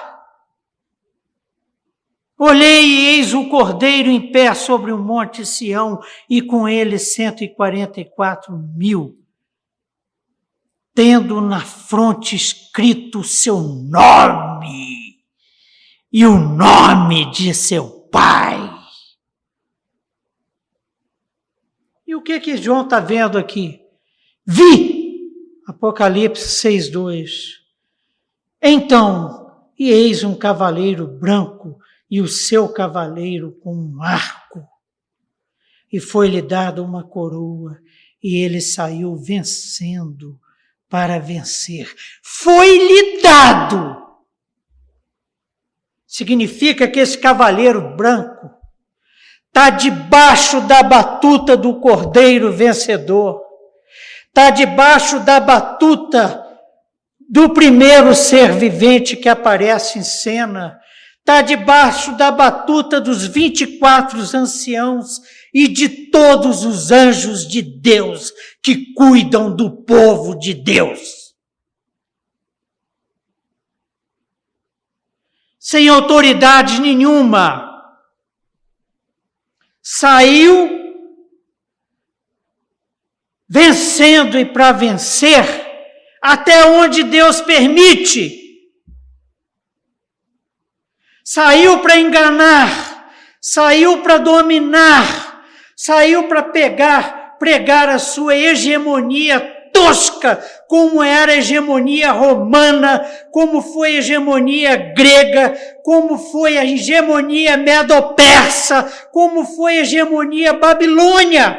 Olhei 2.42 2.86
e 2.86 3.06
eis 3.08 3.34
o 3.34 3.50
cordeiro 3.50 4.08
em 4.08 4.32
pé 4.32 4.54
sobre 4.54 4.90
o 4.90 4.98
monte 4.98 5.44
Sião, 5.44 6.00
e 6.26 6.40
com 6.40 6.66
ele 6.66 6.98
cento 6.98 7.44
e 7.44 7.48
quarenta 7.54 8.00
e 8.00 8.04
quatro 8.06 8.56
mil, 8.56 9.18
tendo 10.94 11.38
na 11.42 11.60
fronte 11.60 12.34
escrito 12.34 13.22
seu 13.22 13.60
nome 13.60 15.18
e 16.10 16.24
o 16.24 16.38
nome 16.38 17.30
de 17.30 17.52
seu 17.52 18.08
pai. 18.10 18.74
E 22.06 22.09
o 22.20 22.22
que 22.22 22.38
que 22.38 22.56
João 22.58 22.82
está 22.82 23.00
vendo 23.00 23.38
aqui? 23.38 23.80
Vi! 24.46 25.30
Apocalipse 25.66 26.68
6,2. 26.68 27.30
Então, 28.60 29.56
e 29.78 29.90
eis 29.90 30.22
um 30.22 30.36
cavaleiro 30.36 31.06
branco 31.06 31.78
e 32.10 32.20
o 32.20 32.28
seu 32.28 32.68
cavaleiro 32.68 33.52
com 33.62 33.74
um 33.74 34.02
arco. 34.02 34.68
E 35.90 35.98
foi-lhe 35.98 36.42
dada 36.42 36.82
uma 36.82 37.02
coroa, 37.02 37.80
e 38.22 38.36
ele 38.44 38.60
saiu 38.60 39.16
vencendo 39.16 40.38
para 40.90 41.18
vencer. 41.18 41.90
Foi-lhe 42.22 43.22
dado. 43.22 43.96
Significa 46.06 46.86
que 46.86 47.00
esse 47.00 47.16
cavaleiro 47.16 47.96
branco 47.96 48.59
está 49.50 49.70
debaixo 49.70 50.60
da 50.62 50.82
batuta 50.82 51.56
do 51.56 51.80
cordeiro 51.80 52.52
vencedor, 52.52 53.42
está 54.28 54.50
debaixo 54.50 55.20
da 55.20 55.38
batuta 55.38 56.42
do 57.28 57.50
primeiro 57.50 58.14
ser 58.14 58.52
vivente 58.52 59.16
que 59.16 59.28
aparece 59.28 59.98
em 59.98 60.02
cena 60.02 60.80
está 61.30 61.42
debaixo 61.42 62.16
da 62.16 62.32
batuta 62.32 63.00
dos 63.00 63.24
24 63.24 64.18
anciãos 64.36 65.20
e 65.54 65.68
de 65.68 66.10
todos 66.10 66.64
os 66.64 66.90
anjos 66.90 67.46
de 67.46 67.62
Deus 67.62 68.32
que 68.60 68.92
cuidam 68.94 69.54
do 69.54 69.84
povo 69.84 70.36
de 70.36 70.54
Deus. 70.54 71.30
Sem 75.56 75.88
autoridade 75.88 76.80
nenhuma, 76.80 77.69
saiu 79.92 80.70
vencendo 83.48 84.38
e 84.38 84.44
para 84.44 84.70
vencer 84.70 85.44
até 86.22 86.64
onde 86.66 87.02
Deus 87.02 87.40
permite. 87.40 88.38
Saiu 91.24 91.80
para 91.80 91.98
enganar, 91.98 93.10
saiu 93.40 94.00
para 94.00 94.18
dominar, 94.18 95.44
saiu 95.76 96.28
para 96.28 96.44
pegar, 96.44 97.36
pregar 97.38 97.88
a 97.88 97.98
sua 97.98 98.36
hegemonia 98.36 99.40
tosca, 99.72 100.40
como 100.70 101.02
era 101.02 101.32
a 101.32 101.36
hegemonia 101.38 102.12
romana, 102.12 103.00
como 103.32 103.60
foi 103.60 103.96
a 103.96 103.98
hegemonia 103.98 104.76
grega, 104.76 105.52
como 105.82 106.16
foi 106.16 106.56
a 106.56 106.64
hegemonia 106.64 107.56
medo-persa, 107.56 108.84
como 109.10 109.44
foi 109.44 109.78
a 109.78 109.80
hegemonia 109.80 110.52
babilônia. 110.52 111.58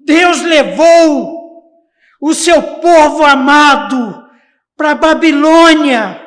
Deus 0.00 0.40
levou 0.40 1.70
o 2.18 2.32
seu 2.32 2.62
povo 2.62 3.26
amado 3.26 4.26
para 4.74 4.94
Babilônia, 4.94 6.18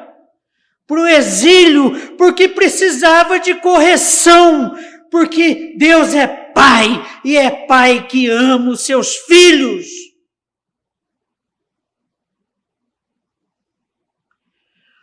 para 0.86 1.02
o 1.02 1.08
exílio, 1.08 2.16
porque 2.16 2.48
precisava 2.48 3.40
de 3.40 3.56
correção, 3.56 4.78
porque 5.10 5.74
Deus 5.80 6.14
é 6.14 6.41
Pai 6.54 7.04
e 7.24 7.38
é 7.38 7.50
Pai 7.68 8.08
que 8.08 8.28
ama 8.30 8.72
os 8.72 8.82
seus 8.82 9.16
filhos. 9.16 9.88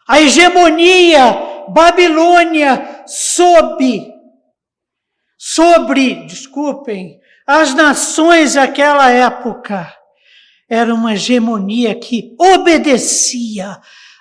A 0.06 0.20
hegemonia 0.20 1.48
Babilônia 1.68 3.04
sob, 3.06 4.10
sobre, 5.36 6.26
desculpem, 6.26 7.20
as 7.46 7.74
nações 7.74 8.54
daquela 8.54 9.10
época 9.10 9.94
era 10.68 10.94
uma 10.94 11.14
hegemonia 11.14 11.94
que 11.94 12.34
obedecia 12.38 13.78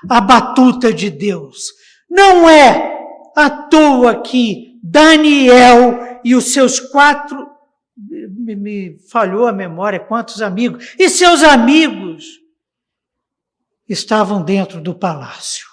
à 0.09 0.21
batuta 0.21 0.93
de 0.93 1.09
Deus. 1.09 1.73
Não 2.09 2.49
é 2.49 2.97
à 3.35 3.49
toa 3.49 4.21
que 4.21 4.66
Daniel 4.89 6.21
e 6.23 6.33
os 6.33 6.53
seus 6.53 6.79
quatro, 6.79 7.49
me, 7.95 8.55
me 8.55 8.99
falhou 9.09 9.47
a 9.47 9.51
memória, 9.51 9.99
quantos 9.99 10.41
amigos, 10.41 10.95
e 10.97 11.09
seus 11.09 11.43
amigos 11.43 12.39
estavam 13.87 14.43
dentro 14.43 14.81
do 14.81 14.95
palácio 14.95 15.67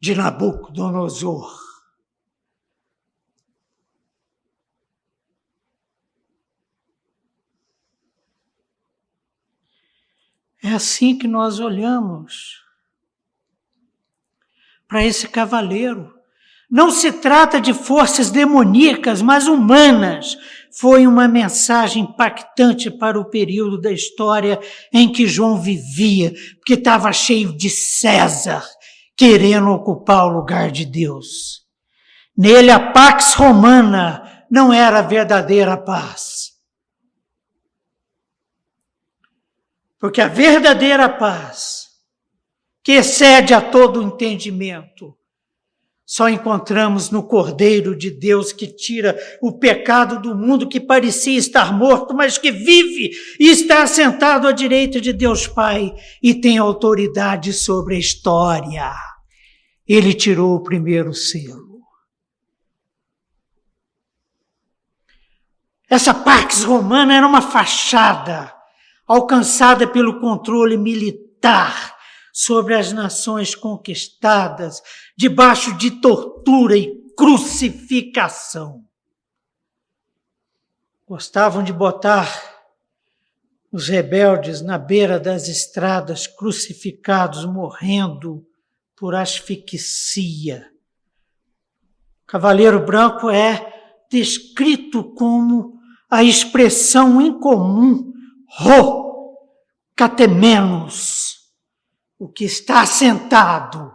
de 0.00 0.14
Nabucodonosor. 0.14 1.66
É 10.62 10.72
assim 10.72 11.16
que 11.16 11.28
nós 11.28 11.60
olhamos 11.60 12.64
para 14.88 15.04
esse 15.04 15.28
cavaleiro. 15.28 16.15
Não 16.70 16.90
se 16.90 17.12
trata 17.12 17.60
de 17.60 17.72
forças 17.72 18.30
demoníacas, 18.30 19.22
mas 19.22 19.46
humanas, 19.46 20.36
foi 20.78 21.06
uma 21.06 21.26
mensagem 21.26 22.02
impactante 22.02 22.90
para 22.90 23.18
o 23.18 23.30
período 23.30 23.80
da 23.80 23.90
história 23.90 24.60
em 24.92 25.10
que 25.10 25.26
João 25.26 25.60
vivia, 25.60 26.32
porque 26.56 26.74
estava 26.74 27.12
cheio 27.12 27.56
de 27.56 27.70
César 27.70 28.62
querendo 29.16 29.70
ocupar 29.70 30.26
o 30.26 30.36
lugar 30.36 30.70
de 30.70 30.84
Deus. 30.84 31.64
Nele 32.36 32.70
a 32.70 32.92
pax 32.92 33.32
romana 33.32 34.44
não 34.50 34.70
era 34.70 34.98
a 34.98 35.02
verdadeira 35.02 35.76
paz. 35.78 36.52
Porque 39.98 40.20
a 40.20 40.28
verdadeira 40.28 41.08
paz, 41.08 41.86
que 42.84 42.92
excede 42.92 43.54
a 43.54 43.62
todo 43.62 44.02
entendimento, 44.02 45.16
só 46.06 46.28
encontramos 46.28 47.10
no 47.10 47.24
Cordeiro 47.24 47.98
de 47.98 48.12
Deus 48.12 48.52
que 48.52 48.68
tira 48.68 49.18
o 49.42 49.58
pecado 49.58 50.22
do 50.22 50.36
mundo 50.36 50.68
que 50.68 50.78
parecia 50.78 51.36
estar 51.36 51.76
morto, 51.76 52.14
mas 52.14 52.38
que 52.38 52.52
vive 52.52 53.10
e 53.40 53.48
está 53.48 53.84
sentado 53.88 54.46
à 54.46 54.52
direita 54.52 55.00
de 55.00 55.12
Deus 55.12 55.48
Pai 55.48 55.92
e 56.22 56.32
tem 56.32 56.58
autoridade 56.58 57.52
sobre 57.52 57.96
a 57.96 57.98
história. 57.98 58.94
Ele 59.84 60.14
tirou 60.14 60.54
o 60.54 60.62
primeiro 60.62 61.12
selo. 61.12 61.80
Essa 65.90 66.14
Pax 66.14 66.62
Romana 66.62 67.16
era 67.16 67.26
uma 67.26 67.42
fachada 67.42 68.52
alcançada 69.08 69.88
pelo 69.88 70.20
controle 70.20 70.76
militar 70.76 71.96
sobre 72.38 72.74
as 72.74 72.92
nações 72.92 73.54
conquistadas, 73.54 74.82
debaixo 75.16 75.76
de 75.76 75.90
tortura 76.00 76.76
e 76.76 77.06
crucificação. 77.16 78.84
Gostavam 81.06 81.62
de 81.62 81.72
botar 81.72 82.28
os 83.72 83.88
rebeldes 83.88 84.60
na 84.60 84.78
beira 84.78 85.18
das 85.18 85.48
estradas, 85.48 86.26
crucificados, 86.26 87.44
morrendo 87.44 88.46
por 88.96 89.14
asfixia. 89.14 90.70
Cavaleiro 92.26 92.84
Branco 92.84 93.30
é 93.30 94.04
descrito 94.10 95.04
como 95.14 95.78
a 96.10 96.22
expressão 96.22 97.20
incomum 97.20 98.12
ro, 98.48 99.36
catemenos, 99.94 101.36
o 102.18 102.28
que 102.28 102.44
está 102.44 102.86
sentado, 102.86 103.94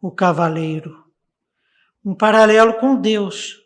o 0.00 0.10
cavaleiro. 0.10 1.04
Um 2.04 2.14
paralelo 2.14 2.74
com 2.74 3.00
Deus. 3.00 3.58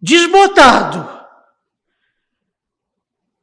Desbotado. 0.00 1.16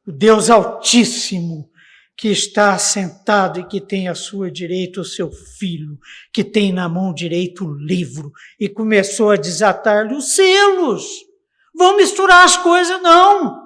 O 0.06 0.12
Deus 0.12 0.50
Altíssimo, 0.50 1.70
que 2.16 2.28
está 2.28 2.78
sentado 2.78 3.58
e 3.58 3.66
que 3.66 3.80
tem 3.80 4.06
à 4.06 4.14
sua 4.14 4.50
direita 4.50 5.00
o 5.00 5.04
seu 5.04 5.32
filho, 5.32 5.98
que 6.32 6.44
tem 6.44 6.72
na 6.72 6.88
mão 6.88 7.12
direita 7.12 7.64
o 7.64 7.74
livro, 7.74 8.30
e 8.60 8.68
começou 8.68 9.30
a 9.30 9.36
desatar-lhe 9.36 10.14
os 10.14 10.34
selos. 10.34 11.04
Vão 11.74 11.96
misturar 11.96 12.44
as 12.44 12.56
coisas, 12.56 13.02
não. 13.02 13.64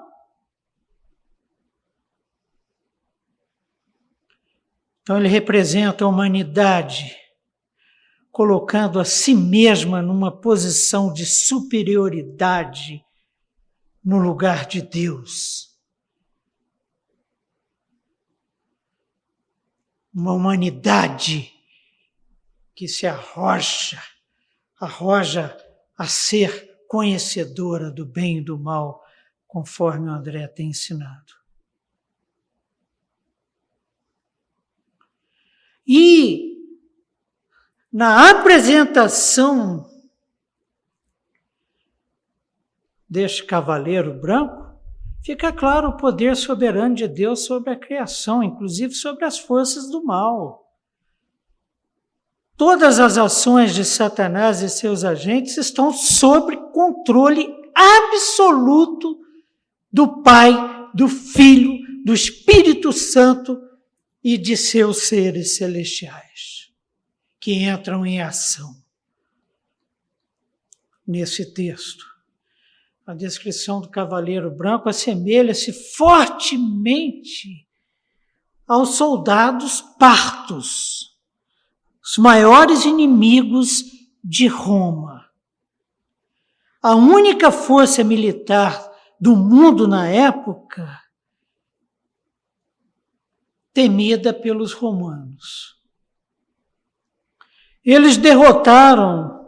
Então 5.03 5.19
ele 5.19 5.29
representa 5.29 6.05
a 6.05 6.09
humanidade, 6.09 7.17
colocando 8.39 9.01
a 9.01 9.05
si 9.05 9.35
mesma 9.35 10.01
numa 10.01 10.31
posição 10.31 11.13
de 11.13 11.27
superioridade 11.27 13.05
no 14.05 14.17
lugar 14.17 14.65
de 14.65 14.81
Deus. 14.81 15.77
Uma 20.15 20.35
humanidade 20.35 21.53
que 22.77 22.87
se 22.87 23.09
arroja, 23.09 24.01
arroja 24.79 25.57
a 25.97 26.07
ser 26.07 26.79
conhecedora 26.87 27.91
do 27.91 28.07
bem 28.07 28.39
e 28.39 28.45
do 28.45 28.57
mal, 28.57 29.05
conforme 29.49 30.09
o 30.09 30.13
André 30.13 30.47
tem 30.47 30.69
ensinado. 30.69 31.33
E 35.85 36.48
na 37.93 38.31
apresentação 38.31 39.89
deste 43.09 43.45
cavaleiro 43.45 44.13
branco, 44.13 44.67
fica 45.25 45.53
claro 45.53 45.89
o 45.89 45.97
poder 45.97 46.37
soberano 46.37 46.95
de 46.95 47.09
Deus 47.09 47.45
sobre 47.45 47.71
a 47.71 47.77
criação, 47.77 48.43
inclusive 48.43 48.95
sobre 48.95 49.25
as 49.25 49.39
forças 49.39 49.91
do 49.91 50.05
mal. 50.05 50.69
Todas 52.57 52.99
as 52.99 53.17
ações 53.17 53.73
de 53.73 53.85
Satanás 53.85 54.63
e 54.63 54.69
seus 54.69 55.05
agentes 55.05 55.57
estão 55.57 55.93
sob 55.93 56.57
controle 56.73 57.49
absoluto 57.73 59.21
do 59.93 60.23
Pai, 60.23 60.53
do 60.93 61.07
Filho, 61.07 61.79
do 62.05 62.13
Espírito 62.13 62.93
Santo 62.93 63.61
e 64.25 64.37
de 64.37 64.57
seus 64.57 65.05
seres 65.05 65.57
celestiais, 65.57 66.58
que 67.49 67.65
entram 67.65 68.05
em 68.05 68.21
ação. 68.21 68.77
Nesse 71.07 71.55
texto, 71.55 72.05
a 73.07 73.15
descrição 73.15 73.81
do 73.81 73.89
cavaleiro 73.89 74.51
branco 74.55 74.87
assemelha-se 74.87 75.73
fortemente 75.97 77.67
aos 78.67 78.97
soldados 78.97 79.81
partos, 79.99 81.19
os 82.05 82.19
maiores 82.19 82.85
inimigos 82.85 83.83
de 84.23 84.47
Roma. 84.47 85.31
A 86.83 86.95
única 86.97 87.51
força 87.51 88.05
militar 88.05 88.79
do 89.19 89.35
mundo 89.35 89.89
na 89.89 90.07
época 90.07 91.03
temida 93.73 94.35
pelos 94.35 94.75
romanos. 94.75 95.78
Eles 97.85 98.17
derrotaram 98.17 99.39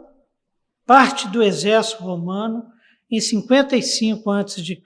parte 0.85 1.27
do 1.27 1.41
exército 1.41 2.03
romano 2.03 2.65
em 3.09 3.19
55 3.19 4.29
a.C. 4.31 4.81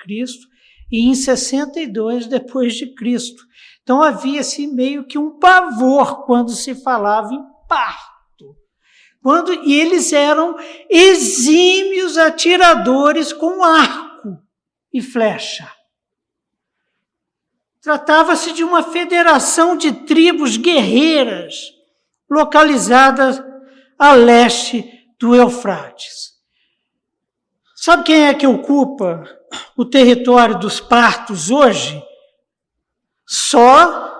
e 0.91 1.07
em 1.07 1.15
62 1.15 2.27
depois 2.27 2.75
de 2.75 2.93
Cristo. 2.93 3.43
Então 3.83 4.01
havia-se 4.01 4.63
assim, 4.63 4.73
meio 4.73 5.05
que 5.05 5.17
um 5.17 5.39
pavor 5.39 6.25
quando 6.25 6.51
se 6.51 6.73
falava 6.73 7.33
em 7.33 7.43
parto. 7.67 8.55
Quando 9.21 9.53
e 9.53 9.73
eles 9.73 10.11
eram 10.11 10.55
exímios 10.89 12.17
atiradores 12.17 13.31
com 13.31 13.63
arco 13.63 14.39
e 14.91 15.01
flecha. 15.01 15.71
Tratava-se 17.81 18.53
de 18.53 18.63
uma 18.63 18.81
federação 18.81 19.77
de 19.77 19.91
tribos 19.91 20.57
guerreiras 20.57 21.74
localizadas 22.29 23.41
a 23.97 24.13
leste 24.13 24.83
do 25.19 25.35
Eufrates. 25.35 26.35
Sabe 27.75 28.03
quem 28.03 28.27
é 28.27 28.33
que 28.33 28.47
ocupa 28.47 29.23
o 29.77 29.85
território 29.85 30.57
dos 30.59 30.79
partos 30.79 31.51
hoje? 31.51 32.03
Só 33.25 34.13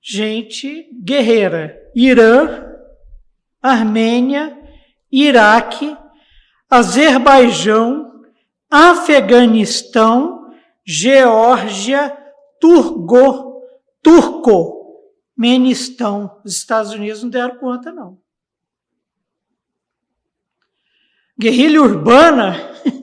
gente 0.00 0.90
guerreira. 1.02 1.80
Irã, 1.94 2.64
Armênia, 3.62 4.58
Iraque, 5.10 5.96
Azerbaijão, 6.68 8.22
Afeganistão 8.70 10.34
Geórgia, 10.86 12.14
Turgo, 12.60 13.62
Turco, 14.02 14.83
Menistão. 15.36 16.40
Os 16.44 16.56
Estados 16.56 16.92
Unidos 16.92 17.22
não 17.22 17.30
deram 17.30 17.58
conta, 17.58 17.92
não. 17.92 18.18
Guerrilha 21.38 21.82
urbana. 21.82 22.56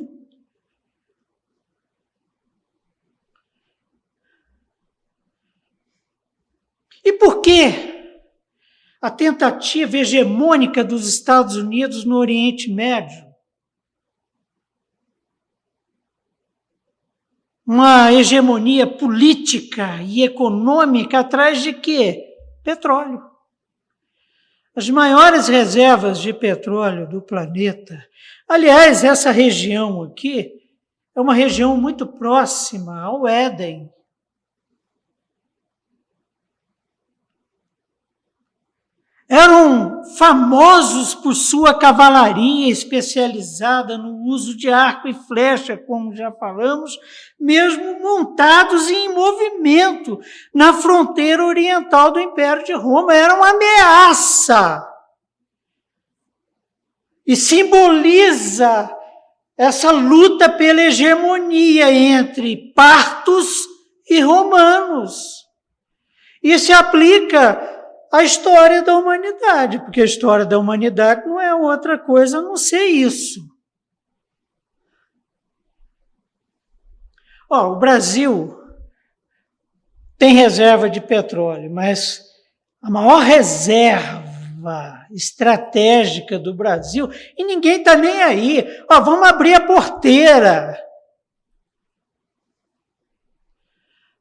e 7.03 7.13
por 7.13 7.41
que 7.41 7.91
a 9.01 9.09
tentativa 9.09 9.97
hegemônica 9.97 10.83
dos 10.83 11.07
Estados 11.07 11.55
Unidos 11.55 12.05
no 12.05 12.17
Oriente 12.17 12.71
Médio 12.71 13.30
uma 17.73 18.11
hegemonia 18.11 18.85
política 18.85 20.01
e 20.03 20.23
econômica 20.23 21.19
atrás 21.19 21.63
de 21.63 21.71
quê? 21.71 22.21
Petróleo. 22.61 23.23
as 24.75 24.89
maiores 24.89 25.47
reservas 25.47 26.19
de 26.19 26.33
petróleo 26.33 27.07
do 27.07 27.21
planeta. 27.21 28.05
Aliás, 28.45 29.05
essa 29.05 29.31
região 29.31 30.03
aqui 30.03 30.51
é 31.15 31.21
uma 31.21 31.33
região 31.33 31.77
muito 31.77 32.05
próxima 32.05 32.99
ao 32.99 33.25
Éden. 33.25 33.89
Eram 39.31 40.03
famosos 40.17 41.15
por 41.15 41.33
sua 41.33 41.73
cavalaria 41.73 42.69
especializada 42.69 43.97
no 43.97 44.25
uso 44.25 44.57
de 44.57 44.69
arco 44.69 45.07
e 45.07 45.13
flecha, 45.13 45.77
como 45.77 46.13
já 46.13 46.29
falamos, 46.33 46.99
mesmo 47.39 48.01
montados 48.01 48.89
em 48.89 49.13
movimento 49.13 50.19
na 50.53 50.73
fronteira 50.73 51.45
oriental 51.45 52.11
do 52.11 52.19
Império 52.19 52.65
de 52.65 52.73
Roma. 52.73 53.15
Era 53.15 53.33
uma 53.35 53.51
ameaça. 53.51 54.85
E 57.25 57.37
simboliza 57.37 58.93
essa 59.57 59.91
luta 59.91 60.49
pela 60.49 60.81
hegemonia 60.81 61.89
entre 61.89 62.73
partos 62.73 63.65
e 64.09 64.19
romanos. 64.19 65.45
E 66.43 66.59
se 66.59 66.73
aplica 66.73 67.79
a 68.11 68.23
história 68.23 68.81
da 68.81 68.97
humanidade, 68.97 69.79
porque 69.79 70.01
a 70.01 70.05
história 70.05 70.45
da 70.45 70.59
humanidade 70.59 71.25
não 71.25 71.39
é 71.39 71.55
outra 71.55 71.97
coisa 71.97 72.39
a 72.39 72.41
não 72.41 72.57
ser 72.57 72.85
isso. 72.85 73.39
Ó, 77.49 77.73
o 77.73 77.79
Brasil 77.79 78.57
tem 80.17 80.33
reserva 80.33 80.89
de 80.89 81.01
petróleo, 81.01 81.71
mas 81.71 82.21
a 82.81 82.89
maior 82.89 83.21
reserva 83.21 85.05
estratégica 85.11 86.37
do 86.37 86.53
Brasil, 86.53 87.09
e 87.37 87.43
ninguém 87.43 87.79
está 87.79 87.95
nem 87.95 88.21
aí. 88.21 88.65
Ó, 88.89 89.01
vamos 89.01 89.27
abrir 89.27 89.53
a 89.53 89.65
porteira. 89.65 90.79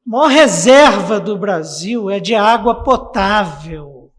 maior 0.11 0.27
reserva 0.27 1.21
do 1.21 1.37
Brasil 1.37 2.09
é 2.09 2.19
de 2.19 2.35
água 2.35 2.83
potável. 2.83 4.11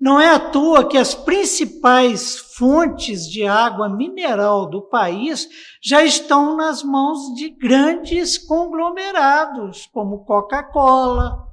Não 0.00 0.20
é 0.20 0.30
à 0.30 0.38
toa 0.38 0.88
que 0.88 0.96
as 0.96 1.16
principais 1.16 2.38
fontes 2.56 3.28
de 3.28 3.44
água 3.44 3.88
mineral 3.88 4.70
do 4.70 4.82
país 4.82 5.48
já 5.82 6.04
estão 6.04 6.56
nas 6.56 6.84
mãos 6.84 7.34
de 7.34 7.48
grandes 7.50 8.38
conglomerados, 8.38 9.88
como 9.92 10.24
Coca-Cola, 10.24 11.48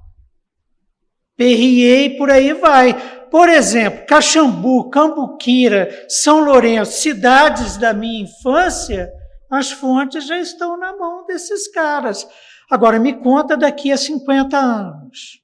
Perrier 1.35 2.11
e 2.11 2.17
por 2.17 2.29
aí 2.29 2.53
vai. 2.53 2.93
Por 3.31 3.49
exemplo, 3.49 4.05
Caxambu, 4.05 4.91
Cambuquira, 4.91 5.89
São 6.07 6.45
Lourenço, 6.45 6.91
cidades 7.01 7.75
da 7.77 7.91
minha 7.91 8.21
infância, 8.21 9.11
as 9.55 9.71
fontes 9.71 10.25
já 10.27 10.39
estão 10.39 10.77
na 10.77 10.95
mão 10.95 11.25
desses 11.25 11.67
caras. 11.67 12.27
Agora, 12.69 12.99
me 12.99 13.13
conta 13.13 13.55
daqui 13.55 13.91
a 13.91 13.97
50 13.97 14.57
anos. 14.57 15.41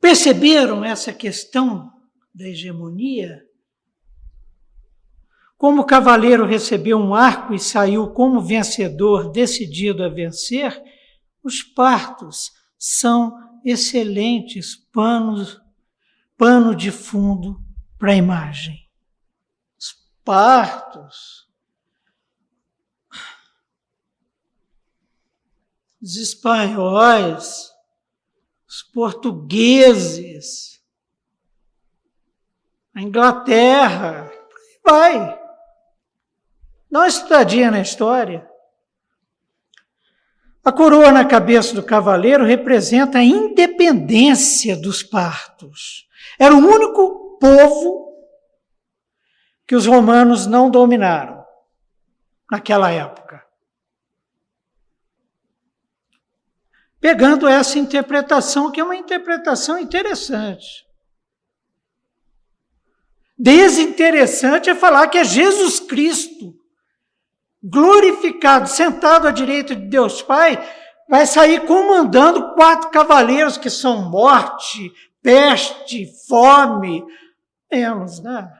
Perceberam 0.00 0.84
essa 0.84 1.12
questão 1.12 1.92
da 2.34 2.46
hegemonia? 2.46 3.44
Como 5.58 5.82
o 5.82 5.86
cavaleiro 5.86 6.46
recebeu 6.46 6.96
um 6.98 7.14
arco 7.14 7.52
e 7.52 7.58
saiu 7.58 8.08
como 8.12 8.40
vencedor, 8.40 9.30
decidido 9.32 10.04
a 10.04 10.08
vencer, 10.08 10.80
os 11.42 11.62
partos 11.62 12.52
são 12.78 13.36
excelentes 13.64 14.76
panos, 14.76 15.60
pano 16.36 16.74
de 16.74 16.92
fundo 16.92 17.67
para 17.98 18.12
a 18.12 18.16
imagem. 18.16 18.88
Os 19.78 19.94
partos. 20.24 21.48
Os 26.00 26.16
espanhóis, 26.16 27.72
os 28.68 28.82
portugueses, 28.84 30.80
a 32.94 33.02
Inglaterra, 33.02 34.30
vai. 34.84 35.18
Dá 36.90 37.00
uma 37.00 37.08
estudadinha 37.08 37.70
na 37.70 37.80
história. 37.80 38.48
A 40.64 40.70
coroa 40.70 41.10
na 41.10 41.24
cabeça 41.24 41.74
do 41.74 41.82
cavaleiro 41.82 42.44
representa 42.44 43.18
a 43.18 43.24
independência 43.24 44.76
dos 44.76 45.02
partos. 45.02 46.06
Era 46.38 46.54
o 46.54 46.58
único 46.58 47.27
povo 47.38 48.08
que 49.66 49.76
os 49.76 49.86
romanos 49.86 50.46
não 50.46 50.70
dominaram 50.70 51.44
naquela 52.50 52.90
época. 52.90 53.44
Pegando 57.00 57.46
essa 57.46 57.78
interpretação, 57.78 58.72
que 58.72 58.80
é 58.80 58.84
uma 58.84 58.96
interpretação 58.96 59.78
interessante. 59.78 60.86
Desinteressante 63.38 64.68
é 64.68 64.74
falar 64.74 65.06
que 65.08 65.18
é 65.18 65.24
Jesus 65.24 65.78
Cristo 65.78 66.58
glorificado, 67.62 68.68
sentado 68.68 69.26
à 69.26 69.30
direita 69.30 69.74
de 69.74 69.86
Deus 69.86 70.22
Pai, 70.22 70.58
vai 71.08 71.26
sair 71.26 71.66
comandando 71.66 72.54
quatro 72.54 72.90
cavaleiros 72.90 73.56
que 73.56 73.70
são 73.70 74.10
morte, 74.10 74.92
peste, 75.22 76.06
fome, 76.26 77.04
menos, 77.70 78.20
né? 78.20 78.58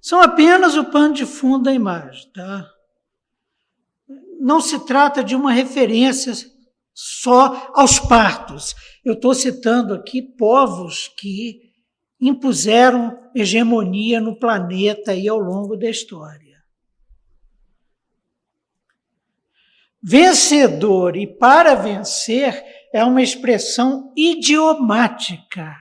São 0.00 0.22
apenas 0.22 0.74
o 0.74 0.86
pano 0.86 1.12
de 1.12 1.26
fundo 1.26 1.64
da 1.64 1.72
imagem, 1.74 2.30
tá? 2.32 2.66
Não 4.40 4.58
se 4.58 4.86
trata 4.86 5.22
de 5.22 5.36
uma 5.36 5.52
referência 5.52 6.32
só 6.94 7.70
aos 7.74 7.98
partos. 7.98 8.74
Eu 9.04 9.12
estou 9.12 9.34
citando 9.34 9.92
aqui 9.92 10.22
povos 10.22 11.08
que 11.08 11.60
impuseram 12.18 13.30
hegemonia 13.34 14.18
no 14.18 14.38
planeta 14.38 15.14
e 15.14 15.28
ao 15.28 15.38
longo 15.38 15.76
da 15.76 15.90
história. 15.90 16.47
Vencedor 20.10 21.16
e 21.18 21.26
para 21.26 21.74
vencer 21.74 22.64
é 22.94 23.04
uma 23.04 23.20
expressão 23.20 24.10
idiomática 24.16 25.76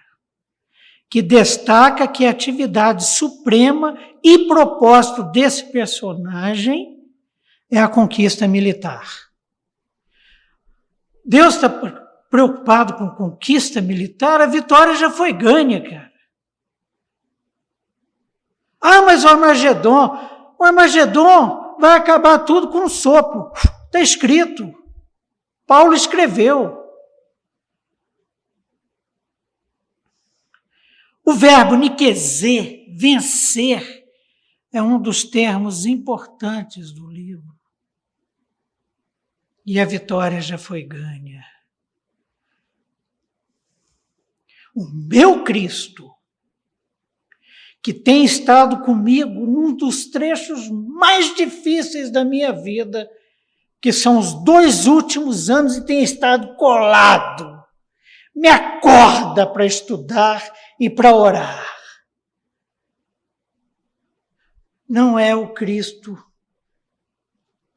que 1.10 1.22
destaca 1.22 2.06
que 2.06 2.26
a 2.26 2.32
atividade 2.32 3.06
suprema 3.06 3.98
e 4.22 4.40
propósito 4.40 5.24
desse 5.32 5.72
personagem 5.72 6.98
é 7.72 7.80
a 7.80 7.88
conquista 7.88 8.46
militar. 8.50 9.08
Deus 11.26 11.56
está 11.56 11.70
preocupado 12.30 12.96
com 12.96 13.10
conquista 13.12 13.80
militar, 13.80 14.42
a 14.42 14.46
vitória 14.46 14.94
já 14.96 15.10
foi 15.10 15.32
ganha, 15.32 15.82
cara. 15.82 16.12
Ah, 18.82 19.04
mas 19.04 19.24
o 19.24 19.30
Armagedon, 19.30 20.54
o 20.60 20.66
Armagedon 20.66 21.78
vai 21.80 21.96
acabar 21.96 22.40
tudo 22.40 22.68
com 22.68 22.80
um 22.80 22.90
sopro. 22.90 23.54
Está 23.88 24.00
escrito. 24.00 24.74
Paulo 25.66 25.94
escreveu. 25.94 26.78
O 31.26 31.34
verbo 31.34 31.76
niquezer, 31.76 32.86
vencer, 32.96 34.06
é 34.72 34.82
um 34.82 35.02
dos 35.02 35.24
termos 35.24 35.86
importantes 35.86 36.94
do 36.94 37.08
livro 37.08 37.58
e 39.68 39.82
a 39.82 39.86
vitória 39.86 40.40
já 40.40 40.58
foi 40.58 40.82
ganha. 40.82 41.44
O 44.74 44.86
meu 44.86 45.44
Cristo, 45.44 46.10
que 47.84 47.94
tem 47.94 48.24
estado 48.24 48.82
comigo 48.86 49.46
num 49.46 49.76
dos 49.76 50.06
trechos 50.06 50.70
mais 50.70 51.36
difíceis 51.36 52.10
da 52.10 52.24
minha 52.24 52.54
vida, 52.54 53.10
que 53.82 53.94
são 53.94 54.18
os 54.18 54.34
dois 54.44 54.88
últimos 54.88 55.50
anos 55.50 55.78
e 55.78 55.86
tem 55.86 56.04
estado 56.04 56.56
colado, 56.56 57.64
me 58.36 58.48
acorda 58.48 59.46
para 59.46 59.66
estudar 59.66 60.44
e 60.80 60.90
para 60.90 61.16
orar. 61.16 61.66
Não 64.88 65.20
é 65.20 65.36
o 65.36 65.54
Cristo 65.54 66.18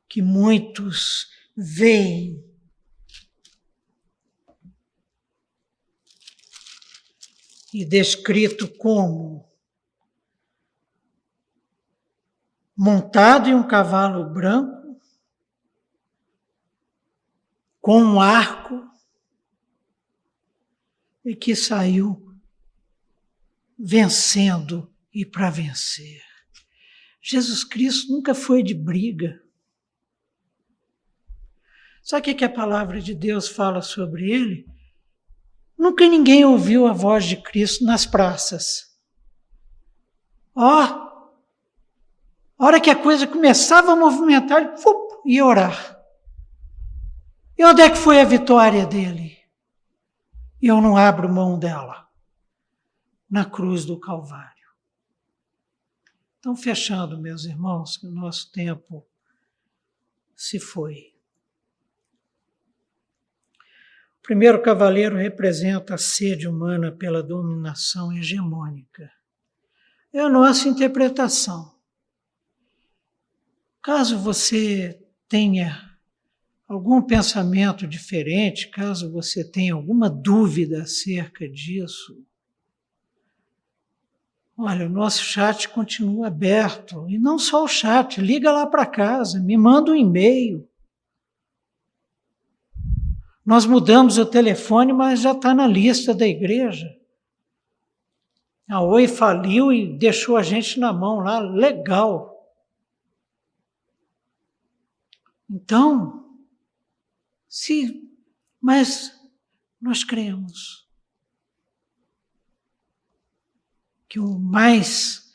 que 0.08 0.22
muitos 0.22 1.28
vem. 1.56 2.44
E 7.72 7.84
descrito 7.84 8.68
como 8.76 9.48
montado 12.76 13.48
em 13.48 13.54
um 13.54 13.66
cavalo 13.66 14.32
branco, 14.32 14.79
com 17.80 18.00
um 18.02 18.20
arco, 18.20 18.88
e 21.24 21.34
que 21.34 21.54
saiu 21.54 22.34
vencendo 23.78 24.92
e 25.12 25.24
para 25.24 25.50
vencer. 25.50 26.22
Jesus 27.22 27.64
Cristo 27.64 28.12
nunca 28.12 28.34
foi 28.34 28.62
de 28.62 28.74
briga. 28.74 29.42
Sabe 32.02 32.30
o 32.30 32.36
que 32.36 32.44
a 32.44 32.48
palavra 32.48 33.00
de 33.00 33.14
Deus 33.14 33.48
fala 33.48 33.82
sobre 33.82 34.30
ele? 34.30 34.66
Nunca 35.78 36.06
ninguém 36.08 36.44
ouviu 36.44 36.86
a 36.86 36.92
voz 36.92 37.24
de 37.24 37.36
Cristo 37.36 37.84
nas 37.84 38.06
praças. 38.06 38.90
Ó, 40.54 40.84
oh, 40.84 41.00
a 42.58 42.66
hora 42.66 42.80
que 42.80 42.90
a 42.90 42.96
coisa 42.96 43.26
começava 43.26 43.92
a 43.92 43.96
movimentar, 43.96 44.60
ele 44.60 44.74
ia 45.26 45.44
orar. 45.44 45.99
E 47.60 47.62
onde 47.62 47.82
é 47.82 47.90
que 47.90 47.98
foi 47.98 48.18
a 48.18 48.24
vitória 48.24 48.86
dele? 48.86 49.36
E 50.62 50.66
eu 50.68 50.80
não 50.80 50.96
abro 50.96 51.28
mão 51.28 51.58
dela. 51.58 52.08
Na 53.28 53.44
cruz 53.44 53.84
do 53.84 54.00
Calvário. 54.00 54.66
Então, 56.38 56.56
fechando, 56.56 57.20
meus 57.20 57.44
irmãos, 57.44 57.98
que 57.98 58.06
o 58.06 58.10
nosso 58.10 58.50
tempo 58.50 59.06
se 60.34 60.58
foi. 60.58 61.14
O 64.20 64.22
primeiro 64.22 64.62
cavaleiro 64.62 65.18
representa 65.18 65.96
a 65.96 65.98
sede 65.98 66.48
humana 66.48 66.90
pela 66.90 67.22
dominação 67.22 68.10
hegemônica. 68.10 69.12
É 70.14 70.20
a 70.20 70.30
nossa 70.30 70.66
interpretação. 70.66 71.78
Caso 73.82 74.18
você 74.18 75.06
tenha 75.28 75.89
algum 76.72 77.02
pensamento 77.02 77.86
diferente, 77.86 78.68
caso 78.68 79.10
você 79.10 79.42
tenha 79.42 79.74
alguma 79.74 80.08
dúvida 80.08 80.82
acerca 80.82 81.48
disso, 81.48 82.16
Olha, 84.62 84.84
o 84.84 84.90
nosso 84.90 85.22
chat 85.22 85.70
continua 85.70 86.26
aberto. 86.26 87.08
E 87.08 87.18
não 87.18 87.38
só 87.38 87.64
o 87.64 87.68
chat, 87.68 88.20
liga 88.20 88.52
lá 88.52 88.66
para 88.66 88.84
casa, 88.84 89.40
me 89.40 89.56
manda 89.56 89.90
um 89.90 89.94
e-mail. 89.94 90.68
Nós 93.42 93.64
mudamos 93.64 94.18
o 94.18 94.26
telefone, 94.26 94.92
mas 94.92 95.22
já 95.22 95.32
está 95.32 95.54
na 95.54 95.66
lista 95.66 96.12
da 96.12 96.28
igreja. 96.28 96.94
A 98.68 98.82
Oi 98.82 99.08
faliu 99.08 99.72
e 99.72 99.96
deixou 99.96 100.36
a 100.36 100.42
gente 100.42 100.78
na 100.78 100.92
mão 100.92 101.20
lá, 101.20 101.38
legal. 101.38 102.54
Então, 105.48 106.19
se, 107.50 108.08
mas 108.58 109.12
nós 109.78 110.04
cremos 110.04 110.88
que 114.08 114.18
o 114.18 114.38
mais 114.38 115.28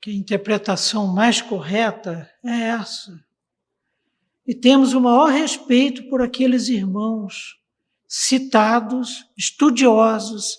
que 0.00 0.10
a 0.10 0.14
interpretação 0.14 1.06
mais 1.06 1.40
correta 1.40 2.30
é 2.44 2.50
essa. 2.50 3.24
E 4.46 4.54
temos 4.54 4.92
o 4.92 5.00
maior 5.00 5.30
respeito 5.30 6.10
por 6.10 6.20
aqueles 6.20 6.68
irmãos 6.68 7.58
citados, 8.06 9.24
estudiosos, 9.36 10.58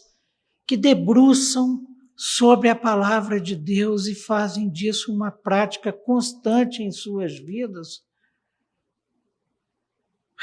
que 0.65 0.75
debruçam 0.75 1.85
sobre 2.15 2.69
a 2.69 2.75
palavra 2.75 3.39
de 3.39 3.55
Deus 3.55 4.07
e 4.07 4.15
fazem 4.15 4.69
disso 4.69 5.13
uma 5.13 5.29
prática 5.29 5.91
constante 5.91 6.81
em 6.81 6.91
suas 6.91 7.37
vidas. 7.37 8.04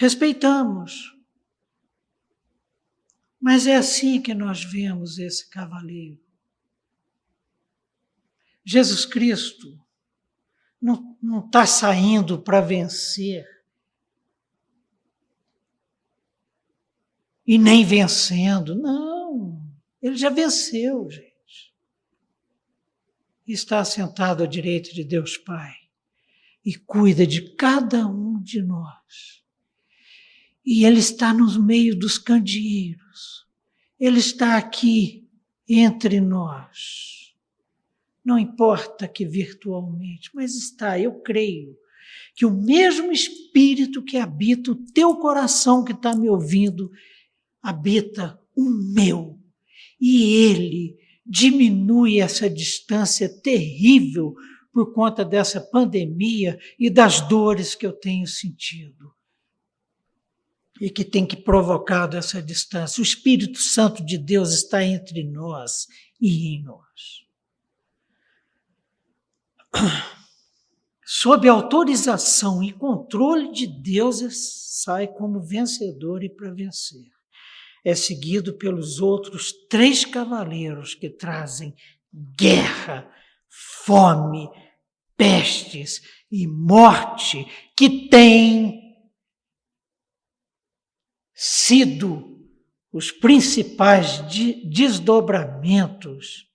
Respeitamos, 0.02 1.16
mas 3.40 3.68
é 3.68 3.76
assim 3.76 4.20
que 4.20 4.34
nós 4.34 4.64
vemos 4.64 5.16
esse 5.16 5.48
cavaleiro. 5.48 6.20
Jesus 8.64 9.06
Cristo 9.06 9.80
não 10.80 11.46
está 11.46 11.64
saindo 11.66 12.42
para 12.42 12.60
vencer. 12.60 13.46
E 17.46 17.56
nem 17.56 17.84
vencendo. 17.84 18.74
Não. 18.74 19.64
Ele 20.02 20.16
já 20.16 20.30
venceu, 20.30 21.08
gente. 21.08 21.72
Está 23.46 23.84
sentado 23.84 24.42
à 24.42 24.46
direita 24.48 24.92
de 24.92 25.04
Deus 25.04 25.36
Pai 25.36 25.76
e 26.64 26.74
cuida 26.74 27.24
de 27.24 27.54
cada 27.54 28.04
um 28.08 28.42
de 28.42 28.60
nós. 28.60 29.41
E 30.64 30.84
Ele 30.84 31.00
está 31.00 31.34
no 31.34 31.60
meio 31.62 31.98
dos 31.98 32.18
candeeiros. 32.18 33.46
Ele 33.98 34.18
está 34.18 34.56
aqui 34.56 35.28
entre 35.68 36.20
nós. 36.20 37.34
Não 38.24 38.38
importa 38.38 39.08
que 39.08 39.24
virtualmente, 39.24 40.30
mas 40.32 40.54
está, 40.54 40.98
eu 40.98 41.20
creio, 41.20 41.76
que 42.36 42.46
o 42.46 42.50
mesmo 42.50 43.10
Espírito 43.10 44.02
que 44.02 44.16
habita 44.16 44.70
o 44.70 44.76
teu 44.76 45.16
coração 45.16 45.84
que 45.84 45.92
está 45.92 46.14
me 46.14 46.28
ouvindo, 46.28 46.90
habita 47.60 48.40
o 48.56 48.70
meu. 48.70 49.38
E 50.00 50.34
Ele 50.34 50.96
diminui 51.26 52.20
essa 52.20 52.48
distância 52.48 53.28
terrível 53.28 54.34
por 54.72 54.92
conta 54.92 55.24
dessa 55.24 55.60
pandemia 55.60 56.58
e 56.78 56.88
das 56.88 57.20
dores 57.28 57.74
que 57.74 57.86
eu 57.86 57.92
tenho 57.92 58.26
sentido 58.26 59.11
e 60.82 60.90
que 60.90 61.04
tem 61.04 61.24
que 61.24 61.36
provocado 61.36 62.16
essa 62.16 62.42
distância. 62.42 63.00
O 63.00 63.04
Espírito 63.04 63.60
Santo 63.60 64.04
de 64.04 64.18
Deus 64.18 64.52
está 64.52 64.84
entre 64.84 65.22
nós 65.22 65.86
e 66.20 66.56
em 66.56 66.64
nós. 66.64 67.24
Sob 71.06 71.48
autorização 71.48 72.64
e 72.64 72.72
controle 72.72 73.52
de 73.52 73.68
Deus, 73.68 74.24
sai 74.82 75.06
como 75.06 75.40
vencedor 75.40 76.24
e 76.24 76.28
para 76.28 76.52
vencer. 76.52 77.06
É 77.84 77.94
seguido 77.94 78.54
pelos 78.54 78.98
outros 78.98 79.52
três 79.68 80.04
cavaleiros 80.04 80.96
que 80.96 81.08
trazem 81.08 81.76
guerra, 82.36 83.08
fome, 83.84 84.50
pestes 85.16 86.02
e 86.28 86.44
morte, 86.48 87.46
que 87.76 88.08
têm 88.08 88.81
sido 91.44 92.40
os 92.92 93.10
principais 93.10 94.18
desdobramentos 94.64 96.48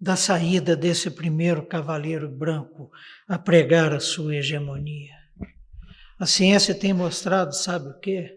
da 0.00 0.16
saída 0.16 0.74
desse 0.74 1.12
primeiro 1.12 1.64
cavaleiro 1.64 2.28
branco 2.28 2.90
a 3.28 3.38
pregar 3.38 3.92
a 3.92 4.00
sua 4.00 4.34
hegemonia. 4.34 5.14
A 6.18 6.26
ciência 6.26 6.74
tem 6.74 6.92
mostrado, 6.92 7.54
sabe 7.54 7.90
o 7.90 8.00
quê? 8.00 8.36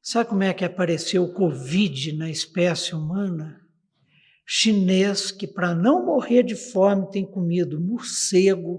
Sabe 0.00 0.28
como 0.28 0.44
é 0.44 0.54
que 0.54 0.64
apareceu 0.64 1.24
o 1.24 1.34
Covid 1.34 2.12
na 2.12 2.30
espécie 2.30 2.94
humana? 2.94 3.60
Chinês 4.46 5.32
que, 5.32 5.48
para 5.48 5.74
não 5.74 6.04
morrer 6.04 6.44
de 6.44 6.54
fome, 6.54 7.10
tem 7.10 7.28
comido 7.28 7.80
morcego, 7.80 8.78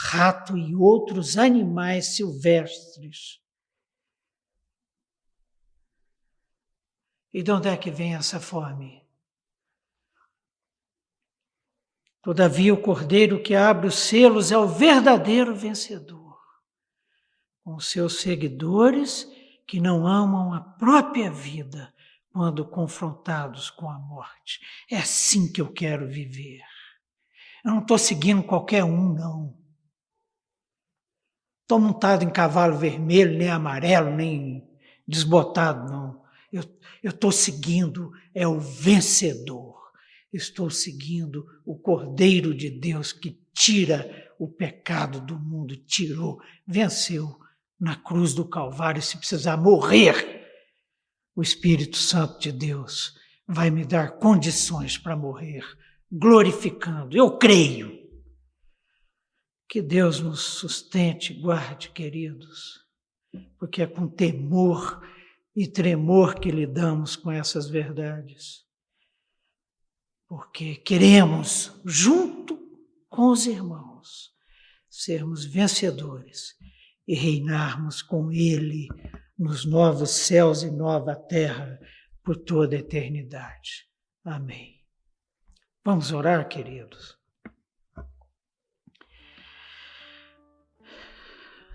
rato 0.00 0.56
e 0.56 0.74
outros 0.74 1.36
animais 1.36 2.16
silvestres. 2.16 3.40
E 7.32 7.42
de 7.42 7.50
onde 7.50 7.68
é 7.68 7.76
que 7.76 7.90
vem 7.90 8.14
essa 8.14 8.40
fome? 8.40 9.02
Todavia, 12.22 12.72
o 12.72 12.80
cordeiro 12.80 13.42
que 13.42 13.54
abre 13.54 13.86
os 13.86 13.96
selos 13.96 14.52
é 14.52 14.56
o 14.56 14.68
verdadeiro 14.68 15.54
vencedor, 15.54 16.38
com 17.64 17.80
seus 17.80 18.20
seguidores 18.20 19.26
que 19.66 19.80
não 19.80 20.06
amam 20.06 20.54
a 20.54 20.60
própria 20.60 21.30
vida 21.30 21.92
quando 22.30 22.64
confrontados 22.64 23.70
com 23.70 23.90
a 23.90 23.98
morte. 23.98 24.60
É 24.90 24.98
assim 24.98 25.52
que 25.52 25.60
eu 25.60 25.72
quero 25.72 26.08
viver. 26.08 26.62
Eu 27.64 27.72
não 27.72 27.80
estou 27.80 27.98
seguindo 27.98 28.42
qualquer 28.42 28.84
um, 28.84 29.12
não 29.14 29.61
estou 31.72 31.80
montado 31.80 32.22
em 32.22 32.30
cavalo 32.30 32.76
vermelho, 32.76 33.38
nem 33.38 33.48
amarelo, 33.48 34.14
nem 34.14 34.62
desbotado, 35.08 35.90
não. 35.90 36.22
Eu 37.02 37.10
estou 37.10 37.32
seguindo, 37.32 38.12
é 38.34 38.46
o 38.46 38.60
vencedor. 38.60 39.80
Estou 40.30 40.70
seguindo 40.70 41.46
o 41.64 41.74
Cordeiro 41.74 42.54
de 42.54 42.68
Deus 42.68 43.12
que 43.12 43.40
tira 43.54 44.30
o 44.38 44.46
pecado 44.46 45.20
do 45.20 45.38
mundo, 45.38 45.74
tirou, 45.76 46.40
venceu 46.66 47.38
na 47.80 47.96
cruz 47.96 48.34
do 48.34 48.44
Calvário, 48.44 49.00
se 49.00 49.16
precisar 49.16 49.56
morrer. 49.56 50.42
O 51.34 51.42
Espírito 51.42 51.96
Santo 51.96 52.38
de 52.38 52.52
Deus 52.52 53.14
vai 53.48 53.70
me 53.70 53.84
dar 53.84 54.18
condições 54.18 54.98
para 54.98 55.16
morrer, 55.16 55.64
glorificando. 56.10 57.16
Eu 57.16 57.38
creio. 57.38 58.01
Que 59.72 59.80
Deus 59.80 60.20
nos 60.20 60.40
sustente, 60.40 61.32
guarde, 61.32 61.88
queridos, 61.88 62.84
porque 63.58 63.80
é 63.80 63.86
com 63.86 64.06
temor 64.06 65.02
e 65.56 65.66
tremor 65.66 66.38
que 66.38 66.50
lidamos 66.50 67.16
com 67.16 67.32
essas 67.32 67.70
verdades. 67.70 68.66
Porque 70.28 70.74
queremos, 70.74 71.72
junto 71.86 72.58
com 73.08 73.30
os 73.30 73.46
irmãos, 73.46 74.34
sermos 74.90 75.46
vencedores 75.46 76.54
e 77.08 77.14
reinarmos 77.14 78.02
com 78.02 78.30
Ele 78.30 78.88
nos 79.38 79.64
novos 79.64 80.10
céus 80.10 80.62
e 80.62 80.70
nova 80.70 81.16
terra 81.16 81.80
por 82.22 82.36
toda 82.36 82.76
a 82.76 82.80
eternidade. 82.80 83.88
Amém. 84.22 84.84
Vamos 85.82 86.12
orar, 86.12 86.46
queridos. 86.46 87.21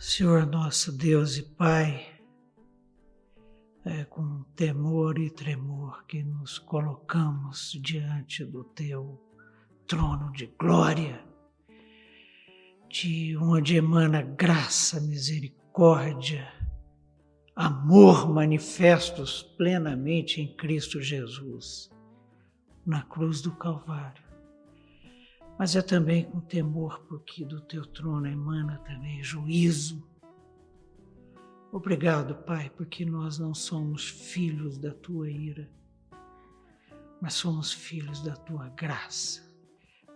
Senhor 0.09 0.45
nosso 0.45 0.93
Deus 0.93 1.35
e 1.35 1.43
Pai, 1.43 2.07
é 3.83 4.05
com 4.05 4.41
temor 4.55 5.19
e 5.19 5.29
tremor 5.29 6.05
que 6.05 6.23
nos 6.23 6.57
colocamos 6.57 7.77
diante 7.81 8.45
do 8.45 8.63
Teu 8.63 9.21
trono 9.85 10.31
de 10.31 10.45
glória, 10.57 11.21
de 12.89 13.35
onde 13.35 13.75
emana 13.75 14.21
graça, 14.21 15.01
misericórdia, 15.01 16.53
amor 17.53 18.29
manifestos 18.29 19.43
plenamente 19.57 20.39
em 20.39 20.55
Cristo 20.55 21.01
Jesus, 21.01 21.91
na 22.85 23.01
cruz 23.01 23.41
do 23.41 23.51
Calvário. 23.51 24.26
Mas 25.57 25.75
é 25.75 25.81
também 25.81 26.23
com 26.23 26.39
temor, 26.39 26.99
porque 27.09 27.43
do 27.43 27.59
teu 27.59 27.85
trono 27.85 28.27
emana 28.27 28.77
também 28.85 29.23
juízo. 29.23 30.07
Obrigado, 31.71 32.35
Pai, 32.35 32.69
porque 32.75 33.03
nós 33.03 33.39
não 33.39 33.53
somos 33.53 34.07
filhos 34.07 34.77
da 34.77 34.93
tua 34.93 35.29
ira, 35.29 35.69
mas 37.19 37.33
somos 37.33 37.73
filhos 37.73 38.21
da 38.21 38.35
tua 38.35 38.69
graça, 38.69 39.41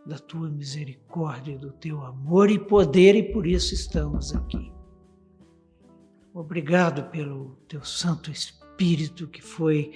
da 0.05 0.17
tua 0.17 0.49
misericórdia, 0.49 1.57
do 1.57 1.71
teu 1.71 2.03
amor 2.03 2.49
e 2.51 2.59
poder, 2.59 3.15
e 3.15 3.33
por 3.33 3.47
isso 3.47 3.73
estamos 3.73 4.33
aqui. 4.35 4.71
Obrigado 6.33 7.09
pelo 7.11 7.55
teu 7.67 7.83
Santo 7.83 8.31
Espírito 8.31 9.27
que 9.27 9.41
foi 9.41 9.91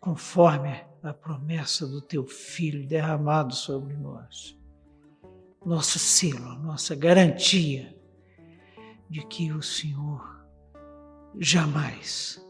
conforme 0.00 0.70
a 1.02 1.12
promessa 1.12 1.86
do 1.86 2.00
teu 2.00 2.26
Filho 2.26 2.86
derramado 2.86 3.54
sobre 3.54 3.94
nós. 3.94 4.58
Nosso 5.64 5.98
selo, 5.98 6.58
nossa 6.58 6.94
garantia 6.94 7.96
de 9.08 9.26
que 9.26 9.50
o 9.52 9.62
Senhor 9.62 10.44
jamais 11.40 12.44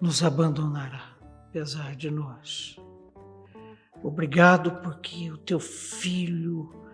nos 0.00 0.22
abandonará, 0.22 1.16
apesar 1.48 1.96
de 1.96 2.10
nós. 2.10 2.76
Obrigado 4.02 4.82
porque 4.82 5.30
o 5.30 5.38
teu 5.38 5.58
Filho 5.58 6.84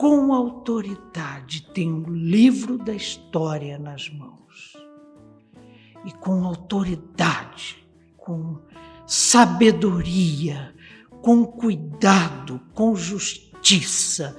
com 0.00 0.32
autoridade, 0.32 1.60
tem 1.74 1.92
um 1.92 2.08
livro 2.08 2.78
da 2.78 2.94
história 2.94 3.78
nas 3.78 4.08
mãos. 4.08 4.74
E 6.06 6.10
com 6.12 6.42
autoridade, 6.42 7.86
com 8.16 8.58
sabedoria, 9.06 10.74
com 11.22 11.44
cuidado, 11.44 12.60
com 12.74 12.94
justiça, 12.94 14.36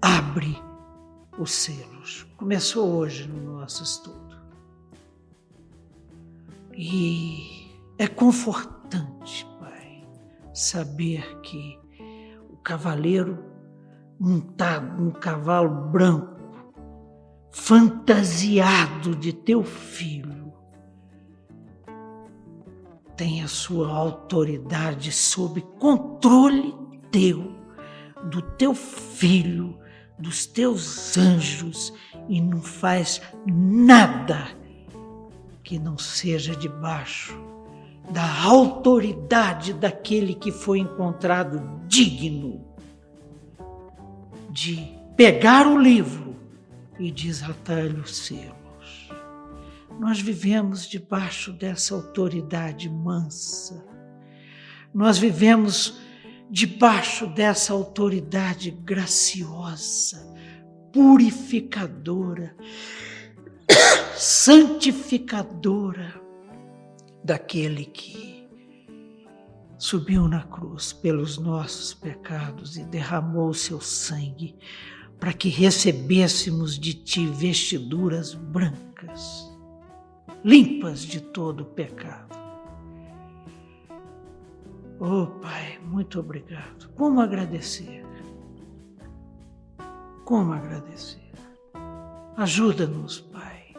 abre 0.00 0.56
os 1.38 1.52
selos. 1.52 2.26
Começou 2.36 2.96
hoje 2.96 3.28
no 3.28 3.58
nosso 3.58 3.82
estudo. 3.82 4.38
E 6.72 7.70
é 7.98 8.06
confortante, 8.06 9.46
Pai, 9.58 10.06
saber 10.54 11.40
que 11.40 11.78
o 12.50 12.56
cavaleiro 12.56 13.50
montado 14.20 15.00
num 15.00 15.10
cavalo 15.10 15.88
branco, 15.90 16.38
fantasiado 17.50 19.16
de 19.16 19.32
teu 19.32 19.64
filho, 19.64 20.39
tem 23.20 23.42
a 23.42 23.48
sua 23.48 23.92
autoridade 23.94 25.12
sob 25.12 25.60
controle 25.78 26.74
teu, 27.10 27.52
do 28.30 28.40
teu 28.40 28.74
filho, 28.74 29.78
dos 30.18 30.46
teus 30.46 31.18
anjos 31.18 31.92
e 32.30 32.40
não 32.40 32.62
faz 32.62 33.20
nada 33.46 34.48
que 35.62 35.78
não 35.78 35.98
seja 35.98 36.56
debaixo 36.56 37.38
da 38.10 38.42
autoridade 38.42 39.74
daquele 39.74 40.34
que 40.34 40.50
foi 40.50 40.78
encontrado 40.78 41.78
digno 41.86 42.64
de 44.48 44.96
pegar 45.14 45.66
o 45.66 45.78
livro 45.78 46.36
e 46.98 47.10
desatar-lhe 47.10 48.00
os 48.00 48.16
selos. 48.16 48.59
Nós 50.00 50.18
vivemos 50.18 50.88
debaixo 50.88 51.52
dessa 51.52 51.94
autoridade 51.94 52.88
mansa. 52.88 53.86
Nós 54.94 55.18
vivemos 55.18 56.00
debaixo 56.50 57.26
dessa 57.26 57.74
autoridade 57.74 58.70
graciosa, 58.70 60.26
purificadora, 60.90 62.56
santificadora 64.16 66.18
daquele 67.22 67.84
que 67.84 68.48
subiu 69.78 70.26
na 70.26 70.44
cruz 70.44 70.94
pelos 70.94 71.36
nossos 71.36 71.92
pecados 71.92 72.78
e 72.78 72.84
derramou 72.84 73.52
seu 73.52 73.82
sangue 73.82 74.56
para 75.20 75.34
que 75.34 75.50
recebêssemos 75.50 76.78
de 76.78 76.94
ti 76.94 77.26
vestiduras 77.26 78.32
brancas, 78.32 79.49
limpas 80.44 81.00
de 81.02 81.20
todo 81.20 81.64
pecado. 81.64 82.38
Oh 84.98 85.26
Pai, 85.40 85.78
muito 85.82 86.20
obrigado. 86.20 86.90
Como 86.94 87.20
agradecer? 87.20 88.04
Como 90.24 90.52
agradecer? 90.52 91.32
Ajuda-nos, 92.36 93.20
Pai, 93.20 93.74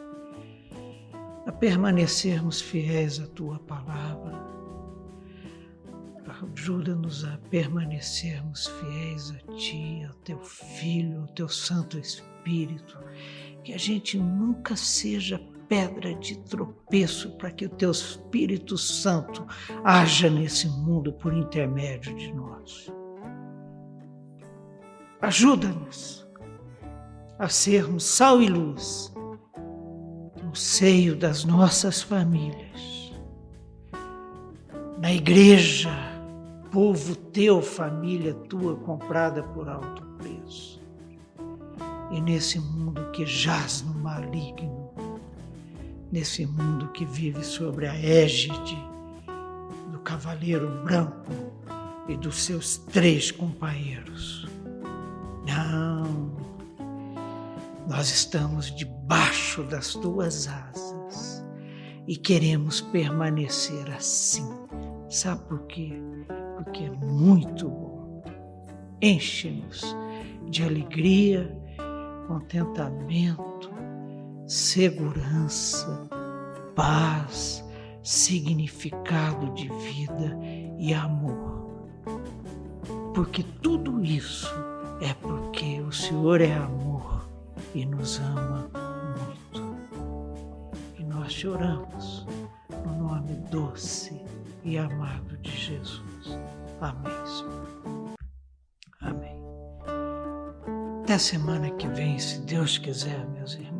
a 1.45 1.51
permanecermos 1.51 2.61
fiéis 2.61 3.19
à 3.19 3.27
tua 3.27 3.59
palavra 3.59 4.51
Ajuda-nos 6.55 7.23
a 7.23 7.37
permanecermos 7.49 8.67
fiéis 8.67 9.31
a 9.31 9.53
Ti, 9.57 10.03
ao 10.03 10.13
Teu 10.15 10.39
Filho, 10.39 11.21
ao 11.21 11.27
Teu 11.27 11.47
Santo 11.47 11.99
Espírito. 11.99 12.97
Que 13.63 13.73
a 13.73 13.77
gente 13.77 14.17
nunca 14.17 14.75
seja 14.75 15.39
pedra 15.71 16.13
de 16.15 16.37
tropeço 16.37 17.31
para 17.37 17.49
que 17.49 17.65
o 17.65 17.69
Teu 17.69 17.91
Espírito 17.91 18.77
Santo 18.77 19.47
haja 19.85 20.29
nesse 20.29 20.67
mundo 20.67 21.13
por 21.13 21.33
intermédio 21.33 22.13
de 22.17 22.33
nós. 22.33 22.91
Ajuda-nos 25.21 26.27
a 27.39 27.47
sermos 27.47 28.03
sal 28.03 28.41
e 28.41 28.49
luz 28.49 29.13
no 30.43 30.53
seio 30.53 31.15
das 31.15 31.45
nossas 31.45 32.01
famílias, 32.01 33.13
na 34.99 35.13
igreja 35.13 35.89
povo 36.69 37.15
teu, 37.15 37.61
família 37.61 38.33
tua, 38.33 38.75
comprada 38.75 39.41
por 39.41 39.69
alto 39.69 40.03
preço. 40.17 40.81
E 42.11 42.19
nesse 42.19 42.59
mundo 42.59 43.09
que 43.11 43.25
jaz 43.25 43.83
no 43.83 43.93
maligno, 43.93 44.80
nesse 46.11 46.45
mundo 46.45 46.89
que 46.89 47.05
vive 47.05 47.43
sobre 47.43 47.87
a 47.87 47.95
égide 47.95 48.77
do 49.91 49.99
cavaleiro 49.99 50.83
branco 50.83 51.31
e 52.07 52.17
dos 52.17 52.43
seus 52.43 52.77
três 52.77 53.31
companheiros. 53.31 54.47
Não, 55.45 56.35
nós 57.87 58.09
estamos 58.09 58.75
debaixo 58.75 59.63
das 59.63 59.93
tuas 59.93 60.47
asas 60.47 61.45
e 62.07 62.15
queremos 62.15 62.81
permanecer 62.81 63.89
assim. 63.91 64.49
Sabe 65.09 65.43
por 65.47 65.65
quê? 65.67 66.01
porque 66.71 66.83
é 66.85 66.91
muito 66.91 67.67
bom. 67.67 68.23
Enche-nos 69.01 69.95
de 70.49 70.63
alegria, 70.63 71.57
contentamento, 72.27 73.70
segurança, 74.51 76.09
paz, 76.75 77.63
significado 78.03 79.49
de 79.53 79.69
vida 79.69 80.37
e 80.77 80.93
amor. 80.93 81.87
Porque 83.15 83.43
tudo 83.61 84.03
isso 84.03 84.53
é 84.99 85.13
porque 85.13 85.79
o 85.79 85.91
Senhor 85.93 86.41
é 86.41 86.53
amor 86.53 87.29
e 87.73 87.85
nos 87.85 88.19
ama 88.19 88.69
muito. 89.25 89.73
E 90.99 91.03
nós 91.05 91.31
choramos 91.31 92.27
no 92.85 93.07
nome 93.07 93.35
doce 93.49 94.21
e 94.65 94.77
amado 94.77 95.37
de 95.37 95.51
Jesus. 95.51 96.37
Amém, 96.81 97.25
Senhor. 97.25 98.15
Amém. 98.99 99.41
Até 101.03 101.17
semana 101.17 101.71
que 101.71 101.87
vem, 101.87 102.19
se 102.19 102.41
Deus 102.41 102.77
quiser, 102.77 103.25
meus 103.29 103.53
irmãos. 103.53 103.70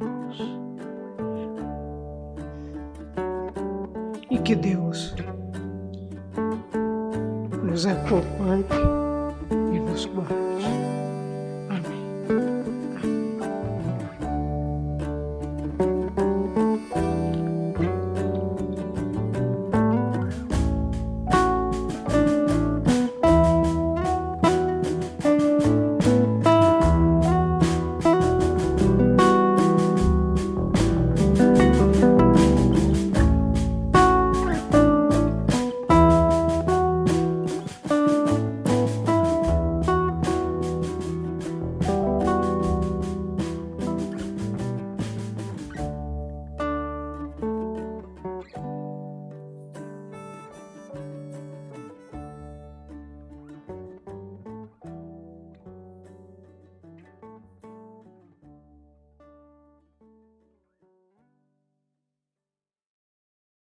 Que 4.44 4.56
Deus 4.56 5.14
nos 7.64 7.86
acompanhe 7.86 8.66
e 9.74 9.80
nos 9.80 10.06
guarde. 10.06 10.41